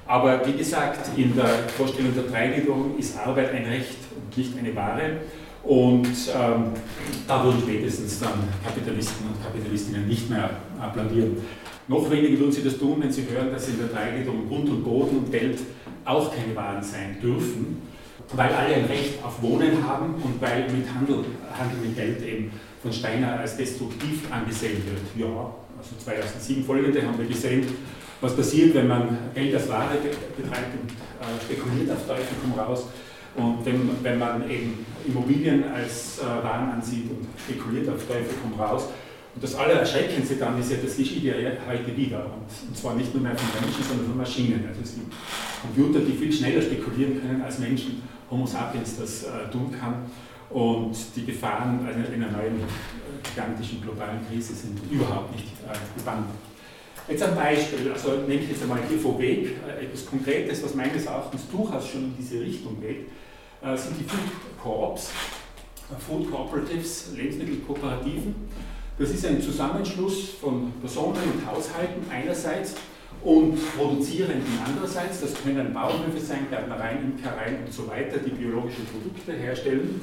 Aber 0.06 0.46
wie 0.46 0.52
gesagt, 0.52 1.18
in 1.18 1.34
der 1.34 1.68
Vorstellung 1.76 2.14
der 2.14 2.30
Dreigliederung 2.30 2.96
ist 2.96 3.18
Arbeit 3.18 3.52
ein 3.52 3.64
Recht 3.64 3.98
und 4.14 4.36
nicht 4.36 4.56
eine 4.56 4.76
Ware. 4.76 5.18
Und 5.62 6.06
ähm, 6.06 6.72
da 7.26 7.44
würden 7.44 7.60
spätestens 7.60 8.20
dann 8.20 8.48
Kapitalisten 8.64 9.26
und 9.26 9.42
Kapitalistinnen 9.42 10.06
nicht 10.06 10.30
mehr 10.30 10.50
applaudieren. 10.80 11.36
Noch 11.88 12.10
weniger 12.10 12.38
würden 12.38 12.52
sie 12.52 12.62
das 12.62 12.78
tun, 12.78 12.96
wenn 13.00 13.10
sie 13.10 13.26
hören, 13.28 13.50
dass 13.50 13.68
in 13.68 13.78
der 13.78 13.88
Dreigliederung 13.88 14.46
Grund 14.48 14.68
und 14.68 14.84
Boden 14.84 15.18
und 15.18 15.32
Geld 15.32 15.58
auch 16.04 16.34
keine 16.34 16.54
Waren 16.54 16.82
sein 16.82 17.16
dürfen, 17.20 17.82
weil 18.34 18.52
alle 18.52 18.74
ein 18.74 18.84
Recht 18.84 19.24
auf 19.24 19.42
Wohnen 19.42 19.86
haben 19.86 20.14
und 20.22 20.40
weil 20.40 20.70
mit 20.70 20.86
Handel, 20.92 21.24
Handel 21.58 21.78
mit 21.82 21.96
Geld 21.96 22.22
eben 22.22 22.50
von 22.82 22.92
Steiner 22.92 23.40
als 23.40 23.56
destruktiv 23.56 24.30
angesehen 24.30 24.82
wird. 24.84 25.00
Ja, 25.16 25.54
also 25.78 25.96
2007 26.04 26.64
folgende 26.64 27.02
haben 27.02 27.18
wir 27.18 27.26
gesehen, 27.26 27.66
was 28.20 28.34
passiert, 28.34 28.74
wenn 28.74 28.88
man 28.88 29.16
Geld 29.34 29.54
als 29.54 29.68
Ware 29.68 29.96
betreibt 30.36 30.74
und 30.80 30.90
äh, 30.90 31.40
spekuliert 31.42 31.90
auf 31.90 32.06
Teufel 32.06 32.36
komm 32.42 32.58
raus. 32.58 32.84
Und 33.38 33.64
wenn, 33.64 33.88
wenn 34.02 34.18
man 34.18 34.50
eben 34.50 34.84
Immobilien 35.06 35.64
als 35.72 36.18
äh, 36.18 36.22
Waren 36.22 36.72
ansieht 36.72 37.08
und 37.08 37.26
spekuliert 37.38 37.88
auf 37.88 38.04
Teufel 38.06 38.34
komm 38.42 38.60
raus. 38.60 38.88
Und 39.34 39.44
das 39.44 39.54
Allererschreckendste 39.54 40.36
dann 40.36 40.58
ist 40.58 40.72
ja, 40.72 40.78
das 40.82 40.96
geschieht 40.96 41.22
ja 41.22 41.34
heute 41.68 41.96
wieder. 41.96 42.24
Und, 42.24 42.68
und 42.68 42.76
zwar 42.76 42.94
nicht 42.94 43.14
nur 43.14 43.22
mehr 43.22 43.36
von 43.36 43.62
Menschen, 43.62 43.84
sondern 43.84 44.06
von 44.08 44.16
Maschinen. 44.16 44.64
Also 44.68 44.80
es 44.82 44.94
gibt 44.94 45.12
Computer, 45.62 46.00
die 46.00 46.12
viel 46.12 46.32
schneller 46.32 46.60
spekulieren 46.60 47.20
können 47.20 47.40
als 47.42 47.58
Menschen, 47.60 48.02
Homo 48.30 48.44
sapiens 48.44 48.98
das 48.98 49.24
äh, 49.24 49.50
tun 49.52 49.72
kann. 49.78 50.10
Und 50.50 50.96
die 51.14 51.24
Gefahren 51.26 51.80
einer, 51.86 52.08
einer 52.08 52.32
neuen 52.36 52.58
äh, 52.58 53.28
gigantischen 53.28 53.82
globalen 53.82 54.18
Krise 54.28 54.54
sind 54.54 54.80
überhaupt 54.90 55.32
nicht 55.32 55.46
äh, 55.66 55.98
gebannt. 55.98 56.26
Jetzt 57.08 57.22
ein 57.22 57.34
Beispiel, 57.34 57.90
also 57.90 58.16
nehme 58.26 58.42
ich 58.42 58.50
jetzt 58.50 58.62
einmal 58.62 58.80
hier 58.88 58.98
vorweg, 58.98 59.56
äh, 59.66 59.84
etwas 59.84 60.04
Konkretes, 60.06 60.62
was 60.62 60.74
meines 60.74 61.06
Erachtens 61.06 61.42
durchaus 61.50 61.88
schon 61.88 62.04
in 62.04 62.14
diese 62.18 62.40
Richtung 62.40 62.80
geht, 62.80 63.06
sind 63.76 63.98
die 63.98 64.04
Food 64.04 64.20
Coops, 64.62 65.10
äh, 65.90 66.00
Food 66.00 66.30
Cooperatives, 66.30 67.10
Lebensmittelkooperativen. 67.16 68.34
Das 68.98 69.10
ist 69.10 69.24
ein 69.26 69.40
Zusammenschluss 69.40 70.30
von 70.40 70.72
Personen 70.80 71.18
und 71.32 71.46
Haushalten 71.46 72.02
einerseits 72.10 72.74
und 73.22 73.56
Produzierenden 73.76 74.58
andererseits. 74.66 75.20
Das 75.20 75.34
können 75.42 75.72
Bauernhöfe 75.72 76.20
sein, 76.20 76.46
Gärtnereien, 76.50 77.12
Imkereien 77.12 77.64
und 77.64 77.72
so 77.72 77.88
weiter, 77.88 78.18
die 78.18 78.30
biologische 78.30 78.82
Produkte 78.82 79.32
herstellen. 79.32 80.00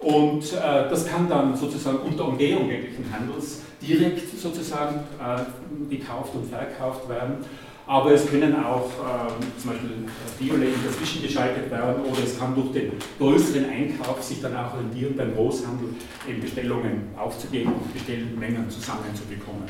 Und 0.00 0.52
äh, 0.52 0.88
das 0.88 1.06
kann 1.06 1.28
dann 1.28 1.56
sozusagen 1.56 1.98
unter 1.98 2.26
Umgehung 2.26 2.68
jeglichen 2.68 3.06
Handels 3.12 3.60
direkt 3.80 4.38
sozusagen 4.38 5.00
äh, 5.20 5.94
gekauft 5.94 6.34
und 6.34 6.48
verkauft 6.48 7.08
werden. 7.08 7.44
Aber 7.92 8.10
es 8.12 8.26
können 8.26 8.56
auch 8.64 8.86
äh, 8.86 9.60
zum 9.60 9.70
Beispiel 9.70 9.90
Bioläden 10.38 10.80
dazwischen 10.82 11.20
geschaltet 11.20 11.70
werden 11.70 12.02
oder 12.02 12.24
es 12.24 12.38
kann 12.38 12.54
durch 12.54 12.72
den 12.72 12.92
größeren 13.18 13.68
Einkauf 13.68 14.22
sich 14.22 14.40
dann 14.40 14.56
auch 14.56 14.74
rentieren, 14.78 15.14
beim 15.14 15.34
Großhandel 15.34 15.90
eben 16.26 16.40
Bestellungen 16.40 17.10
aufzugeben 17.18 17.74
und 17.74 17.92
Bestellmengen 17.92 18.70
zusammenzubekommen. 18.70 19.64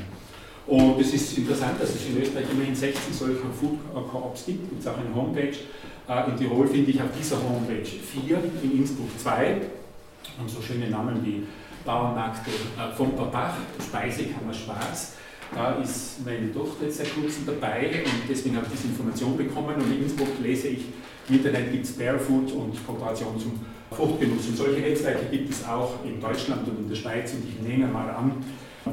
Und 0.68 1.00
es 1.00 1.12
ist 1.14 1.36
interessant, 1.36 1.82
dass 1.82 1.96
es 1.96 2.06
in 2.06 2.22
Österreich 2.22 2.44
immerhin 2.52 2.76
16 2.76 3.12
solcher 3.12 3.50
Food 3.58 3.80
Coops 3.92 4.46
gibt. 4.46 4.70
Gibt 4.70 4.80
es 4.80 4.86
auch 4.86 4.98
eine 4.98 5.12
Homepage. 5.12 5.56
Äh, 6.08 6.30
in 6.30 6.36
Tirol 6.36 6.68
finde 6.68 6.92
ich 6.92 7.02
auf 7.02 7.08
dieser 7.18 7.38
Homepage 7.38 7.84
4, 7.84 8.38
in 8.62 8.78
Innsbruck 8.78 9.10
2 9.18 9.62
und 10.40 10.48
so 10.48 10.62
schöne 10.62 10.88
Namen 10.88 11.26
wie 11.26 11.42
Bauernmarkt 11.84 12.46
äh, 12.46 12.96
von 12.96 13.16
Babach, 13.16 13.54
Speisekammer 13.84 14.54
Schwarz. 14.54 15.14
Da 15.54 15.74
ist 15.82 16.24
meine 16.24 16.52
Tochter 16.52 16.86
jetzt 16.86 16.98
seit 16.98 17.14
kurzem 17.14 17.44
dabei 17.44 18.02
und 18.04 18.28
deswegen 18.28 18.56
habe 18.56 18.66
ich 18.66 18.72
diese 18.72 18.88
Information 18.88 19.36
bekommen 19.36 19.74
und 19.74 19.92
in 19.92 20.02
Innsbruck 20.02 20.28
lese 20.42 20.68
ich, 20.68 20.86
im 21.28 21.36
Internet 21.36 21.70
gibt 21.70 21.84
es 21.84 21.92
Barefoot 21.92 22.52
und 22.52 22.86
Kooperation 22.86 23.38
zum 23.38 23.60
Fruchtgenuss. 23.90 24.48
Und 24.48 24.56
solche 24.56 24.80
Netzwerke 24.80 25.26
gibt 25.30 25.50
es 25.50 25.64
auch 25.66 26.04
in 26.04 26.20
Deutschland 26.20 26.66
und 26.66 26.78
in 26.78 26.88
der 26.88 26.96
Schweiz 26.96 27.34
und 27.34 27.44
ich 27.46 27.60
nehme 27.60 27.86
mal 27.86 28.08
an, 28.10 28.32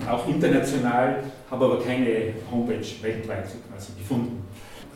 auch 0.08 0.28
international, 0.28 1.24
habe 1.50 1.66
aber 1.66 1.82
keine 1.82 2.34
Homepage 2.52 2.86
weltweit 3.02 3.48
quasi 3.72 3.94
gefunden. 3.98 4.44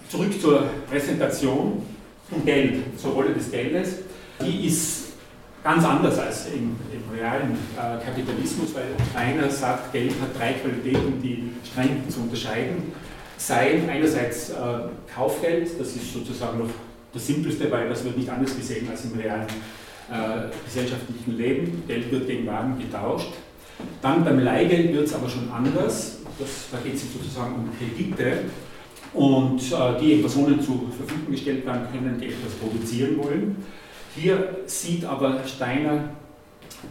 Zurück 0.10 0.40
zur 0.40 0.64
Präsentation 0.90 1.82
und 2.30 2.46
Geld, 2.46 3.00
zur 3.00 3.14
Rolle 3.14 3.34
des 3.34 3.50
Geldes. 3.50 4.00
Die 4.46 4.68
ist 4.68 5.03
Ganz 5.64 5.86
anders 5.86 6.20
als 6.20 6.48
im, 6.48 6.76
im 6.92 7.18
realen 7.18 7.58
äh, 7.78 8.04
Kapitalismus, 8.04 8.76
weil 8.76 8.88
einer 9.16 9.50
sagt, 9.50 9.94
Geld 9.94 10.12
hat 10.22 10.38
drei 10.38 10.54
Qualitäten, 10.54 11.22
die 11.22 11.52
streng 11.66 12.04
zu 12.10 12.22
unterscheiden 12.22 12.92
seien. 13.38 13.90
Einerseits 13.90 14.50
äh, 14.50 14.54
Kaufgeld, 15.14 15.80
das 15.80 15.96
ist 15.96 16.14
sozusagen 16.14 16.60
noch 16.60 16.70
das 17.14 17.26
Simpelste, 17.28 17.72
weil 17.72 17.88
das 17.88 18.04
wird 18.04 18.18
nicht 18.18 18.30
anders 18.30 18.56
gesehen 18.58 18.90
als 18.90 19.06
im 19.06 19.18
realen 19.18 19.48
äh, 20.12 20.50
gesellschaftlichen 20.66 21.38
Leben. 21.38 21.84
Geld 21.88 22.12
wird 22.12 22.28
gegen 22.28 22.46
Waren 22.46 22.78
getauscht. 22.78 23.34
Dann 24.02 24.24
beim 24.26 24.40
Leihgeld 24.40 24.94
wird 24.94 25.08
es 25.08 25.14
aber 25.14 25.30
schon 25.30 25.50
anders. 25.50 26.18
Das, 26.40 26.50
da 26.72 26.80
geht 26.84 26.96
es 26.96 27.14
sozusagen 27.14 27.56
um 27.56 27.70
Kredite 27.78 28.40
und 29.14 29.62
äh, 29.62 30.00
die 30.02 30.16
Personen 30.18 30.60
zur 30.62 30.90
Verfügung 30.92 31.32
gestellt 31.32 31.66
werden 31.66 31.88
können, 31.92 32.20
die 32.20 32.28
etwas 32.28 32.54
produzieren 32.54 33.18
wollen. 33.18 33.56
Hier 34.16 34.58
sieht 34.68 35.06
aber 35.06 35.42
Steiner 35.46 36.10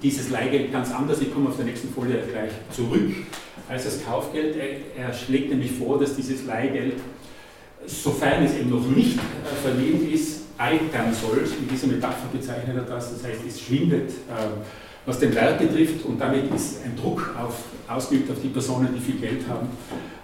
dieses 0.03 0.31
Leihgeld 0.31 0.73
ganz 0.73 0.93
anders. 0.93 1.21
Ich 1.21 1.33
komme 1.33 1.51
auf 1.51 1.57
der 1.57 1.67
nächsten 1.67 1.93
Folie 1.93 2.19
gleich 2.31 2.51
zurück 2.75 3.15
als 3.69 3.85
das 3.85 4.05
Kaufgeld. 4.05 4.57
Er, 4.97 5.13
schlägt 5.13 5.51
nämlich 5.51 5.73
vor, 5.73 5.99
dass 5.99 6.17
dieses 6.17 6.45
Leihgeld, 6.47 6.95
sofern 7.87 8.45
es 8.45 8.55
eben 8.55 8.71
noch 8.71 8.87
nicht 8.87 9.19
äh, 9.19 9.55
verliehen 9.63 10.13
ist, 10.13 10.43
altern 10.59 11.13
soll. 11.15 11.45
In 11.61 11.69
dieser 11.69 11.87
Metapher 11.87 12.29
bezeichnet 12.33 12.77
er 12.77 12.83
das. 12.83 13.13
Das 13.13 13.25
heißt, 13.25 13.41
es 13.47 13.61
schwindet, 13.61 14.11
äh, 14.11 14.49
was 15.05 15.19
den 15.19 15.35
Wert 15.35 15.59
betrifft 15.59 16.05
und 16.05 16.21
damit 16.21 16.55
ist 16.55 16.85
ein 16.85 16.97
Druck 16.97 17.35
auf 17.39 17.65
ausgeübt 17.89 18.31
auf 18.31 18.41
die 18.43 18.49
Personen, 18.49 18.89
die 18.95 19.01
viel 19.01 19.21
Geld 19.21 19.43
haben, 19.49 19.69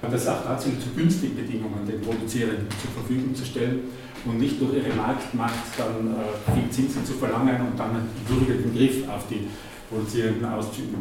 das 0.01 0.27
auch 0.27 0.43
tatsächlich 0.43 0.83
zu 0.83 0.91
günstigen 0.91 1.37
Bedingungen 1.37 1.87
den 1.87 2.01
Produzierenden 2.01 2.67
zur 2.81 3.03
Verfügung 3.03 3.35
zu 3.35 3.45
stellen 3.45 3.81
und 4.25 4.39
nicht 4.39 4.61
durch 4.61 4.75
ihre 4.75 4.95
Marktmacht 4.95 5.77
dann 5.77 6.15
äh, 6.15 6.55
viel 6.55 6.71
Zinsen 6.71 7.05
zu 7.05 7.15
verlangen 7.15 7.57
und 7.61 7.79
dann 7.79 7.91
einen 7.91 8.09
würdigen 8.27 8.75
Griff 8.75 9.09
auf 9.09 9.25
die 9.29 9.49
Produzierenden 9.89 10.45
auszuüben. 10.45 10.99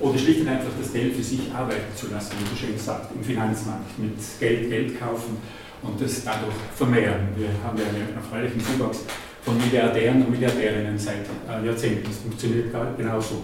Oder 0.00 0.18
schlicht 0.18 0.40
und 0.40 0.48
einfach 0.48 0.72
das 0.80 0.92
Geld 0.92 1.14
für 1.14 1.22
sich 1.22 1.52
arbeiten 1.54 1.94
zu 1.94 2.10
lassen, 2.10 2.34
wie 2.40 2.50
du 2.50 2.56
schön 2.56 2.78
sagst, 2.78 3.10
im 3.14 3.22
Finanzmarkt, 3.22 3.96
mit 3.98 4.16
Geld 4.40 4.68
Geld 4.68 4.98
kaufen 4.98 5.36
und 5.82 6.00
das 6.00 6.24
dadurch 6.24 6.54
vermehren. 6.74 7.28
Wir 7.36 7.48
haben 7.62 7.78
ja 7.78 7.84
einen 7.84 8.16
erfreulichen 8.16 8.60
Zuwachs 8.60 9.04
von 9.44 9.56
Milliardären 9.58 10.22
und 10.22 10.30
Milliardärinnen 10.30 10.98
seit 10.98 11.26
äh, 11.48 11.66
Jahrzehnten. 11.66 12.04
Das 12.04 12.18
funktioniert 12.18 12.68
genauso. 12.96 13.42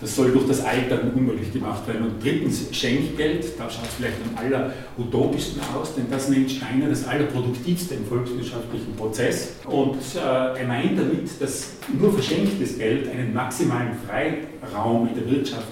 Das 0.00 0.16
soll 0.16 0.32
durch 0.32 0.46
das 0.46 0.64
Altern 0.64 1.12
unmöglich 1.14 1.52
gemacht 1.52 1.86
werden. 1.86 2.06
Und 2.06 2.22
drittens 2.22 2.66
Schenkgeld, 2.72 3.58
da 3.58 3.70
schaut 3.70 3.86
es 3.86 3.94
vielleicht 3.94 4.16
am 4.22 4.36
allerutopischsten 4.36 5.62
aus, 5.74 5.94
denn 5.94 6.10
das 6.10 6.28
nennt 6.28 6.50
Steiner 6.50 6.88
das 6.88 7.06
allerproduktivste 7.06 7.94
im 7.94 8.04
volkswirtschaftlichen 8.04 8.94
Prozess. 8.96 9.54
Und 9.66 9.96
äh, 10.16 10.60
er 10.60 10.66
meint 10.66 10.98
damit, 10.98 11.40
dass 11.40 11.74
nur 11.98 12.12
verschenktes 12.12 12.76
Geld 12.76 13.08
einen 13.08 13.32
maximalen 13.32 13.92
Freiraum 14.06 15.08
in 15.08 15.14
der 15.14 15.30
Wirtschaft 15.30 15.68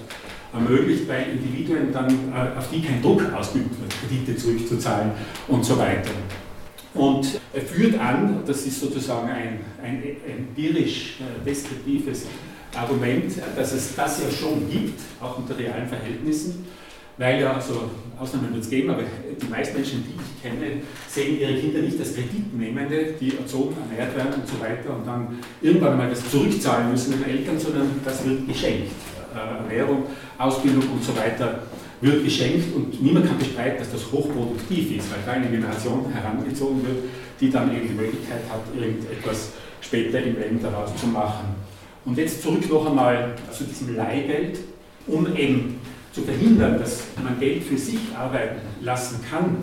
ermöglicht, 0.53 1.07
weil 1.07 1.25
Individuen 1.33 1.91
dann, 1.91 2.09
äh, 2.09 2.57
auf 2.57 2.69
die 2.71 2.81
kein 2.81 3.01
Druck 3.01 3.21
ausgeübt 3.33 3.79
wird, 3.79 3.91
Kredite 3.99 4.35
zurückzuzahlen 4.35 5.11
und 5.47 5.65
so 5.65 5.77
weiter. 5.77 6.11
Und 6.93 7.39
er 7.53 7.61
führt 7.61 7.99
an, 7.99 8.43
das 8.45 8.65
ist 8.67 8.79
sozusagen 8.79 9.27
ein, 9.29 9.61
ein 9.83 10.03
empirisch-deskriptives 10.27 12.23
äh, 12.23 12.27
Argument, 12.77 13.33
dass 13.55 13.73
es 13.73 13.95
das 13.95 14.21
ja 14.21 14.29
schon 14.29 14.69
gibt, 14.69 14.99
auch 15.19 15.37
unter 15.39 15.57
realen 15.57 15.87
Verhältnissen, 15.87 16.67
weil 17.17 17.41
ja, 17.41 17.53
also 17.53 17.89
Ausnahmen 18.19 18.53
wird 18.53 18.63
es 18.63 18.69
geben, 18.69 18.91
aber 18.91 19.03
die 19.39 19.47
meisten 19.47 19.75
Menschen, 19.75 20.03
die 20.03 20.13
ich 20.13 20.41
kenne, 20.41 20.81
sehen 21.07 21.39
ihre 21.39 21.55
Kinder 21.55 21.79
nicht 21.81 21.99
als 21.99 22.13
Kreditnehmende, 22.15 23.13
die 23.19 23.37
erzogen, 23.37 23.75
ernährt 23.89 24.15
werden 24.15 24.33
und 24.41 24.47
so 24.47 24.59
weiter 24.59 24.95
und 24.95 25.05
dann 25.05 25.39
irgendwann 25.61 25.97
mal 25.97 26.09
das 26.09 26.29
zurückzahlen 26.29 26.91
müssen 26.91 27.11
den 27.11 27.25
Eltern, 27.25 27.59
sondern 27.59 28.01
das 28.03 28.25
wird 28.25 28.47
geschenkt. 28.47 28.91
Äh, 29.33 29.63
Ernährung, 29.63 30.03
Ausbildung 30.37 30.89
und 30.89 31.03
so 31.03 31.15
weiter 31.15 31.63
wird 32.03 32.23
geschenkt 32.23 32.75
und 32.75 33.01
niemand 33.01 33.27
kann 33.27 33.37
bestreiten, 33.37 33.79
dass 33.79 33.91
das 33.91 34.11
hochproduktiv 34.11 34.97
ist, 34.97 35.09
weil 35.09 35.19
da 35.25 35.31
eine 35.33 35.49
Generation 35.49 36.05
herangezogen 36.11 36.85
wird, 36.85 36.97
die 37.39 37.49
dann 37.49 37.73
eben 37.73 37.87
die 37.87 37.93
Möglichkeit 37.93 38.41
hat, 38.49 38.61
irgendetwas 38.75 39.51
später 39.79 40.21
im 40.21 40.37
Leben 40.37 40.61
daraus 40.61 40.95
zu 40.97 41.07
machen. 41.07 41.55
Und 42.05 42.17
jetzt 42.17 42.41
zurück 42.41 42.69
noch 42.69 42.85
einmal 42.85 43.35
zu 43.51 43.63
diesem 43.63 43.95
Leihgeld, 43.95 44.59
um 45.07 45.25
eben 45.35 45.79
zu 46.11 46.21
verhindern, 46.21 46.77
dass 46.77 47.03
man 47.23 47.39
Geld 47.39 47.63
für 47.63 47.77
sich 47.77 47.99
arbeiten 48.17 48.59
lassen 48.81 49.19
kann 49.29 49.57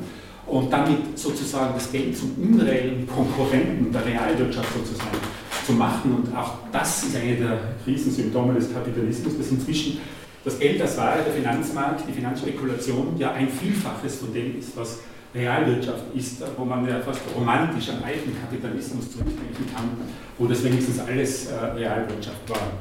und 0.47 0.73
damit 0.73 1.19
sozusagen 1.19 1.75
das 1.75 1.93
Geld 1.93 2.17
zum 2.17 2.33
unreellen 2.41 3.07
Konkurrenten 3.07 3.93
der 3.93 4.05
Realwirtschaft 4.05 4.73
sozusagen 4.75 5.19
zu 5.67 5.73
machen. 5.73 6.15
Und 6.15 6.37
auch 6.37 6.55
das 6.73 7.05
ist 7.05 7.17
eine 7.17 7.37
der 7.37 7.59
Krisensymptome 7.85 8.55
des 8.55 8.73
Kapitalismus, 8.73 9.37
dass 9.39 9.51
inzwischen 9.51 9.99
das 10.45 10.59
Geld 10.59 10.81
als 10.81 10.97
Ware, 10.97 11.23
der 11.25 11.33
Finanzmarkt, 11.33 12.05
die 12.09 12.13
Finanzspekulation 12.13 13.17
ja 13.19 13.33
ein 13.33 13.49
Vielfaches 13.49 14.17
von 14.17 14.33
dem 14.33 14.59
ist, 14.59 14.77
was 14.77 15.01
Realwirtschaft 15.35 16.05
ist, 16.15 16.43
wo 16.57 16.65
man 16.65 16.87
ja 16.89 16.99
fast 17.01 17.21
romantisch 17.37 17.91
an 17.91 18.03
alten 18.03 18.35
Kapitalismus 18.41 19.13
zurückdenken 19.13 19.67
kann, 19.75 19.91
wo 20.39 20.47
das 20.47 20.65
wenigstens 20.65 20.99
alles 20.99 21.47
äh, 21.47 21.55
Realwirtschaft 21.77 22.49
war. 22.49 22.73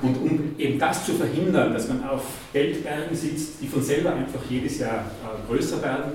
Und 0.00 0.16
um 0.16 0.54
eben 0.58 0.78
das 0.78 1.04
zu 1.04 1.14
verhindern, 1.14 1.72
dass 1.72 1.88
man 1.88 2.08
auf 2.08 2.22
Geldbergen 2.52 3.14
sitzt, 3.14 3.60
die 3.60 3.66
von 3.66 3.82
selber 3.82 4.12
einfach 4.12 4.40
jedes 4.48 4.78
Jahr 4.78 5.00
äh, 5.00 5.52
größer 5.52 5.82
werden, 5.82 6.12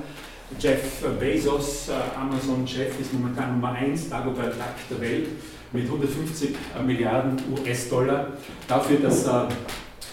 Jeff 0.59 1.03
Bezos, 1.19 1.89
äh, 1.89 2.17
Amazon-Chef, 2.17 2.99
ist 2.99 3.13
momentan 3.13 3.53
Nummer 3.53 3.73
1, 3.73 4.09
Dagobert 4.09 4.53
Duck 4.53 4.75
der 4.89 5.01
Welt, 5.01 5.27
mit 5.73 5.85
150 5.85 6.49
äh, 6.51 6.83
Milliarden 6.83 7.37
US-Dollar, 7.51 8.27
dafür, 8.67 8.99
dass 8.99 9.25
er 9.25 9.49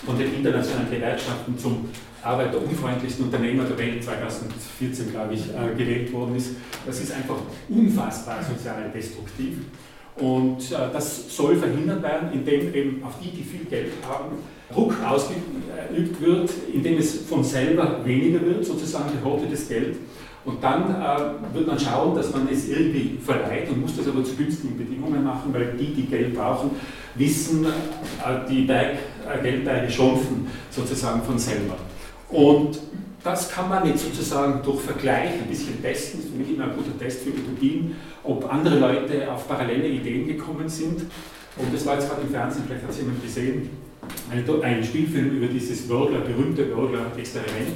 von 0.05 0.19
den 0.19 0.35
internationalen 0.35 0.91
Gewerkschaften 0.91 1.59
zum 1.59 1.89
arbeiterunfreundlichsten 2.23 3.27
Unternehmer 3.27 3.65
der 3.65 3.79
Welt 3.79 4.05
2014, 4.05 5.11
glaube 5.11 5.35
ich, 5.35 5.49
äh, 5.49 5.75
gewählt 5.77 6.13
worden 6.13 6.37
ist. 6.37 6.51
Das 6.87 7.01
ist 7.01 7.13
einfach 7.13 7.37
unfassbar 7.69 8.39
sozial 8.43 8.91
destruktiv. 8.95 9.59
Und 10.17 10.71
äh, 10.71 10.77
das 10.93 11.35
soll 11.35 11.57
verhindert 11.57 12.03
werden, 12.03 12.31
indem 12.33 12.75
eben 12.75 13.03
auf 13.05 13.15
die, 13.23 13.31
die 13.31 13.43
viel 13.43 13.65
Geld 13.65 13.93
haben, 14.07 14.37
Druck 14.73 14.95
ausgeübt 15.05 16.21
wird, 16.21 16.51
indem 16.73 16.99
es 16.99 17.23
von 17.23 17.43
selber 17.43 18.05
weniger 18.05 18.41
wird, 18.43 18.65
sozusagen 18.65 19.11
gehortetes 19.21 19.69
Geld. 19.69 19.97
Und 20.45 20.63
dann 20.63 20.95
äh, 20.95 21.55
wird 21.55 21.67
man 21.67 21.79
schauen, 21.79 22.15
dass 22.15 22.33
man 22.33 22.49
es 22.51 22.69
irgendwie 22.69 23.19
verleiht 23.23 23.69
und 23.71 23.83
muss 23.83 23.97
das 23.97 24.09
aber 24.09 24.25
zu 24.25 24.35
günstigen 24.37 24.77
Bedingungen 24.77 25.23
machen, 25.23 25.53
weil 25.53 25.75
die, 25.79 25.93
die 25.93 26.07
Geld 26.07 26.35
brauchen, 26.35 26.71
wissen, 27.15 27.67
äh, 27.67 28.49
die 28.49 28.63
Berg, 28.63 28.99
Geldberge 29.39 29.91
schrumpfen 29.91 30.47
sozusagen 30.71 31.23
von 31.23 31.39
selber. 31.39 31.77
Und 32.29 32.79
das 33.23 33.51
kann 33.51 33.69
man 33.69 33.87
jetzt 33.87 34.05
sozusagen 34.05 34.63
durch 34.63 34.81
Vergleich 34.81 35.33
ein 35.33 35.49
bisschen 35.49 35.83
testen, 35.83 36.21
das 36.21 36.27
ist 36.27 36.33
für 36.33 36.39
mich 36.39 36.55
immer 36.55 36.65
ein 36.65 36.77
guter 36.77 36.99
Test 36.99 37.23
für 37.23 37.31
Utopien, 37.31 37.97
ob 38.25 38.51
andere 38.51 38.79
Leute 38.79 39.31
auf 39.31 39.47
parallele 39.47 39.89
Ideen 39.89 40.27
gekommen 40.27 40.69
sind. 40.69 41.03
Und 41.57 41.75
das 41.75 41.85
war 41.85 41.95
jetzt 41.95 42.09
gerade 42.09 42.23
im 42.23 42.31
Fernsehen, 42.31 42.65
vielleicht 42.67 42.85
hat 42.85 42.91
es 42.91 42.99
jemand 42.99 43.23
gesehen, 43.23 43.71
ein 44.63 44.85
Spielfilm 44.85 45.37
über 45.37 45.47
dieses 45.47 45.89
Wörgler, 45.89 46.21
berühmte 46.21 46.75
Wörgler-Experiment, 46.75 47.69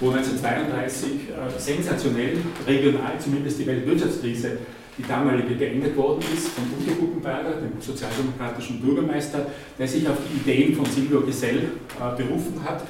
wo 0.00 0.10
1932 0.10 1.10
äh, 1.10 1.58
sensationell, 1.58 2.38
regional 2.66 3.18
zumindest 3.18 3.58
die 3.58 3.66
Weltwirtschaftskrise, 3.66 4.58
die 4.98 5.06
damalige 5.06 5.54
beendet 5.54 5.96
worden 5.96 6.22
ist, 6.34 6.48
von 6.48 6.64
Udo 6.80 7.00
Guckenberger, 7.00 7.52
dem 7.52 7.80
sozialdemokratischen 7.80 8.80
Bürgermeister, 8.80 9.46
der 9.78 9.88
sich 9.88 10.08
auf 10.08 10.16
die 10.28 10.50
Ideen 10.50 10.74
von 10.74 10.84
Silvio 10.86 11.20
Gesell 11.20 11.70
äh, 12.00 12.16
berufen 12.22 12.62
hat 12.64 12.82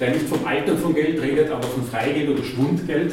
der 0.00 0.12
nicht 0.12 0.26
vom 0.26 0.44
Alter 0.46 0.76
von 0.76 0.94
Geld 0.94 1.20
redet, 1.20 1.50
aber 1.50 1.62
von 1.62 1.84
Freigeld 1.84 2.30
oder 2.30 2.42
Schwundgeld. 2.42 3.12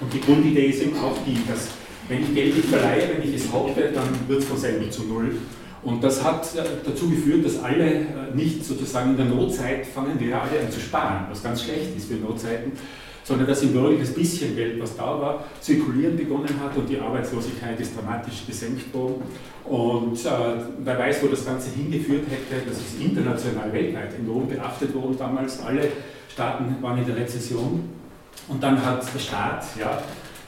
Und 0.00 0.12
die 0.12 0.20
Grundidee 0.20 0.66
ist 0.66 0.82
eben 0.82 0.96
auch 0.98 1.16
die, 1.26 1.38
dass 1.48 1.68
wenn 2.08 2.22
ich 2.22 2.34
Geld 2.34 2.56
nicht 2.56 2.68
verleihe, 2.68 3.10
wenn 3.14 3.28
ich 3.28 3.34
es 3.34 3.52
haupte, 3.52 3.90
dann 3.92 4.08
wird 4.28 4.40
es 4.40 4.44
von 4.46 4.56
selber 4.56 4.88
zu 4.90 5.04
null. 5.04 5.36
Und 5.82 6.02
das 6.02 6.22
hat 6.24 6.46
äh, 6.54 6.62
dazu 6.84 7.10
geführt, 7.10 7.44
dass 7.44 7.62
alle 7.62 7.84
äh, 7.84 8.04
nicht 8.34 8.64
sozusagen 8.64 9.10
in 9.10 9.16
der 9.16 9.26
Notzeit 9.26 9.86
fangen 9.86 10.18
wir 10.18 10.40
alle 10.40 10.60
an 10.60 10.70
zu 10.70 10.80
sparen, 10.80 11.26
was 11.28 11.42
ganz 11.42 11.64
schlecht 11.64 11.96
ist 11.96 12.08
für 12.08 12.14
Notzeiten, 12.14 12.72
sondern 13.24 13.46
dass 13.46 13.62
im 13.62 13.72
Bürger 13.72 13.98
das 13.98 14.14
bisschen 14.14 14.54
Geld, 14.54 14.80
was 14.80 14.96
da 14.96 15.20
war, 15.20 15.44
zirkulieren 15.60 16.16
begonnen 16.16 16.60
hat 16.62 16.76
und 16.76 16.88
die 16.88 17.00
Arbeitslosigkeit 17.00 17.80
ist 17.80 17.96
dramatisch 17.96 18.46
gesenkt 18.46 18.92
worden. 18.94 19.22
Und 19.64 20.24
äh, 20.24 20.28
wer 20.80 20.98
weiß, 20.98 21.22
wo 21.22 21.28
das 21.28 21.44
Ganze 21.44 21.70
hingeführt 21.70 22.24
hätte, 22.28 22.68
das 22.68 22.78
ist 22.78 23.00
international, 23.00 23.72
weltweit 23.72 24.14
enorm 24.18 24.46
beachtet 24.46 24.94
worden 24.94 25.16
damals. 25.18 25.60
Alle 25.62 25.88
Staaten 26.30 26.76
waren 26.82 26.98
in 26.98 27.06
der 27.06 27.16
Rezession. 27.16 27.88
Und 28.46 28.62
dann 28.62 28.84
hat 28.84 29.02
der 29.14 29.18
Staat, 29.18 29.64
ja, 29.80 30.02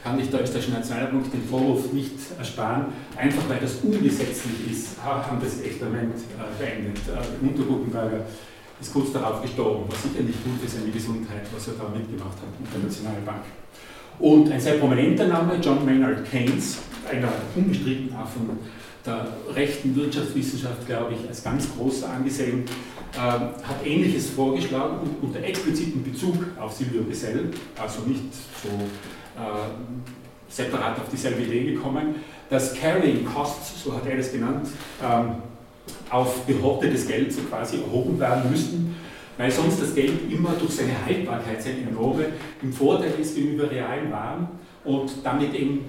kann 0.04 0.20
ich 0.20 0.28
der 0.30 0.42
österreichischen 0.42 0.74
Nationalbank 0.74 1.32
den 1.32 1.42
Vorwurf 1.42 1.92
nicht 1.92 2.12
ersparen, 2.38 2.86
einfach 3.16 3.42
weil 3.48 3.58
das 3.58 3.76
ungesetzlich 3.82 4.70
ist, 4.70 5.02
haben 5.02 5.40
das 5.42 5.60
Experiment 5.62 6.14
äh, 6.14 6.62
beendet. 6.62 6.98
Äh, 7.08 7.44
Unterguckenberger 7.44 8.20
ist 8.80 8.92
kurz 8.92 9.12
darauf 9.12 9.42
gestorben, 9.42 9.84
was 9.88 10.02
sicher 10.02 10.22
nicht 10.22 10.42
gut 10.44 10.60
für 10.60 10.68
seine 10.68 10.90
Gesundheit, 10.90 11.46
was 11.54 11.68
er 11.68 11.74
da 11.74 11.88
mitgemacht 11.88 12.36
hat 12.36 12.60
mit 12.60 12.72
der 12.72 12.80
Nationalbank. 12.82 13.42
Und 14.18 14.50
ein 14.50 14.60
sehr 14.60 14.74
prominenter 14.74 15.26
Name, 15.26 15.56
John 15.62 15.84
Maynard 15.84 16.28
Keynes, 16.30 16.78
einer 17.10 17.32
unbestritten 17.54 18.14
auch 18.16 18.28
von 18.28 18.58
der 19.04 19.28
rechten 19.54 19.94
Wirtschaftswissenschaft, 19.94 20.86
glaube 20.86 21.14
ich, 21.14 21.28
als 21.28 21.44
ganz 21.44 21.68
großer 21.76 22.10
angesehen, 22.10 22.64
äh, 23.14 23.18
hat 23.18 23.84
Ähnliches 23.84 24.30
vorgeschlagen 24.30 24.98
und 24.98 25.28
unter 25.28 25.42
explizitem 25.42 26.02
Bezug 26.02 26.34
auf 26.60 26.72
Silvio 26.72 27.04
Gesell, 27.04 27.50
also 27.80 28.02
nicht 28.06 28.24
so 28.62 28.68
äh, 28.68 29.68
separat 30.48 30.98
auf 30.98 31.08
dieselbe 31.10 31.42
Idee 31.42 31.72
gekommen, 31.72 32.16
dass 32.50 32.74
Carrying 32.74 33.24
Costs, 33.24 33.82
so 33.84 33.94
hat 33.94 34.06
er 34.06 34.16
das 34.16 34.32
genannt, 34.32 34.68
ähm, 35.02 35.36
auf 36.10 36.46
gehortetes 36.46 37.06
Geld 37.06 37.32
so 37.32 37.42
quasi 37.42 37.78
erhoben 37.78 38.18
werden 38.18 38.50
müssten, 38.50 38.96
weil 39.36 39.50
sonst 39.50 39.80
das 39.82 39.94
Geld 39.94 40.30
immer 40.30 40.50
durch 40.50 40.72
seine 40.72 40.92
Haltbarkeit, 41.04 41.62
seine 41.62 41.82
enorme, 41.88 42.26
im 42.62 42.72
Vorteil 42.72 43.12
ist 43.20 43.34
gegenüber 43.34 43.70
realen 43.70 44.10
Waren 44.10 44.48
und 44.84 45.10
damit 45.22 45.54
eben 45.54 45.84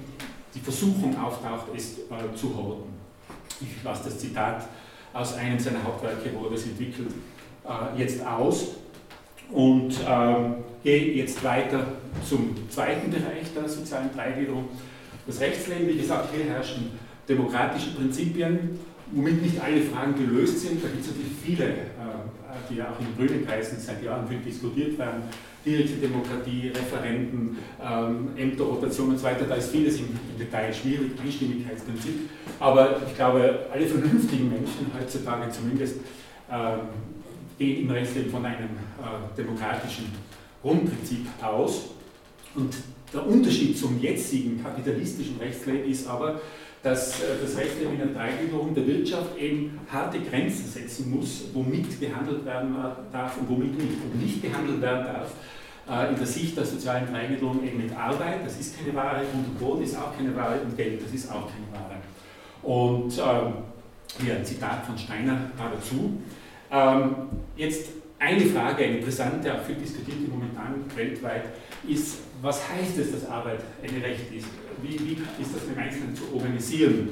die 0.53 0.59
Versuchung 0.59 1.15
auftaucht, 1.19 1.67
es 1.75 1.99
äh, 1.99 2.35
zu 2.35 2.55
horten. 2.55 2.93
Ich 3.61 3.83
lasse 3.83 4.05
das 4.05 4.19
Zitat 4.19 4.67
aus 5.13 5.35
einem 5.35 5.59
seiner 5.59 5.83
Hauptwerke, 5.83 6.31
wo 6.37 6.45
er 6.45 6.51
das 6.51 6.63
entwickelt, 6.63 7.11
äh, 7.65 7.99
jetzt 7.99 8.25
aus 8.25 8.67
und 9.51 9.95
ähm, 10.07 10.55
gehe 10.83 11.15
jetzt 11.15 11.43
weiter 11.43 11.85
zum 12.27 12.55
zweiten 12.69 13.09
Bereich 13.09 13.53
der 13.55 13.67
sozialen 13.69 14.09
Dreigliederung. 14.13 14.65
Das 15.25 15.39
Rechtsleben, 15.39 15.87
wie 15.87 15.97
gesagt, 15.97 16.29
hier 16.35 16.45
herrschen 16.45 16.91
demokratische 17.27 17.91
Prinzipien 17.91 18.79
womit 19.11 19.41
nicht 19.41 19.61
alle 19.61 19.81
Fragen 19.81 20.15
gelöst 20.15 20.59
sind. 20.61 20.83
Da 20.83 20.87
gibt 20.89 21.01
es 21.01 21.07
natürlich 21.07 21.33
viele, 21.43 21.65
äh, 21.65 21.87
die 22.69 22.75
ja 22.75 22.91
auch 22.91 22.99
in 22.99 23.15
grünen 23.15 23.45
Kreisen 23.45 23.79
seit 23.79 24.03
Jahren 24.03 24.27
viel 24.27 24.39
diskutiert 24.39 24.97
werden. 24.97 25.23
Direkte 25.65 25.95
Demokratie, 25.95 26.69
Referenten, 26.69 27.57
ähm, 27.83 28.29
Ämterrotation 28.37 29.09
und 29.09 29.17
so 29.17 29.23
weiter, 29.23 29.45
da 29.45 29.55
ist 29.55 29.71
vieles 29.71 29.99
im, 29.99 30.07
Detail 30.39 30.73
schwierig, 30.73 31.11
Einstimmigkeitsprinzip. 31.21 32.29
Aber 32.59 33.01
ich 33.05 33.15
glaube, 33.15 33.67
alle 33.71 33.85
vernünftigen 33.85 34.49
Menschen 34.49 34.91
heutzutage 34.97 35.51
zumindest 35.51 35.97
ähm, 36.51 36.79
gehen 37.57 37.83
im 37.83 37.91
Rechtsleben 37.91 38.31
von 38.31 38.45
einem 38.45 38.65
äh, 38.65 39.35
demokratischen 39.37 40.05
Grundprinzip 40.61 41.25
aus. 41.41 41.89
Und 42.55 42.73
der 43.13 43.25
Unterschied 43.25 43.77
zum 43.77 43.99
jetzigen 44.01 44.61
kapitalistischen 44.61 45.37
Rechtsleben 45.37 45.89
ist 45.89 46.07
aber, 46.07 46.41
dass 46.87 47.19
äh, 47.19 47.25
das 47.41 47.53
in 47.53 47.97
der 47.97 48.07
Dreigliederung 48.07 48.73
der 48.73 48.87
Wirtschaft 48.87 49.37
eben 49.37 49.77
harte 49.91 50.19
Grenzen 50.21 50.65
setzen 50.67 51.11
muss, 51.11 51.45
womit 51.53 51.99
gehandelt 51.99 52.45
werden 52.45 52.75
darf 53.11 53.37
und 53.37 53.49
womit 53.49 53.77
nicht. 53.77 54.01
Und 54.03 54.21
nicht 54.21 54.41
gehandelt 54.41 54.81
werden 54.81 55.05
darf 55.05 55.31
äh, 55.89 56.09
in 56.13 56.17
der 56.17 56.25
Sicht 56.25 56.55
der 56.55 56.65
sozialen 56.65 57.07
Dreigliederung 57.11 57.61
eben 57.63 57.77
mit 57.77 57.95
Arbeit, 57.95 58.45
das 58.45 58.57
ist 58.57 58.77
keine 58.77 58.95
Ware, 58.95 59.21
und 59.33 59.59
Brot 59.59 59.81
ist 59.81 59.97
auch 59.97 60.15
keine 60.15 60.33
Ware, 60.33 60.61
und 60.61 60.77
Geld, 60.77 61.03
das 61.03 61.13
ist 61.13 61.29
auch 61.29 61.49
keine 61.51 61.67
Ware. 61.73 61.97
Und 62.63 63.17
ähm, 63.17 63.53
hier 64.23 64.37
ein 64.37 64.45
Zitat 64.45 64.85
von 64.85 64.97
Steiner 64.97 65.51
dazu. 65.57 66.17
Ähm, 66.71 67.15
jetzt 67.57 67.89
eine 68.17 68.45
Frage, 68.45 68.85
eine 68.85 68.99
brisante, 68.99 69.53
auch 69.53 69.63
viel 69.63 69.75
diskutierte 69.75 70.29
momentan 70.29 70.85
weltweit, 70.95 71.43
ist, 71.87 72.19
was 72.41 72.61
heißt 72.69 72.97
es, 72.97 73.11
dass 73.11 73.29
Arbeit 73.29 73.59
ein 73.83 74.01
Recht 74.01 74.33
ist? 74.33 74.47
Wie, 74.81 74.99
wie 74.99 75.13
ist 75.41 75.55
das 75.55 75.63
im 75.73 75.77
Einzelnen 75.77 76.15
zu 76.15 76.23
organisieren? 76.33 77.09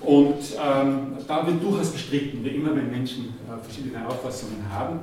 Und 0.00 0.38
ähm, 0.54 1.16
da 1.26 1.46
wird 1.46 1.62
durchaus 1.62 1.92
gestritten, 1.92 2.44
wie 2.44 2.50
immer, 2.50 2.74
wenn 2.76 2.90
Menschen 2.90 3.34
äh, 3.48 3.62
verschiedene 3.62 4.06
Auffassungen 4.06 4.62
haben. 4.70 5.00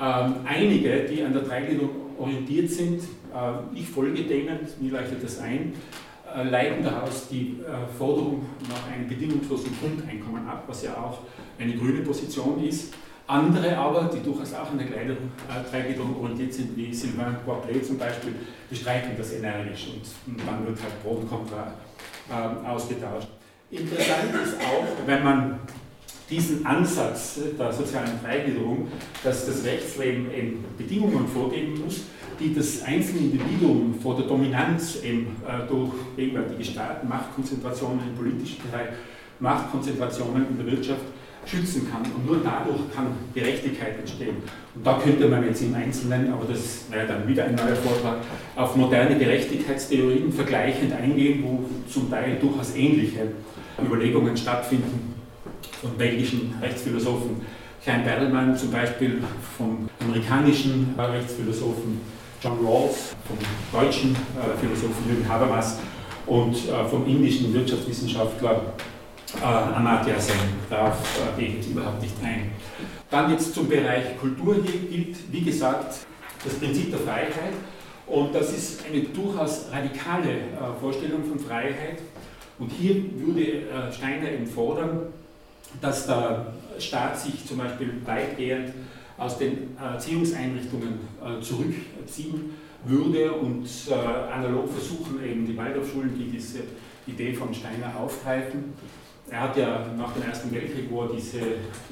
Ähm, 0.00 0.34
einige, 0.44 1.04
die 1.04 1.22
an 1.22 1.32
der 1.32 1.42
Dreigliederung 1.42 1.90
orientiert 2.18 2.70
sind, 2.70 3.02
äh, 3.02 3.78
ich 3.78 3.88
folge 3.88 4.22
denen, 4.24 4.58
mir 4.80 4.92
leuchtet 4.92 5.24
das 5.24 5.38
ein, 5.38 5.72
äh, 6.36 6.42
leiten 6.42 6.84
daraus 6.84 7.28
die 7.28 7.56
äh, 7.60 7.96
Forderung 7.96 8.44
nach 8.68 8.92
einem 8.92 9.08
bedingungslosen 9.08 9.70
Grundeinkommen 9.80 10.46
ab, 10.46 10.64
was 10.66 10.82
ja 10.82 10.94
auch 10.94 11.20
eine 11.58 11.74
grüne 11.74 12.02
Position 12.02 12.62
ist. 12.62 12.92
Andere 13.28 13.76
aber, 13.76 14.10
die 14.12 14.22
durchaus 14.22 14.54
auch 14.54 14.70
an 14.70 14.78
der 14.78 14.86
Dreigliederung 15.70 16.16
orientiert 16.18 16.54
sind, 16.54 16.74
wie 16.74 16.94
Sylvain 16.94 17.36
Poiplay 17.44 17.82
zum 17.82 17.98
Beispiel, 17.98 18.34
bestreiten 18.70 19.10
das 19.18 19.34
energisch 19.34 19.88
und, 19.88 20.32
und 20.32 20.46
dann 20.46 20.66
wird 20.66 20.82
halt 20.82 21.02
Pro 21.02 21.10
und 21.10 21.28
Contra 21.28 21.74
äh, 22.30 22.66
ausgetauscht. 22.66 23.28
Interessant 23.70 24.34
ist 24.42 24.54
auch, 24.60 25.06
wenn 25.06 25.22
man 25.22 25.60
diesen 26.30 26.64
Ansatz 26.64 27.38
der 27.58 27.70
sozialen 27.70 28.18
Freigliederung, 28.24 28.88
dass 29.22 29.44
das 29.44 29.62
Rechtsleben 29.62 30.32
eben 30.32 30.64
Bedingungen 30.78 31.28
vorgeben 31.28 31.82
muss, 31.84 32.04
die 32.40 32.54
das 32.54 32.82
einzelne 32.84 33.20
Individuum 33.20 33.94
vor 34.00 34.16
der 34.16 34.26
Dominanz 34.26 35.02
eben 35.02 35.36
äh, 35.46 35.68
durch 35.68 35.92
gegenwärtige 36.16 36.64
Staaten, 36.64 37.08
Machtkonzentrationen 37.08 38.00
im 38.08 38.14
politischen 38.14 38.62
Bereich, 38.70 38.88
Machtkonzentrationen 39.38 40.46
in 40.48 40.56
der 40.56 40.66
Wirtschaft 40.66 41.02
schützen 41.48 41.88
kann. 41.90 42.02
Und 42.02 42.26
nur 42.26 42.40
dadurch 42.42 42.80
kann 42.94 43.06
Gerechtigkeit 43.34 43.98
entstehen. 43.98 44.36
Und 44.74 44.86
da 44.86 44.98
könnte 44.98 45.28
man 45.28 45.44
jetzt 45.44 45.62
im 45.62 45.74
Einzelnen, 45.74 46.32
aber 46.32 46.44
das 46.44 46.84
wäre 46.90 47.06
dann 47.06 47.26
wieder 47.26 47.44
ein 47.44 47.54
neuer 47.54 47.76
Vortrag, 47.76 48.18
auf 48.56 48.76
moderne 48.76 49.18
Gerechtigkeitstheorien 49.18 50.32
vergleichend 50.32 50.92
eingehen, 50.92 51.42
wo 51.44 51.64
zum 51.90 52.10
Teil 52.10 52.38
durchaus 52.40 52.74
ähnliche 52.76 53.28
Überlegungen 53.82 54.36
stattfinden 54.36 55.14
von 55.80 55.90
belgischen 55.96 56.54
Rechtsphilosophen. 56.60 57.40
Klein 57.82 58.04
Berlmann 58.04 58.56
zum 58.56 58.70
Beispiel 58.70 59.22
vom 59.56 59.88
amerikanischen 60.00 60.94
Rechtsphilosophen 60.98 62.00
John 62.42 62.58
Rawls, 62.64 63.14
vom 63.26 63.38
deutschen 63.80 64.12
äh, 64.12 64.58
Philosophen 64.60 65.08
Jürgen 65.08 65.28
Habermas 65.28 65.78
und 66.26 66.54
äh, 66.54 66.84
vom 66.88 67.06
indischen 67.06 67.52
Wirtschaftswissenschaftler 67.52 68.74
äh, 69.36 69.44
Amartya 69.44 70.18
Sen. 70.18 70.36
Darauf 70.70 70.96
äh, 71.20 71.40
gehe 71.40 71.48
ich 71.48 71.54
jetzt 71.56 71.70
überhaupt 71.70 72.02
nicht 72.02 72.14
ein. 72.22 72.50
Dann 73.10 73.30
jetzt 73.30 73.54
zum 73.54 73.68
Bereich 73.68 74.18
Kultur. 74.18 74.56
Hier 74.64 74.80
gilt, 74.88 75.16
wie 75.32 75.42
gesagt, 75.42 75.98
das 76.44 76.54
Prinzip 76.54 76.90
der 76.90 77.00
Freiheit. 77.00 77.54
Und 78.06 78.34
das 78.34 78.52
ist 78.52 78.84
eine 78.86 79.02
durchaus 79.02 79.66
radikale 79.70 80.30
äh, 80.30 80.80
Vorstellung 80.80 81.24
von 81.24 81.38
Freiheit. 81.38 82.00
Und 82.58 82.70
hier 82.70 82.94
würde 83.16 83.42
äh, 83.42 83.92
Steiner 83.92 84.30
eben 84.30 84.46
fordern, 84.46 85.12
dass 85.80 86.06
der 86.06 86.54
Staat 86.78 87.18
sich 87.18 87.46
zum 87.46 87.58
Beispiel 87.58 87.92
weitgehend 88.04 88.72
aus 89.18 89.38
den 89.38 89.76
Erziehungseinrichtungen 89.76 91.00
äh, 91.22 91.40
zurückziehen 91.42 92.54
würde 92.84 93.32
und 93.32 93.66
äh, 93.88 94.32
analog 94.32 94.70
versuchen, 94.70 95.22
eben 95.24 95.46
die 95.46 95.56
Waldorfschulen, 95.56 96.16
die 96.16 96.30
diese 96.30 96.60
Idee 97.06 97.34
von 97.34 97.52
Steiner 97.52 97.92
aufgreifen, 97.98 98.74
er 99.30 99.40
hat 99.40 99.56
ja 99.56 99.86
nach 99.96 100.12
dem 100.12 100.22
Ersten 100.22 100.52
Weltkrieg, 100.52 100.90
wo 100.90 101.02
er 101.02 101.10
diese 101.14 101.38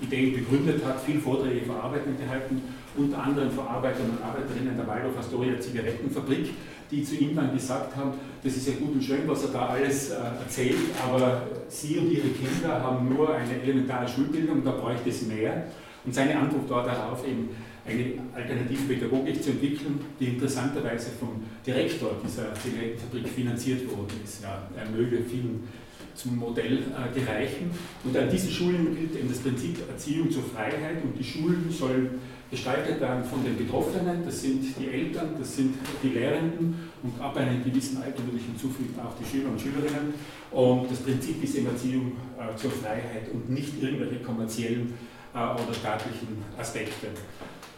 Ideen 0.01 0.33
begründet 0.33 0.85
hat, 0.85 1.01
viel 1.01 1.21
Vorträge 1.21 1.67
vor 1.67 1.83
Arbeitern 1.83 2.17
gehalten, 2.19 2.63
unter 2.97 3.23
anderem 3.23 3.51
vor 3.51 3.69
Arbeitern 3.69 4.11
und 4.11 4.23
Arbeiterinnen 4.23 4.77
der 4.77 4.87
Waldorf 4.87 5.19
Astoria 5.19 5.61
Zigarettenfabrik, 5.61 6.51
die 6.91 7.03
zu 7.03 7.17
ihm 7.17 7.35
dann 7.35 7.53
gesagt 7.53 7.95
haben, 7.97 8.13
das 8.43 8.57
ist 8.57 8.69
ja 8.69 8.75
gut 8.75 8.95
und 8.95 9.03
schön, 9.03 9.27
was 9.27 9.45
er 9.45 9.51
da 9.51 9.67
alles 9.67 10.11
äh, 10.11 10.15
erzählt, 10.15 10.77
aber 11.05 11.43
Sie 11.69 11.99
und 11.99 12.11
Ihre 12.11 12.29
Kinder 12.29 12.81
haben 12.81 13.09
nur 13.09 13.35
eine 13.35 13.61
elementare 13.61 14.09
Schulbildung, 14.09 14.65
da 14.65 14.71
bräuchte 14.71 15.11
es 15.11 15.27
mehr. 15.27 15.65
Und 16.05 16.15
seine 16.15 16.39
Antwort 16.39 16.71
war 16.71 16.85
darauf 16.85 17.27
eben, 17.27 17.51
eine 17.85 18.15
alternative 18.35 18.95
Pädagogik 18.95 19.43
zu 19.43 19.51
entwickeln, 19.51 20.01
die 20.19 20.27
interessanterweise 20.27 21.11
vom 21.21 21.43
Direktor 21.65 22.13
dieser 22.25 22.53
Zigarettenfabrik 22.55 23.29
finanziert 23.29 23.89
worden 23.91 24.21
ist. 24.25 24.43
Ja, 24.43 24.63
er 24.77 24.91
möge 24.91 25.19
vielen 25.23 25.69
zum 26.17 26.39
Modell 26.39 26.79
äh, 26.79 27.19
gereichen. 27.19 27.71
Und 28.05 28.17
an 28.17 28.29
diesen 28.29 28.51
Schulen 28.51 28.97
gilt 28.97 29.15
eben 29.17 29.29
das 29.29 29.39
Prinzip 29.39 29.79
Erziehung 29.89 30.31
zur 30.31 30.43
Freiheit 30.43 31.03
und 31.05 31.17
die 31.19 31.25
Schulen 31.25 31.67
sollen 31.71 32.19
gestaltet 32.51 33.01
werden 33.01 33.25
von 33.25 33.43
den 33.45 33.57
Betroffenen, 33.57 34.25
das 34.25 34.43
sind 34.43 34.63
die 34.79 34.89
Eltern, 34.89 35.31
das 35.39 35.57
sind 35.57 35.75
die 36.03 36.09
Lehrenden 36.11 36.91
und 37.03 37.21
ab 37.21 37.37
einem 37.37 37.63
gewissen 37.65 37.99
Alter 37.99 38.25
würde 38.25 38.39
ich 38.39 38.45
hinzufügen 38.45 38.95
auch 39.01 39.15
die 39.21 39.29
Schüler 39.29 39.51
und 39.51 39.61
Schülerinnen. 39.61 40.15
Und 40.53 40.91
das 40.91 41.01
Prinzip 41.01 41.43
ist 41.43 41.57
eben 41.57 41.67
Erziehung 41.67 42.13
äh, 42.39 42.57
zur 42.57 42.71
Freiheit 42.71 43.29
und 43.33 43.51
nicht 43.51 43.83
irgendwelche 43.83 44.23
kommerziellen 44.23 44.95
äh, 45.35 45.39
oder 45.39 45.75
staatlichen 45.75 46.29
Aspekte. 46.57 47.09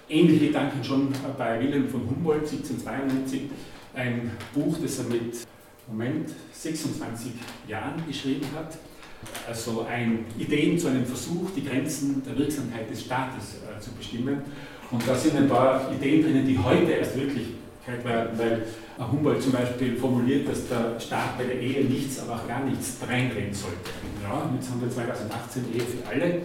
Ähnliche 0.09 0.49
Gedanken 0.49 0.84
schon 0.84 1.09
bei 1.36 1.61
Wilhelm 1.61 1.89
von 1.89 2.01
Humboldt 2.09 2.43
1792, 2.43 3.43
ein 3.95 4.30
Buch, 4.55 4.76
das 4.82 4.99
er 4.99 5.05
mit 5.05 5.34
Moment 5.89 6.30
26 6.53 7.32
Jahren 7.66 8.03
geschrieben 8.07 8.47
hat. 8.55 8.76
Also 9.49 9.86
ein, 9.89 10.26
Ideen 10.39 10.78
zu 10.78 10.89
einem 10.89 11.05
Versuch, 11.05 11.51
die 11.57 11.64
Grenzen 11.64 12.22
der 12.24 12.39
Wirksamkeit 12.39 12.89
des 12.89 13.05
Staates 13.05 13.57
äh, 13.57 13.80
zu 13.80 13.91
bestimmen. 13.93 14.43
Und 14.91 15.07
da 15.07 15.14
sind 15.14 15.36
ein 15.36 15.49
paar 15.49 15.93
Ideen 15.93 16.22
drinnen, 16.22 16.47
die 16.47 16.59
heute 16.59 16.93
erst 16.93 17.16
Wirklichkeit 17.16 18.05
werden, 18.05 18.39
weil 18.39 18.66
Humboldt 18.99 19.43
zum 19.43 19.53
Beispiel 19.53 19.97
formuliert, 19.97 20.49
dass 20.49 20.68
der 20.68 20.99
Staat 21.01 21.36
bei 21.36 21.45
der 21.45 21.61
Ehe 21.61 21.84
nichts, 21.84 22.20
aber 22.20 22.36
auch 22.36 22.47
gar 22.47 22.64
nichts 22.64 22.97
reindrehen 23.07 23.53
sollte. 23.53 23.91
Ja, 24.22 24.51
jetzt 24.55 24.70
haben 24.70 24.80
wir 24.80 24.91
2018 24.91 25.64
Ehe 25.74 25.80
für 25.80 26.09
alle 26.09 26.43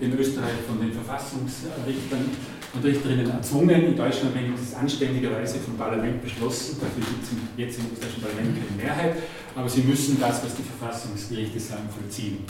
in 0.00 0.18
Österreich 0.18 0.60
von 0.66 0.80
den 0.80 0.92
Verfassungsrichtern 0.92 2.30
und 2.76 2.84
Richterinnen 2.84 3.30
erzwungen, 3.30 3.84
in 3.84 3.96
Deutschland 3.96 4.34
wenigstens 4.34 4.74
anständigerweise 4.74 5.58
vom 5.58 5.76
Parlament 5.76 6.22
beschlossen, 6.22 6.76
dafür 6.80 7.02
gibt 7.04 7.24
es 7.24 7.30
jetzt 7.56 7.78
im 7.78 7.92
österreichischen 7.92 8.22
Parlament 8.22 8.56
keine 8.56 8.82
Mehrheit, 8.82 9.16
aber 9.54 9.68
sie 9.68 9.82
müssen 9.82 10.20
das, 10.20 10.44
was 10.44 10.54
die 10.54 10.62
Verfassungsgerichte 10.62 11.58
sagen, 11.58 11.88
vollziehen. 11.88 12.44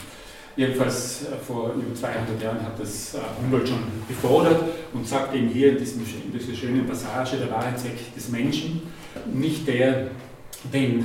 Jedenfalls 0.57 1.27
äh, 1.27 1.37
vor 1.37 1.75
über 1.75 1.95
200 1.95 2.43
Jahren 2.43 2.63
hat 2.63 2.81
das 2.81 3.15
äh, 3.15 3.19
Humboldt 3.41 3.69
schon 3.69 3.83
gefordert 4.09 4.65
und 4.95 5.07
sagt 5.07 5.35
eben 5.35 5.49
hier 5.49 5.73
in, 5.73 5.79
diesem, 5.79 6.01
in 6.01 6.33
dieser 6.33 6.55
schönen 6.55 6.87
Passage, 6.87 7.37
der 7.37 7.51
Wahrheitszweck 7.51 8.15
des 8.15 8.31
Menschen, 8.31 8.83
nicht 9.33 9.69
der, 9.69 10.09
den, 10.73 11.01
äh, 11.01 11.05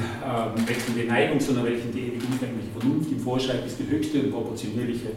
welchen 0.65 0.95
die 0.95 1.03
Neigung, 1.03 1.39
sondern 1.41 1.65
welchen 1.65 1.91
die 1.91 1.99
ewig 1.99 2.23
umfängliche 2.23 2.69
Vernunft 2.79 3.11
ihm 3.11 3.19
vorschreibt, 3.19 3.67
ist 3.67 3.77
die 3.77 3.89
höchste 3.89 4.21
und 4.21 4.31
proportionierliche 4.31 5.09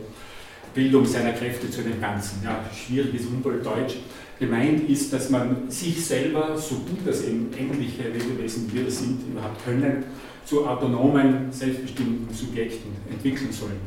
Bildung 0.74 1.06
seiner 1.06 1.32
Kräfte 1.32 1.70
zu 1.70 1.82
dem 1.82 2.00
Ganzen. 2.00 2.42
Ja, 2.44 2.64
schwieriges 2.74 3.26
Humboldt-Deutsch. 3.26 3.96
Gemeint 4.38 4.88
ist, 4.90 5.12
dass 5.12 5.30
man 5.30 5.70
sich 5.70 6.04
selber, 6.04 6.58
so 6.58 6.74
gut 6.76 6.98
das 7.06 7.22
eben 7.22 7.50
ähnliche 7.56 8.08
Lebewesen 8.08 8.68
wir 8.72 8.90
sind, 8.90 9.20
überhaupt 9.30 9.64
können, 9.64 10.04
zu 10.44 10.66
autonomen, 10.66 11.50
selbstbestimmten 11.50 12.34
Subjekten 12.34 12.90
entwickeln 13.10 13.52
sollen. 13.52 13.80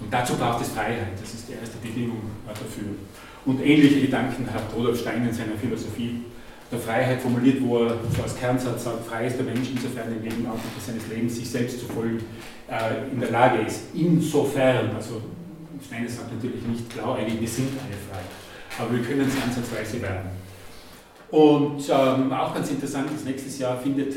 Und 0.00 0.12
dazu 0.12 0.34
braucht 0.34 0.62
es 0.62 0.70
Freiheit, 0.70 1.12
das 1.20 1.32
ist 1.32 1.48
die 1.48 1.52
erste 1.52 1.78
Bedingung 1.78 2.20
dafür. 2.46 2.90
Und 3.46 3.64
ähnliche 3.64 4.00
Gedanken 4.00 4.46
hat 4.52 4.62
Rudolf 4.76 5.00
Stein 5.00 5.26
in 5.26 5.32
seiner 5.32 5.54
Philosophie 5.54 6.22
der 6.70 6.80
Freiheit 6.80 7.20
formuliert, 7.20 7.62
wo 7.62 7.84
er 7.84 7.98
so 8.16 8.22
als 8.22 8.36
Kernsatz 8.36 8.84
sagt, 8.84 9.06
frei 9.06 9.26
ist 9.26 9.36
der 9.36 9.44
Mensch, 9.44 9.68
insofern 9.70 10.10
im 10.10 10.22
Nebenaugenblick 10.22 10.72
seines 10.84 11.06
Lebens 11.08 11.36
sich 11.36 11.48
selbst 11.48 11.80
zu 11.80 11.86
folgen 11.86 12.18
äh, 12.68 13.12
in 13.12 13.20
der 13.20 13.30
Lage 13.30 13.62
ist. 13.62 13.82
Insofern, 13.94 14.90
also 14.96 15.20
Steiner 15.86 16.08
sagt 16.08 16.32
natürlich 16.32 16.62
nicht 16.62 16.88
blauäugig, 16.88 17.40
wir 17.40 17.48
sind 17.48 17.68
eifrei, 17.76 18.22
aber 18.78 18.92
wir 18.94 19.02
können 19.02 19.28
es 19.28 19.42
ansatzweise 19.42 20.00
werden. 20.02 20.30
Und 21.30 21.82
ähm, 21.88 22.32
auch 22.32 22.54
ganz 22.54 22.70
interessant 22.70 23.10
ist, 23.14 23.24
nächstes 23.24 23.58
Jahr 23.58 23.78
findet 23.78 24.14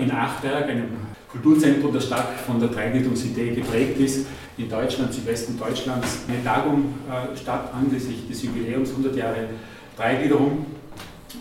in 0.00 0.10
Achberg, 0.10 0.68
einem 0.68 0.88
Kulturzentrum, 1.30 1.92
das 1.92 2.06
stark 2.06 2.40
von 2.46 2.58
der 2.58 2.68
Dreigliederungsidee 2.68 3.54
geprägt 3.54 3.98
ist, 4.00 4.26
in 4.58 4.68
Deutschland, 4.68 5.12
Südwesten 5.12 5.58
Deutschlands, 5.58 6.18
eine 6.28 6.42
Tagung 6.42 6.94
äh, 7.08 7.36
statt 7.36 7.70
anlässlich 7.72 8.28
des 8.28 8.42
Jubiläums 8.42 8.90
100 8.90 9.16
Jahre 9.16 9.48
Dreigliederung. 9.96 10.66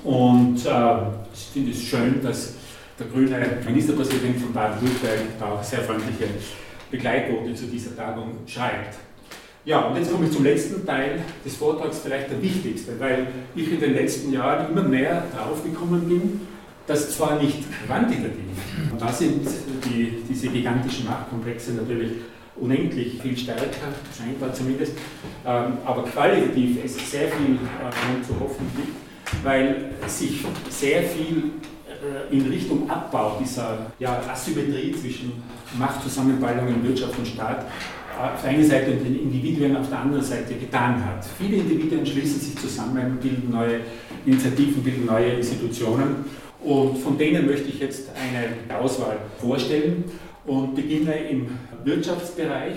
Und 0.03 0.65
äh, 0.65 0.95
ich 1.33 1.49
finde 1.53 1.71
es 1.71 1.81
schön, 1.81 2.21
dass 2.21 2.53
der 2.99 3.07
grüne 3.07 3.59
Ministerpräsident 3.65 4.39
von 4.39 4.53
Baden-Württemberg 4.53 5.39
da 5.39 5.45
auch 5.53 5.63
sehr 5.63 5.79
freundliche 5.79 6.25
Begleitworte 6.91 7.55
zu 7.55 7.65
dieser 7.65 7.95
Tagung 7.95 8.31
schreibt. 8.45 9.08
Ja, 9.65 9.81
und 9.81 9.97
jetzt 9.97 10.11
komme 10.11 10.25
ich 10.25 10.31
zum 10.31 10.43
letzten 10.43 10.85
Teil 10.85 11.19
des 11.45 11.55
Vortrags, 11.55 11.99
vielleicht 11.99 12.31
der 12.31 12.41
wichtigste, 12.41 12.93
weil 12.99 13.27
ich 13.55 13.71
in 13.71 13.79
den 13.79 13.93
letzten 13.93 14.31
Jahren 14.31 14.71
immer 14.71 14.83
mehr 14.83 15.23
draufgekommen 15.35 16.07
bin, 16.07 16.41
dass 16.87 17.15
zwar 17.15 17.41
nicht 17.41 17.65
quantitativ, 17.85 18.55
und 18.91 18.99
da 18.99 19.11
sind 19.11 19.47
die, 19.85 20.23
diese 20.27 20.47
gigantischen 20.47 21.05
Machtkomplexe 21.05 21.73
natürlich 21.73 22.13
unendlich 22.55 23.21
viel 23.21 23.37
stärker, 23.37 23.89
scheinbar 24.17 24.53
zumindest, 24.53 24.93
ähm, 25.45 25.73
aber 25.85 26.03
qualitativ 26.03 26.83
es 26.83 27.11
sehr 27.11 27.27
viel 27.27 27.55
äh, 27.55 28.25
zu 28.25 28.39
hoffen 28.39 28.65
gibt, 28.75 29.45
weil 29.45 29.91
sich 30.07 30.43
sehr 30.69 31.03
viel 31.03 31.51
äh, 31.87 32.35
in 32.35 32.47
Richtung 32.47 32.89
Abbau 32.89 33.37
dieser 33.39 33.91
ja, 33.99 34.21
Asymmetrie 34.27 34.93
zwischen 34.93 35.43
Machtzusammenballungen 35.77 36.83
Wirtschaft 36.83 37.17
und 37.17 37.27
Staat 37.27 37.65
auf 38.19 38.41
der 38.41 38.51
einen 38.51 38.65
Seite 38.65 38.91
und 38.91 39.03
den 39.05 39.19
Individuen 39.19 39.77
auf 39.77 39.89
der 39.89 39.99
anderen 39.99 40.23
Seite 40.23 40.55
getan 40.55 41.03
hat. 41.03 41.25
Viele 41.37 41.57
Individuen 41.57 42.05
schließen 42.05 42.39
sich 42.39 42.57
zusammen, 42.57 43.17
bilden 43.21 43.49
neue 43.51 43.79
Initiativen, 44.25 44.83
bilden 44.83 45.05
neue 45.05 45.33
Institutionen 45.33 46.25
und 46.61 46.97
von 46.97 47.17
denen 47.17 47.45
möchte 47.45 47.69
ich 47.69 47.79
jetzt 47.79 48.09
eine 48.09 48.79
Auswahl 48.79 49.17
vorstellen 49.39 50.03
und 50.45 50.75
beginne 50.75 51.15
im 51.29 51.47
Wirtschaftsbereich, 51.83 52.75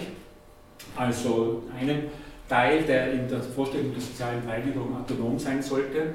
also 0.97 1.65
einem 1.79 2.03
Teil, 2.49 2.83
der 2.83 3.13
in 3.13 3.29
der 3.29 3.43
Vorstellung 3.43 3.93
der 3.93 4.01
sozialen 4.01 4.43
Freigliederung 4.43 4.97
autonom 4.97 5.39
sein 5.39 5.63
sollte. 5.63 6.15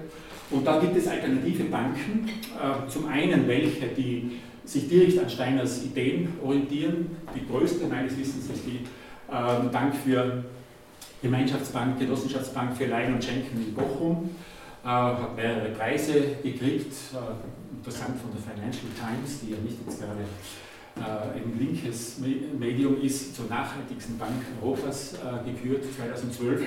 Und 0.49 0.65
da 0.65 0.80
gibt 0.80 0.95
es 0.95 1.07
alternative 1.07 1.63
Banken, 1.65 2.30
äh, 2.55 2.89
zum 2.89 3.07
einen 3.07 3.47
welche, 3.47 3.88
die 3.88 4.38
sich 4.63 4.88
direkt 4.88 5.19
an 5.19 5.30
Steiners 5.30 5.84
Ideen 5.84 6.30
orientieren. 6.43 7.07
Die 7.36 7.45
größte 7.45 7.88
meines 7.88 8.17
Wissens 8.17 8.49
ist 8.49 8.65
die 8.65 8.80
Bank 9.28 9.95
für 10.03 10.43
Gemeinschaftsbank, 11.21 11.99
Genossenschaftsbank 11.99 12.78
für 12.78 12.86
Leihen 12.86 13.15
und 13.15 13.23
Schenken 13.23 13.57
in 13.57 13.73
Bochum. 13.73 14.30
Äh, 14.84 14.88
hat 14.88 15.36
mehrere 15.36 15.69
Preise 15.69 16.13
gekriegt, 16.43 16.93
äh, 17.13 17.75
interessant 17.75 18.19
von 18.21 18.32
der 18.32 18.41
Financial 18.41 18.88
Times, 18.97 19.41
die 19.41 19.51
ja 19.51 19.57
nicht 19.57 19.78
jetzt 19.86 19.99
gerade 19.99 20.23
äh, 20.95 21.38
ein 21.38 21.59
linkes 21.59 22.19
Medium 22.57 23.01
ist, 23.01 23.36
zur 23.36 23.45
nachhaltigsten 23.47 24.17
Bank 24.17 24.45
Europas 24.61 25.15
äh, 25.15 25.51
gekürt 25.51 25.84
2012. 25.93 26.61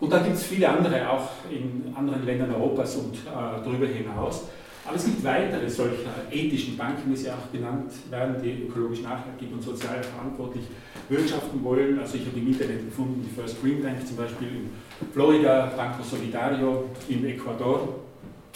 Und 0.00 0.12
da 0.12 0.18
gibt 0.18 0.34
es 0.34 0.42
viele 0.42 0.68
andere, 0.68 1.08
auch 1.08 1.28
in 1.48 1.94
anderen 1.96 2.26
Ländern 2.26 2.52
Europas 2.52 2.96
und 2.96 3.14
äh, 3.14 3.20
darüber 3.64 3.86
hinaus. 3.86 4.42
Aber 4.84 4.96
es 4.96 5.04
gibt 5.04 5.22
weitere 5.22 5.70
solcher 5.70 6.10
ethischen 6.30 6.76
Banken, 6.76 7.12
wie 7.12 7.16
sie 7.16 7.30
auch 7.30 7.52
genannt 7.52 7.92
werden, 8.10 8.36
die 8.42 8.64
ökologisch 8.64 9.02
nachhaltig 9.02 9.48
und 9.52 9.62
sozial 9.62 10.02
verantwortlich 10.02 10.64
wirtschaften 11.08 11.62
wollen. 11.62 12.00
Also 12.00 12.16
ich 12.16 12.26
habe 12.26 12.38
im 12.38 12.48
Internet 12.48 12.86
gefunden, 12.86 13.24
die 13.24 13.40
First 13.40 13.62
Green 13.62 13.80
Bank 13.80 14.04
zum 14.04 14.16
Beispiel 14.16 14.48
in 14.48 14.70
Florida, 15.12 15.72
Banco 15.76 16.02
Solidario 16.02 16.90
in 17.08 17.24
Ecuador, 17.24 18.00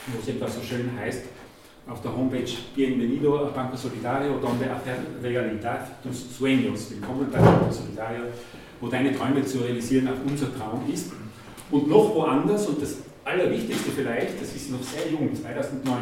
wo 0.09 0.18
es 0.20 0.29
etwas 0.29 0.57
so 0.57 0.62
schön 0.62 0.91
heißt, 0.99 1.27
auf 1.89 2.03
der 2.03 2.16
Homepage 2.16 2.51
Bienvenido 2.74 3.47
a 3.47 3.51
Banco 3.51 3.77
Solidario, 3.77 4.39
donde 4.41 4.68
hacer 4.68 4.97
realidad 5.22 6.03
tus 6.03 6.27
sueños. 6.37 6.91
Willkommen 6.91 7.29
bei 7.31 7.39
Banco 7.39 7.70
Solidario, 7.70 8.24
wo 8.81 8.89
deine 8.89 9.16
Träume 9.16 9.45
zu 9.45 9.59
realisieren 9.59 10.09
auch 10.09 10.29
unser 10.29 10.53
Traum 10.57 10.83
ist. 10.93 11.12
Und 11.70 11.89
noch 11.89 12.12
woanders, 12.16 12.66
und 12.66 12.83
das 12.83 12.97
Allerwichtigste 13.27 13.91
vielleicht, 13.91 14.41
das 14.41 14.55
ist 14.55 14.70
noch 14.70 14.83
sehr 14.83 15.11
jung, 15.11 15.35
2009, 15.35 15.97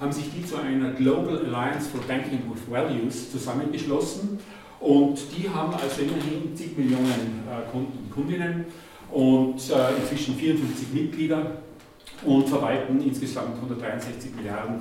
haben 0.00 0.12
sich 0.12 0.24
die 0.34 0.44
zu 0.44 0.56
einer 0.56 0.90
Global 0.94 1.38
Alliance 1.38 1.88
for 1.88 2.00
Banking 2.08 2.42
with 2.50 2.68
Values 2.68 3.30
zusammengeschlossen. 3.30 4.40
Und 4.80 5.18
die 5.36 5.48
haben 5.48 5.72
also 5.72 6.02
immerhin 6.02 6.54
zig 6.56 6.76
Millionen 6.76 7.44
äh, 7.48 7.70
Kunden 7.70 7.96
und 7.98 8.10
Kundinnen 8.10 8.66
und 9.12 9.54
äh, 9.70 10.00
inzwischen 10.00 10.34
54 10.34 10.92
Mitglieder 10.92 11.52
und 12.24 12.48
verwalten 12.48 13.00
insgesamt 13.00 13.54
163 13.54 14.34
Milliarden 14.34 14.80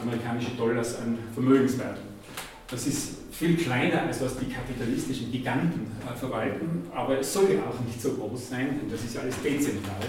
amerikanische 0.00 0.52
Dollars 0.56 1.00
an 1.00 1.18
Vermögenswerten. 1.34 2.14
Das 2.70 2.86
ist 2.86 3.32
viel 3.32 3.56
kleiner, 3.56 4.02
als 4.02 4.22
was 4.22 4.38
die 4.38 4.46
kapitalistischen 4.46 5.32
Giganten 5.32 5.90
äh, 6.00 6.16
verwalten, 6.16 6.86
aber 6.94 7.18
es 7.18 7.32
soll 7.32 7.50
ja 7.52 7.60
auch 7.68 7.84
nicht 7.84 8.00
so 8.00 8.12
groß 8.12 8.50
sein, 8.50 8.78
denn 8.80 8.88
das 8.88 9.04
ist 9.04 9.16
ja 9.16 9.22
alles 9.22 9.42
dezentral. 9.42 10.06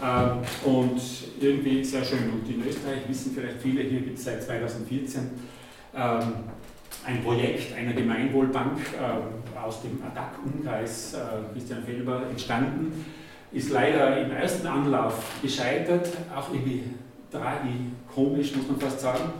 Äh, 0.00 0.66
und 0.68 1.00
irgendwie 1.40 1.84
sehr 1.84 2.04
schön. 2.04 2.30
Und 2.32 2.48
in 2.48 2.66
Österreich 2.66 3.08
wissen 3.08 3.32
vielleicht 3.34 3.60
viele, 3.62 3.82
hier 3.82 4.00
gibt 4.00 4.18
es 4.18 4.24
seit 4.24 4.42
2014 4.42 5.30
ähm, 5.94 6.22
ein 7.04 7.22
Projekt 7.22 7.76
einer 7.76 7.92
Gemeinwohlbank 7.92 8.78
äh, 8.78 9.58
aus 9.58 9.82
dem 9.82 10.02
ADAC-Umkreis 10.02 11.14
äh, 11.14 11.18
Christian 11.52 11.82
Felber 11.82 12.22
entstanden, 12.30 13.04
ist 13.52 13.70
leider 13.70 14.22
im 14.22 14.30
ersten 14.30 14.66
Anlauf 14.66 15.40
gescheitert, 15.42 16.08
auch 16.34 16.52
irgendwie 16.52 16.84
tragikomisch, 17.30 18.54
muss 18.56 18.68
man 18.68 18.80
fast 18.80 19.00
sagen. 19.00 19.32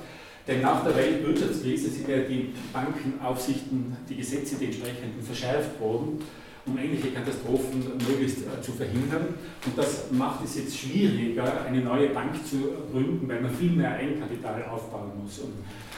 Denn 0.47 0.63
nach 0.63 0.83
der 0.83 0.97
Weltwirtschaftskrise 0.97 1.91
sind 1.91 2.09
ja 2.09 2.19
die 2.19 2.53
Bankenaufsichten, 2.73 3.97
die 4.09 4.17
Gesetze, 4.17 4.57
die 4.57 4.67
entsprechenden, 4.67 5.23
verschärft 5.23 5.79
worden, 5.81 6.19
um 6.67 6.79
ähnliche 6.79 7.11
Katastrophen 7.11 7.85
möglichst 8.09 8.39
äh, 8.39 8.61
zu 8.63 8.73
verhindern. 8.73 9.35
Und 9.65 9.79
das 9.79 10.11
macht 10.11 10.45
es 10.45 10.57
jetzt 10.57 10.77
schwieriger, 10.77 11.65
eine 11.67 11.81
neue 11.81 12.09
Bank 12.09 12.35
zu 12.47 12.57
gründen, 12.93 13.29
weil 13.29 13.41
man 13.41 13.55
viel 13.55 13.73
mehr 13.73 13.93
Eigenkapital 13.93 14.65
aufbauen 14.65 15.13
muss. 15.23 15.39
Und 15.39 15.55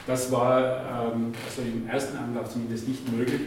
das 0.07 0.31
war 0.31 1.13
ähm, 1.15 1.33
also 1.45 1.63
im 1.63 1.89
ersten 1.89 2.17
Anlauf 2.17 2.51
zumindest 2.51 2.89
nicht 2.89 3.11
möglich 3.13 3.41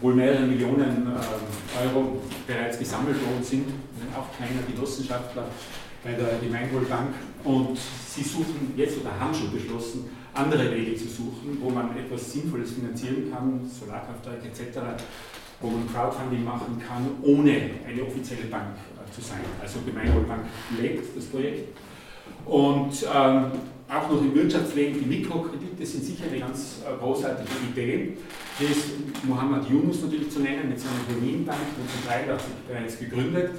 wohl 0.00 0.14
mehrere 0.14 0.46
Millionen 0.46 1.06
äh, 1.06 1.86
Euro 1.86 2.20
bereits 2.46 2.78
gesammelt 2.78 3.16
worden 3.16 3.42
sind, 3.42 3.64
auch 4.14 4.36
kleiner 4.36 4.62
Genossenschaftler 4.70 5.46
bei 6.04 6.12
der 6.12 6.38
Gemeinwohlbank. 6.38 7.14
Und 7.44 7.78
sie 8.08 8.22
suchen 8.22 8.74
jetzt 8.76 9.00
oder 9.00 9.18
haben 9.18 9.34
schon 9.34 9.52
beschlossen, 9.52 10.04
andere 10.34 10.70
Wege 10.70 10.96
zu 10.96 11.08
suchen, 11.08 11.58
wo 11.60 11.70
man 11.70 11.96
etwas 11.96 12.32
Sinnvolles 12.32 12.72
finanzieren 12.72 13.32
kann, 13.32 13.60
Solarkraftwerke 13.66 14.48
etc., 14.48 15.02
wo 15.60 15.68
man 15.68 15.92
Crowdfunding 15.92 16.44
machen 16.44 16.82
kann, 16.86 17.06
ohne 17.22 17.70
eine 17.86 18.02
offizielle 18.02 18.44
Bank 18.50 18.76
äh, 18.76 19.12
zu 19.12 19.20
sein. 19.20 19.40
Also 19.60 19.80
Gemeinwohlbank 19.86 20.44
lebt 20.80 21.16
das 21.16 21.24
Projekt. 21.26 21.76
Und 22.44 22.92
ähm, 23.02 23.52
auch 23.88 24.10
noch 24.10 24.20
im 24.20 24.34
Wirtschaftsleben, 24.34 24.98
die 25.00 25.06
Mikrokredite 25.06 25.86
sind 25.86 26.04
sicher 26.04 26.24
eine 26.28 26.40
ganz 26.40 26.82
äh, 26.84 26.96
großartige 26.98 27.48
Idee. 27.72 28.16
Hier 28.58 28.70
ist 28.70 28.88
Mohammed 29.24 29.68
Yunus 29.70 30.02
natürlich 30.02 30.30
zu 30.30 30.40
nennen 30.40 30.68
mit 30.68 30.80
seiner 30.80 31.02
Benin-Bank, 31.08 31.58
1983 32.08 32.52
bereits 32.68 32.98
gegründet. 32.98 33.50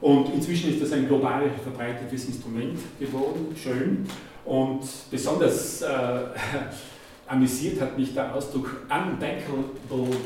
Und 0.00 0.34
inzwischen 0.34 0.70
ist 0.70 0.82
das 0.82 0.92
ein 0.92 1.06
global 1.06 1.50
verbreitetes 1.62 2.26
Instrument 2.26 2.78
geworden, 2.98 3.54
schön. 3.60 4.06
Und 4.44 4.80
besonders 5.10 5.82
äh, 5.82 5.88
amüsiert 7.28 7.80
hat 7.80 7.98
mich 7.98 8.14
der 8.14 8.34
Ausdruck 8.34 8.82
unbankable 8.88 9.64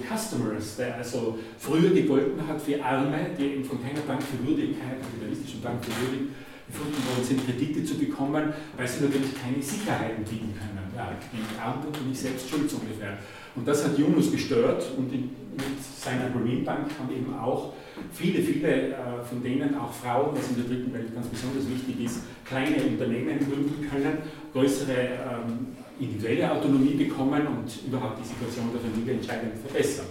customers, 0.09 0.77
der 0.77 0.97
also 0.97 1.39
früher 1.59 1.91
gegolten 1.91 2.47
hat 2.47 2.61
für 2.61 2.83
Arme, 2.83 3.27
die 3.39 3.45
eben 3.45 3.65
von 3.65 3.83
keiner 3.83 4.01
Bank 4.01 4.23
für 4.23 4.47
würdig, 4.47 4.79
keiner 4.79 5.01
kapitalistischen 5.01 5.61
Bank 5.61 5.85
für 5.85 5.91
würdig 6.01 6.29
gefunden 6.67 7.03
worden 7.09 7.25
sind, 7.25 7.45
Kredite 7.45 7.85
zu 7.85 7.99
bekommen, 7.99 8.53
weil 8.77 8.89
sie 8.89 9.05
natürlich 9.05 9.35
keine 9.35 9.63
Sicherheiten 9.63 10.25
bieten 10.25 10.55
können. 10.57 10.81
Ja, 10.97 11.13
die 11.33 11.61
Armut 11.61 11.97
und 11.99 12.13
ich 12.13 12.21
selbst 12.21 12.49
schuld 12.49 12.71
so 12.71 12.77
ungefähr. 12.77 13.19
Und 13.55 13.67
das 13.67 13.85
hat 13.85 13.99
Yunus 13.99 14.31
gestört 14.31 14.85
und 14.97 15.13
in, 15.13 15.31
mit 15.53 15.83
seiner 15.83 16.31
Green 16.31 16.65
Bank 16.65 16.89
haben 16.99 17.15
eben 17.15 17.35
auch 17.35 17.73
viele, 18.13 18.43
viele 18.43 18.69
äh, 18.69 18.95
von 19.29 19.43
denen, 19.43 19.77
auch 19.77 19.93
Frauen, 19.93 20.37
was 20.37 20.49
in 20.51 20.57
der 20.57 20.65
dritten 20.65 20.93
Welt 20.93 21.15
ganz 21.15 21.27
besonders 21.27 21.69
wichtig 21.69 22.05
ist, 22.05 22.21
kleine 22.45 22.77
Unternehmen 22.77 23.39
gründen 23.39 23.89
können, 23.91 24.19
größere 24.53 24.93
ähm, 24.93 25.77
individuelle 26.01 26.51
Autonomie 26.51 26.95
bekommen 26.95 27.47
und 27.47 27.87
überhaupt 27.87 28.19
die 28.21 28.29
Situation 28.29 28.71
der 28.73 28.81
Familie 28.81 29.15
entscheidend 29.15 29.53
verbessern. 29.59 30.07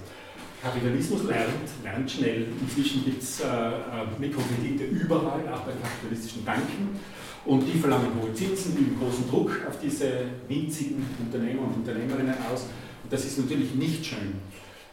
Kapitalismus 0.62 1.24
lernt, 1.24 1.70
lernt 1.84 2.10
schnell. 2.10 2.48
Inzwischen 2.62 3.04
gibt 3.04 3.24
es 3.24 3.42
äh, 3.42 3.46
äh, 3.46 3.80
Mikrokredite 4.20 4.84
überall, 4.84 5.42
auch 5.52 5.62
bei 5.62 5.72
kapitalistischen 5.72 6.46
Banken. 6.46 7.00
Und 7.46 7.62
die 7.62 7.80
verlangen 7.80 8.10
hohe 8.22 8.32
Zinsen, 8.34 8.78
üben 8.78 9.00
großen 9.00 9.28
Druck 9.28 9.60
auf 9.68 9.80
diese 9.80 10.26
winzigen 10.48 11.04
Unternehmer 11.20 11.64
und 11.64 11.78
Unternehmerinnen 11.78 12.36
aus. 12.54 12.68
Und 13.04 13.12
das 13.12 13.26
ist 13.26 13.40
natürlich 13.40 13.74
nicht 13.74 14.06
schön. 14.06 14.36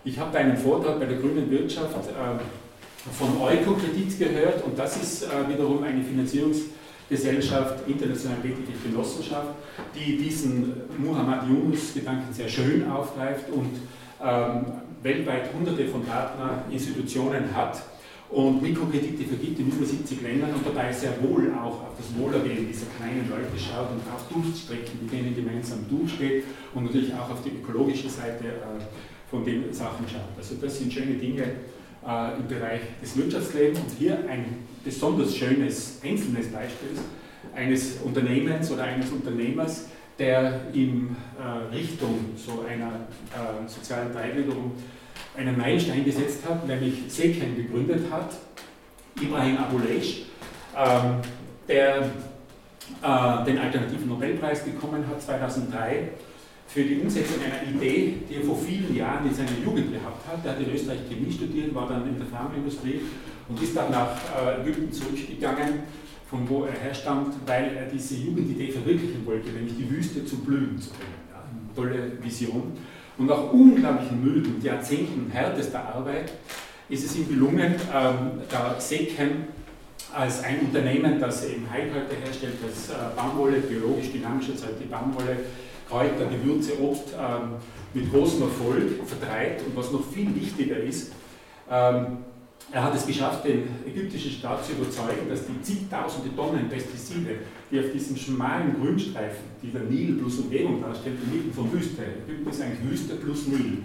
Ich 0.05 0.19
habe 0.19 0.39
einen 0.39 0.57
Vortrag 0.57 0.99
bei 0.99 1.05
der 1.05 1.19
Grünen 1.19 1.51
Wirtschaft 1.51 1.95
äh, 2.09 3.13
von 3.13 3.41
Eukokredit 3.41 4.19
gehört 4.19 4.65
und 4.65 4.79
das 4.79 4.97
ist 4.97 5.25
äh, 5.25 5.49
wiederum 5.49 5.83
eine 5.83 6.03
Finanzierungsgesellschaft, 7.09 7.89
international 7.89 8.39
tätige 8.43 8.73
Genossenschaft, 8.85 9.49
die 9.95 10.19
diesen 10.19 10.75
Muhammad 10.99 11.49
Yunus-Gedanken 11.49 12.33
sehr 12.33 12.49
schön 12.49 12.89
aufgreift 12.91 13.51
und 13.51 13.71
ähm, 14.23 14.67
weltweit 15.03 15.53
hunderte 15.55 15.87
von 15.87 16.05
Partnerinstitutionen 16.05 17.55
hat 17.55 17.83
und 18.31 18.61
Mikrokredite 18.61 19.25
vergibt 19.25 19.59
in 19.59 19.69
über 19.69 19.87
70 19.87 20.21
Ländern 20.21 20.53
und 20.53 20.67
dabei 20.67 20.93
sehr 20.93 21.13
wohl 21.23 21.51
auch 21.55 21.81
auf 21.81 21.97
das 21.97 22.15
Wohlergehen 22.19 22.69
dieser 22.69 22.87
kleinen 22.99 23.27
Leute 23.31 23.57
schaut 23.57 23.91
und 23.91 24.03
auf 24.13 24.29
Durststrecken, 24.31 25.01
mit 25.01 25.13
denen 25.13 25.35
gemeinsam 25.35 25.89
durchsteht 25.89 26.45
und 26.75 26.85
natürlich 26.85 27.15
auch 27.15 27.31
auf 27.31 27.43
die 27.43 27.51
ökologische 27.51 28.11
Seite 28.11 28.45
äh, 28.45 29.31
von 29.31 29.45
den 29.45 29.73
Sachen 29.73 30.07
schaut. 30.07 30.37
Also 30.37 30.57
das 30.61 30.79
sind 30.79 30.93
schöne 30.93 31.15
Dinge 31.15 31.45
äh, 32.09 32.39
im 32.39 32.49
Bereich 32.49 32.81
des 33.03 33.17
Wirtschaftslebens. 33.17 33.81
Und 33.81 33.91
hier 33.99 34.19
ein 34.29 34.67
besonders 34.85 35.37
schönes 35.37 36.01
einzelnes 36.03 36.51
Beispiel 36.51 36.99
eines 37.55 37.99
Unternehmens 38.03 38.71
oder 38.71 38.85
eines 38.85 39.11
Unternehmers, 39.11 39.87
der 40.19 40.61
in 40.73 41.17
äh, 41.39 41.75
Richtung 41.75 42.19
so 42.37 42.65
einer 42.69 42.89
äh, 42.89 43.69
sozialen 43.69 44.13
Teilgliederung 44.13 44.73
einen 45.37 45.57
Meilenstein 45.57 46.05
gesetzt 46.05 46.43
hat, 46.49 46.67
nämlich 46.67 46.95
Sekem 47.09 47.57
gegründet 47.57 48.11
hat, 48.11 48.35
Ibrahim 49.21 49.59
Abouleish, 49.59 50.23
ähm, 50.77 51.21
der 51.69 52.03
äh, 53.03 53.45
den 53.45 53.59
Alternativen 53.59 54.09
Nobelpreis 54.09 54.65
bekommen 54.65 55.07
hat 55.07 55.21
2003 55.23 56.09
für 56.69 56.83
die 56.83 57.01
Umsetzung 57.01 57.37
einer 57.43 57.63
Idee, 57.75 58.15
die 58.29 58.35
er 58.35 58.43
vor 58.43 58.57
vielen 58.57 58.95
Jahren 58.95 59.27
in 59.27 59.35
seiner 59.35 59.57
Jugend 59.65 59.91
gehabt 59.91 60.29
hat. 60.29 60.45
Er 60.45 60.53
hat 60.53 60.61
in 60.61 60.73
Österreich 60.75 61.01
Chemie 61.09 61.33
studiert, 61.33 61.75
war 61.75 61.89
dann 61.89 62.07
in 62.07 62.19
der 62.19 62.27
Pharmaindustrie 62.27 63.01
und 63.49 63.63
ist 63.63 63.75
dann 63.75 63.91
nach 63.91 64.11
äh, 64.37 64.61
Ägypten 64.61 64.93
zurückgegangen, 64.93 65.81
von 66.29 66.47
wo 66.47 66.65
er 66.65 66.79
herstammt, 66.79 67.35
weil 67.47 67.75
er 67.75 67.87
diese 67.87 68.17
Jugendidee 68.17 68.71
verwirklichen 68.71 69.25
wollte, 69.25 69.49
nämlich 69.49 69.77
die 69.79 69.91
Wüste 69.91 70.27
zum 70.27 70.41
Blühen 70.41 70.79
zu 70.79 70.91
bringen. 70.91 71.15
Ja, 71.33 71.41
eine 71.41 71.75
tolle 71.75 72.23
Vision. 72.23 72.73
Und 73.17 73.27
nach 73.27 73.51
unglaublichen 73.51 74.23
Mühen 74.23 74.55
und 74.55 74.63
Jahrzehnten 74.63 75.31
härtester 75.31 75.95
Arbeit 75.95 76.33
ist 76.91 77.05
es 77.05 77.17
ihm 77.17 77.29
gelungen, 77.29 77.77
ähm, 77.95 78.43
da 78.51 78.79
Sekem 78.79 79.45
als 80.15 80.45
ein 80.45 80.61
Unternehmen, 80.61 81.19
das 81.19 81.47
eben 81.47 81.69
Heilkräuter 81.71 82.15
herstellt, 82.23 82.55
das 82.63 82.91
äh, 82.91 82.95
Baumwolle, 83.17 83.59
biologisch 83.61 84.13
dynamisch 84.13 84.51
erzeugt 84.51 84.81
die 84.83 84.87
Baumwolle, 84.87 85.37
Kräuter, 85.89 86.27
Gewürze, 86.27 86.79
Obst 86.81 87.15
ähm, 87.19 87.55
mit 87.95 88.13
großem 88.13 88.43
Erfolg 88.43 89.07
vertreibt. 89.07 89.67
Und 89.67 89.77
was 89.77 89.91
noch 89.91 90.05
viel 90.13 90.35
wichtiger 90.35 90.77
ist, 90.79 91.13
ähm, 91.71 92.19
er 92.71 92.85
hat 92.85 92.95
es 92.95 93.07
geschafft, 93.07 93.47
den 93.47 93.67
ägyptischen 93.87 94.31
Staat 94.31 94.65
zu 94.65 94.73
überzeugen, 94.73 95.29
dass 95.31 95.47
die 95.47 95.63
zigtausende 95.63 96.37
Tonnen 96.37 96.69
Pestizide, 96.69 97.37
die 97.71 97.81
auf 97.81 97.87
diesem 97.93 98.15
schmalen 98.17 98.79
Grünstreifen, 98.79 99.45
die 99.63 99.71
der 99.71 99.83
Nil 99.83 100.19
plus 100.19 100.39
Umgebung 100.39 100.83
darstellt, 100.83 101.17
inmitten 101.25 101.53
von 101.53 101.73
Wüste, 101.73 102.03
Ägypten 102.27 102.51
ist 102.51 102.61
eigentlich 102.61 102.91
Wüste 102.91 103.15
plus 103.15 103.47
Nil, 103.47 103.79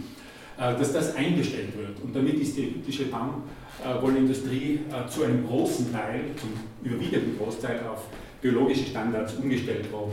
äh, 0.57 0.77
dass 0.77 0.91
das 0.91 1.15
eingestellt 1.15 1.77
wird. 1.77 2.01
Und 2.03 2.13
damit 2.13 2.35
ist 2.35 2.57
die 2.57 2.63
ägyptische 2.63 3.05
Baumwollindustrie 3.05 4.81
äh, 4.91 5.09
zu 5.09 5.23
einem 5.23 5.47
großen 5.47 5.93
Teil, 5.93 6.25
zum 6.35 6.49
überwiegenden 6.83 7.37
Großteil 7.37 7.79
auf 7.87 8.07
biologische 8.41 8.87
Standards 8.87 9.35
umgestellt 9.35 9.89
worden. 9.93 10.11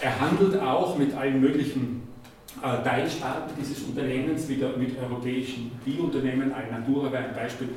Er 0.00 0.20
handelt 0.20 0.60
auch 0.60 0.98
mit 0.98 1.14
allen 1.14 1.40
möglichen 1.40 2.06
äh, 2.62 2.82
Teilsparten 2.82 3.54
dieses 3.58 3.82
Unternehmens, 3.84 4.48
wieder 4.48 4.76
mit 4.76 4.98
europäischen 4.98 5.70
Biounternehmen, 5.84 6.52
Alnatura 6.52 7.10
wäre 7.12 7.24
ein 7.24 7.34
Beispiel, 7.34 7.68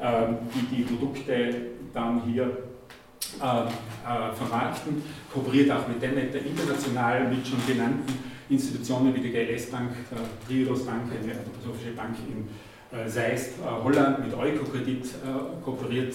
ähm, 0.00 0.38
die 0.54 0.76
die 0.76 0.82
Produkte 0.82 1.56
dann 1.92 2.22
hier 2.22 2.44
äh, 2.44 3.44
äh, 3.44 4.34
vermarkten, 4.34 5.02
kooperiert 5.32 5.70
auch 5.70 5.88
mit 5.88 6.00
Demet 6.00 6.34
international 6.34 7.28
mit 7.28 7.46
schon 7.46 7.58
genannten 7.66 8.12
Institutionen 8.48 9.14
wie 9.14 9.20
die 9.20 9.30
GLS-Bank, 9.30 9.90
der 10.10 10.18
Triodos 10.46 10.84
Bank, 10.86 11.02
eine 11.10 11.34
philosophische 11.34 11.92
Bank 11.92 12.16
in 12.28 12.48
Seist, 13.10 13.54
Holland, 13.82 14.24
mit 14.24 14.32
Eukokredit 14.32 15.06
kooperiert 15.64 16.14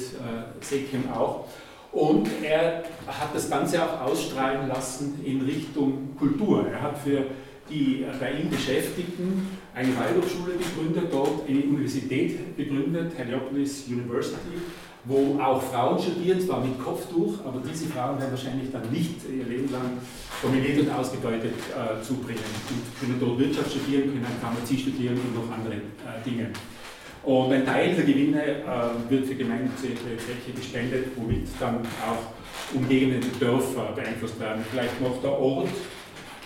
Sekim 0.61 1.11
auch. 1.11 1.45
Und 1.91 2.29
er 2.41 2.83
hat 3.05 3.35
das 3.35 3.49
Ganze 3.49 3.83
auch 3.83 4.01
ausstrahlen 4.01 4.67
lassen 4.69 5.19
in 5.25 5.41
Richtung 5.41 6.15
Kultur. 6.17 6.65
Er 6.67 6.81
hat 6.81 6.97
für 6.97 7.25
die 7.69 8.05
bei 8.19 8.31
ihm 8.31 8.49
Beschäftigten 8.49 9.47
eine 9.73 9.89
Waldorfschule 9.97 10.53
gegründet, 10.57 11.11
dort 11.11 11.47
eine 11.47 11.59
Universität 11.59 12.57
gegründet, 12.57 13.13
Heliopolis 13.17 13.87
University, 13.87 14.59
wo 15.05 15.39
auch 15.41 15.61
Frauen 15.61 15.99
studieren, 15.99 16.39
zwar 16.39 16.61
mit 16.61 16.77
Kopftuch, 16.83 17.39
aber 17.45 17.61
diese 17.67 17.87
Frauen 17.87 18.19
werden 18.19 18.31
wahrscheinlich 18.31 18.71
dann 18.71 18.89
nicht 18.91 19.15
ihr 19.25 19.45
Leben 19.45 19.71
lang 19.71 19.97
dominiert 20.41 20.79
und 20.81 20.91
ausgebeutet 20.91 21.53
äh, 21.71 22.03
zubringen 22.03 22.43
und 22.69 22.99
können 22.99 23.19
dort 23.19 23.39
Wirtschaft 23.39 23.71
studieren, 23.71 24.13
können 24.13 24.25
Pharmazie 24.41 24.77
studieren 24.77 25.15
und 25.15 25.35
noch 25.35 25.55
andere 25.55 25.75
äh, 25.75 26.29
Dinge. 26.29 26.51
Und 27.23 27.53
ein 27.53 27.65
Teil 27.65 27.93
der 27.93 28.03
Gewinne 28.03 28.43
äh, 28.43 29.09
wird 29.09 29.27
für 29.27 29.35
gemeinnützige 29.35 29.95
Zwecke 29.95 30.51
gespendet, 30.55 31.07
womit 31.15 31.47
dann 31.59 31.79
auch 32.01 32.75
umgebende 32.75 33.27
Dörfer 33.39 33.91
beeinflusst 33.95 34.39
werden. 34.39 34.65
Vielleicht 34.71 34.99
noch 34.99 35.21
der 35.21 35.31
Ort, 35.31 35.67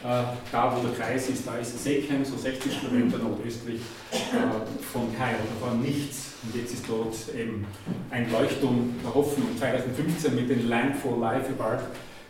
äh, 0.04 0.24
da 0.52 0.76
wo 0.76 0.86
der 0.86 0.98
Kreis 0.98 1.30
ist, 1.30 1.48
da 1.48 1.58
ist 1.58 1.82
Seckheim, 1.82 2.26
so 2.26 2.36
60 2.36 2.82
Kilometer 2.82 3.20
nordöstlich 3.20 3.80
äh, 4.12 4.84
von 4.92 5.16
Kairo. 5.18 5.40
Da 5.60 5.68
war 5.68 5.76
nichts 5.76 6.34
und 6.44 6.56
jetzt 6.60 6.74
ist 6.74 6.86
dort 6.90 7.16
eben 7.34 7.66
ein 8.12 8.30
Leuchtturm 8.32 8.96
der 9.02 9.14
Hoffnung 9.14 9.58
2015 9.58 10.36
mit 10.36 10.50
dem 10.50 10.68
Land 10.68 10.98
for 10.98 11.18
Life 11.20 11.52
Award 11.58 11.84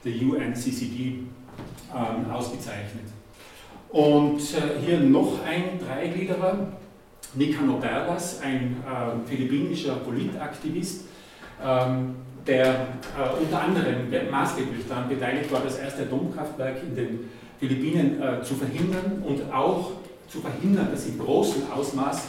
der 0.05 0.13
UNCCD 0.13 1.23
ähm, 1.93 2.31
ausgezeichnet. 2.31 3.05
Und 3.89 4.39
äh, 4.39 4.85
hier 4.85 4.99
noch 4.99 5.39
ein 5.43 5.79
Dreigliederer, 5.79 6.67
Nicanor 7.35 7.79
Berlas, 7.79 8.41
ein 8.41 8.77
äh, 8.85 9.27
philippinischer 9.27 9.95
Politaktivist, 9.95 11.05
ähm, 11.63 12.15
der 12.47 12.65
äh, 12.65 13.41
unter 13.41 13.61
anderem 13.61 14.07
maßgeblich 14.29 14.87
daran 14.87 15.09
beteiligt 15.09 15.51
war, 15.51 15.61
das 15.61 15.77
erste 15.79 16.03
Atomkraftwerk 16.03 16.83
in 16.83 16.95
den 16.95 17.19
Philippinen 17.59 18.21
äh, 18.21 18.41
zu 18.43 18.55
verhindern 18.55 19.23
und 19.25 19.51
auch 19.51 19.91
zu 20.27 20.41
verhindern, 20.41 20.89
dass 20.91 21.07
in 21.07 21.17
großem 21.17 21.63
Ausmaß 21.71 22.27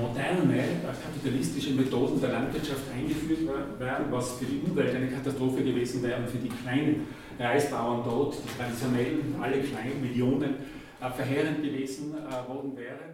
moderne 0.00 0.58
äh, 0.58 0.64
kapitalistische 1.02 1.72
Methoden 1.72 2.20
der 2.20 2.30
Landwirtschaft 2.30 2.82
eingeführt 2.96 3.40
werden, 3.78 4.06
was 4.10 4.38
für 4.38 4.44
die 4.44 4.60
Umwelt 4.64 4.94
eine 4.94 5.08
Katastrophe 5.08 5.62
gewesen 5.62 6.02
wäre 6.02 6.20
und 6.20 6.30
für 6.30 6.38
die 6.38 6.48
kleinen 6.48 7.06
Reisbauern 7.38 8.02
dort, 8.04 8.36
die 8.36 8.58
traditionellen, 8.58 9.34
alle 9.40 9.58
kleinen 9.60 10.00
Millionen, 10.00 10.54
äh, 11.00 11.10
verheerend 11.10 11.62
gewesen 11.62 12.14
äh, 12.14 12.48
worden 12.48 12.76
wäre. 12.76 13.11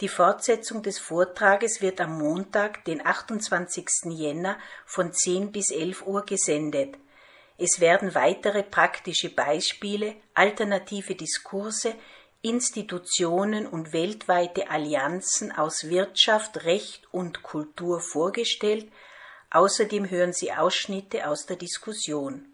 Die 0.00 0.08
Fortsetzung 0.08 0.82
des 0.84 1.00
Vortrages 1.00 1.82
wird 1.82 2.00
am 2.00 2.18
Montag, 2.18 2.84
den 2.84 3.04
28. 3.04 3.86
Jänner 4.10 4.56
von 4.86 5.12
10 5.12 5.50
bis 5.50 5.72
11 5.72 6.06
Uhr 6.06 6.24
gesendet. 6.24 6.96
Es 7.56 7.80
werden 7.80 8.14
weitere 8.14 8.62
praktische 8.62 9.30
Beispiele, 9.30 10.14
alternative 10.34 11.16
Diskurse, 11.16 11.96
Institutionen 12.42 13.66
und 13.66 13.92
weltweite 13.92 14.70
Allianzen 14.70 15.50
aus 15.50 15.88
Wirtschaft, 15.88 16.64
Recht 16.64 17.08
und 17.10 17.42
Kultur 17.42 18.00
vorgestellt, 18.00 18.92
außerdem 19.50 20.08
hören 20.08 20.32
Sie 20.32 20.52
Ausschnitte 20.52 21.28
aus 21.28 21.46
der 21.46 21.56
Diskussion. 21.56 22.46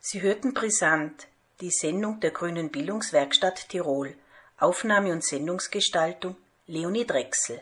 Sie 0.00 0.22
hörten 0.22 0.54
brisant 0.54 1.28
die 1.60 1.70
Sendung 1.70 2.20
der 2.20 2.30
Grünen 2.30 2.70
Bildungswerkstatt 2.70 3.68
Tirol. 3.68 4.16
Aufnahme 4.62 5.10
und 5.10 5.24
Sendungsgestaltung 5.24 6.36
Leonie 6.66 7.04
Drechsel 7.04 7.60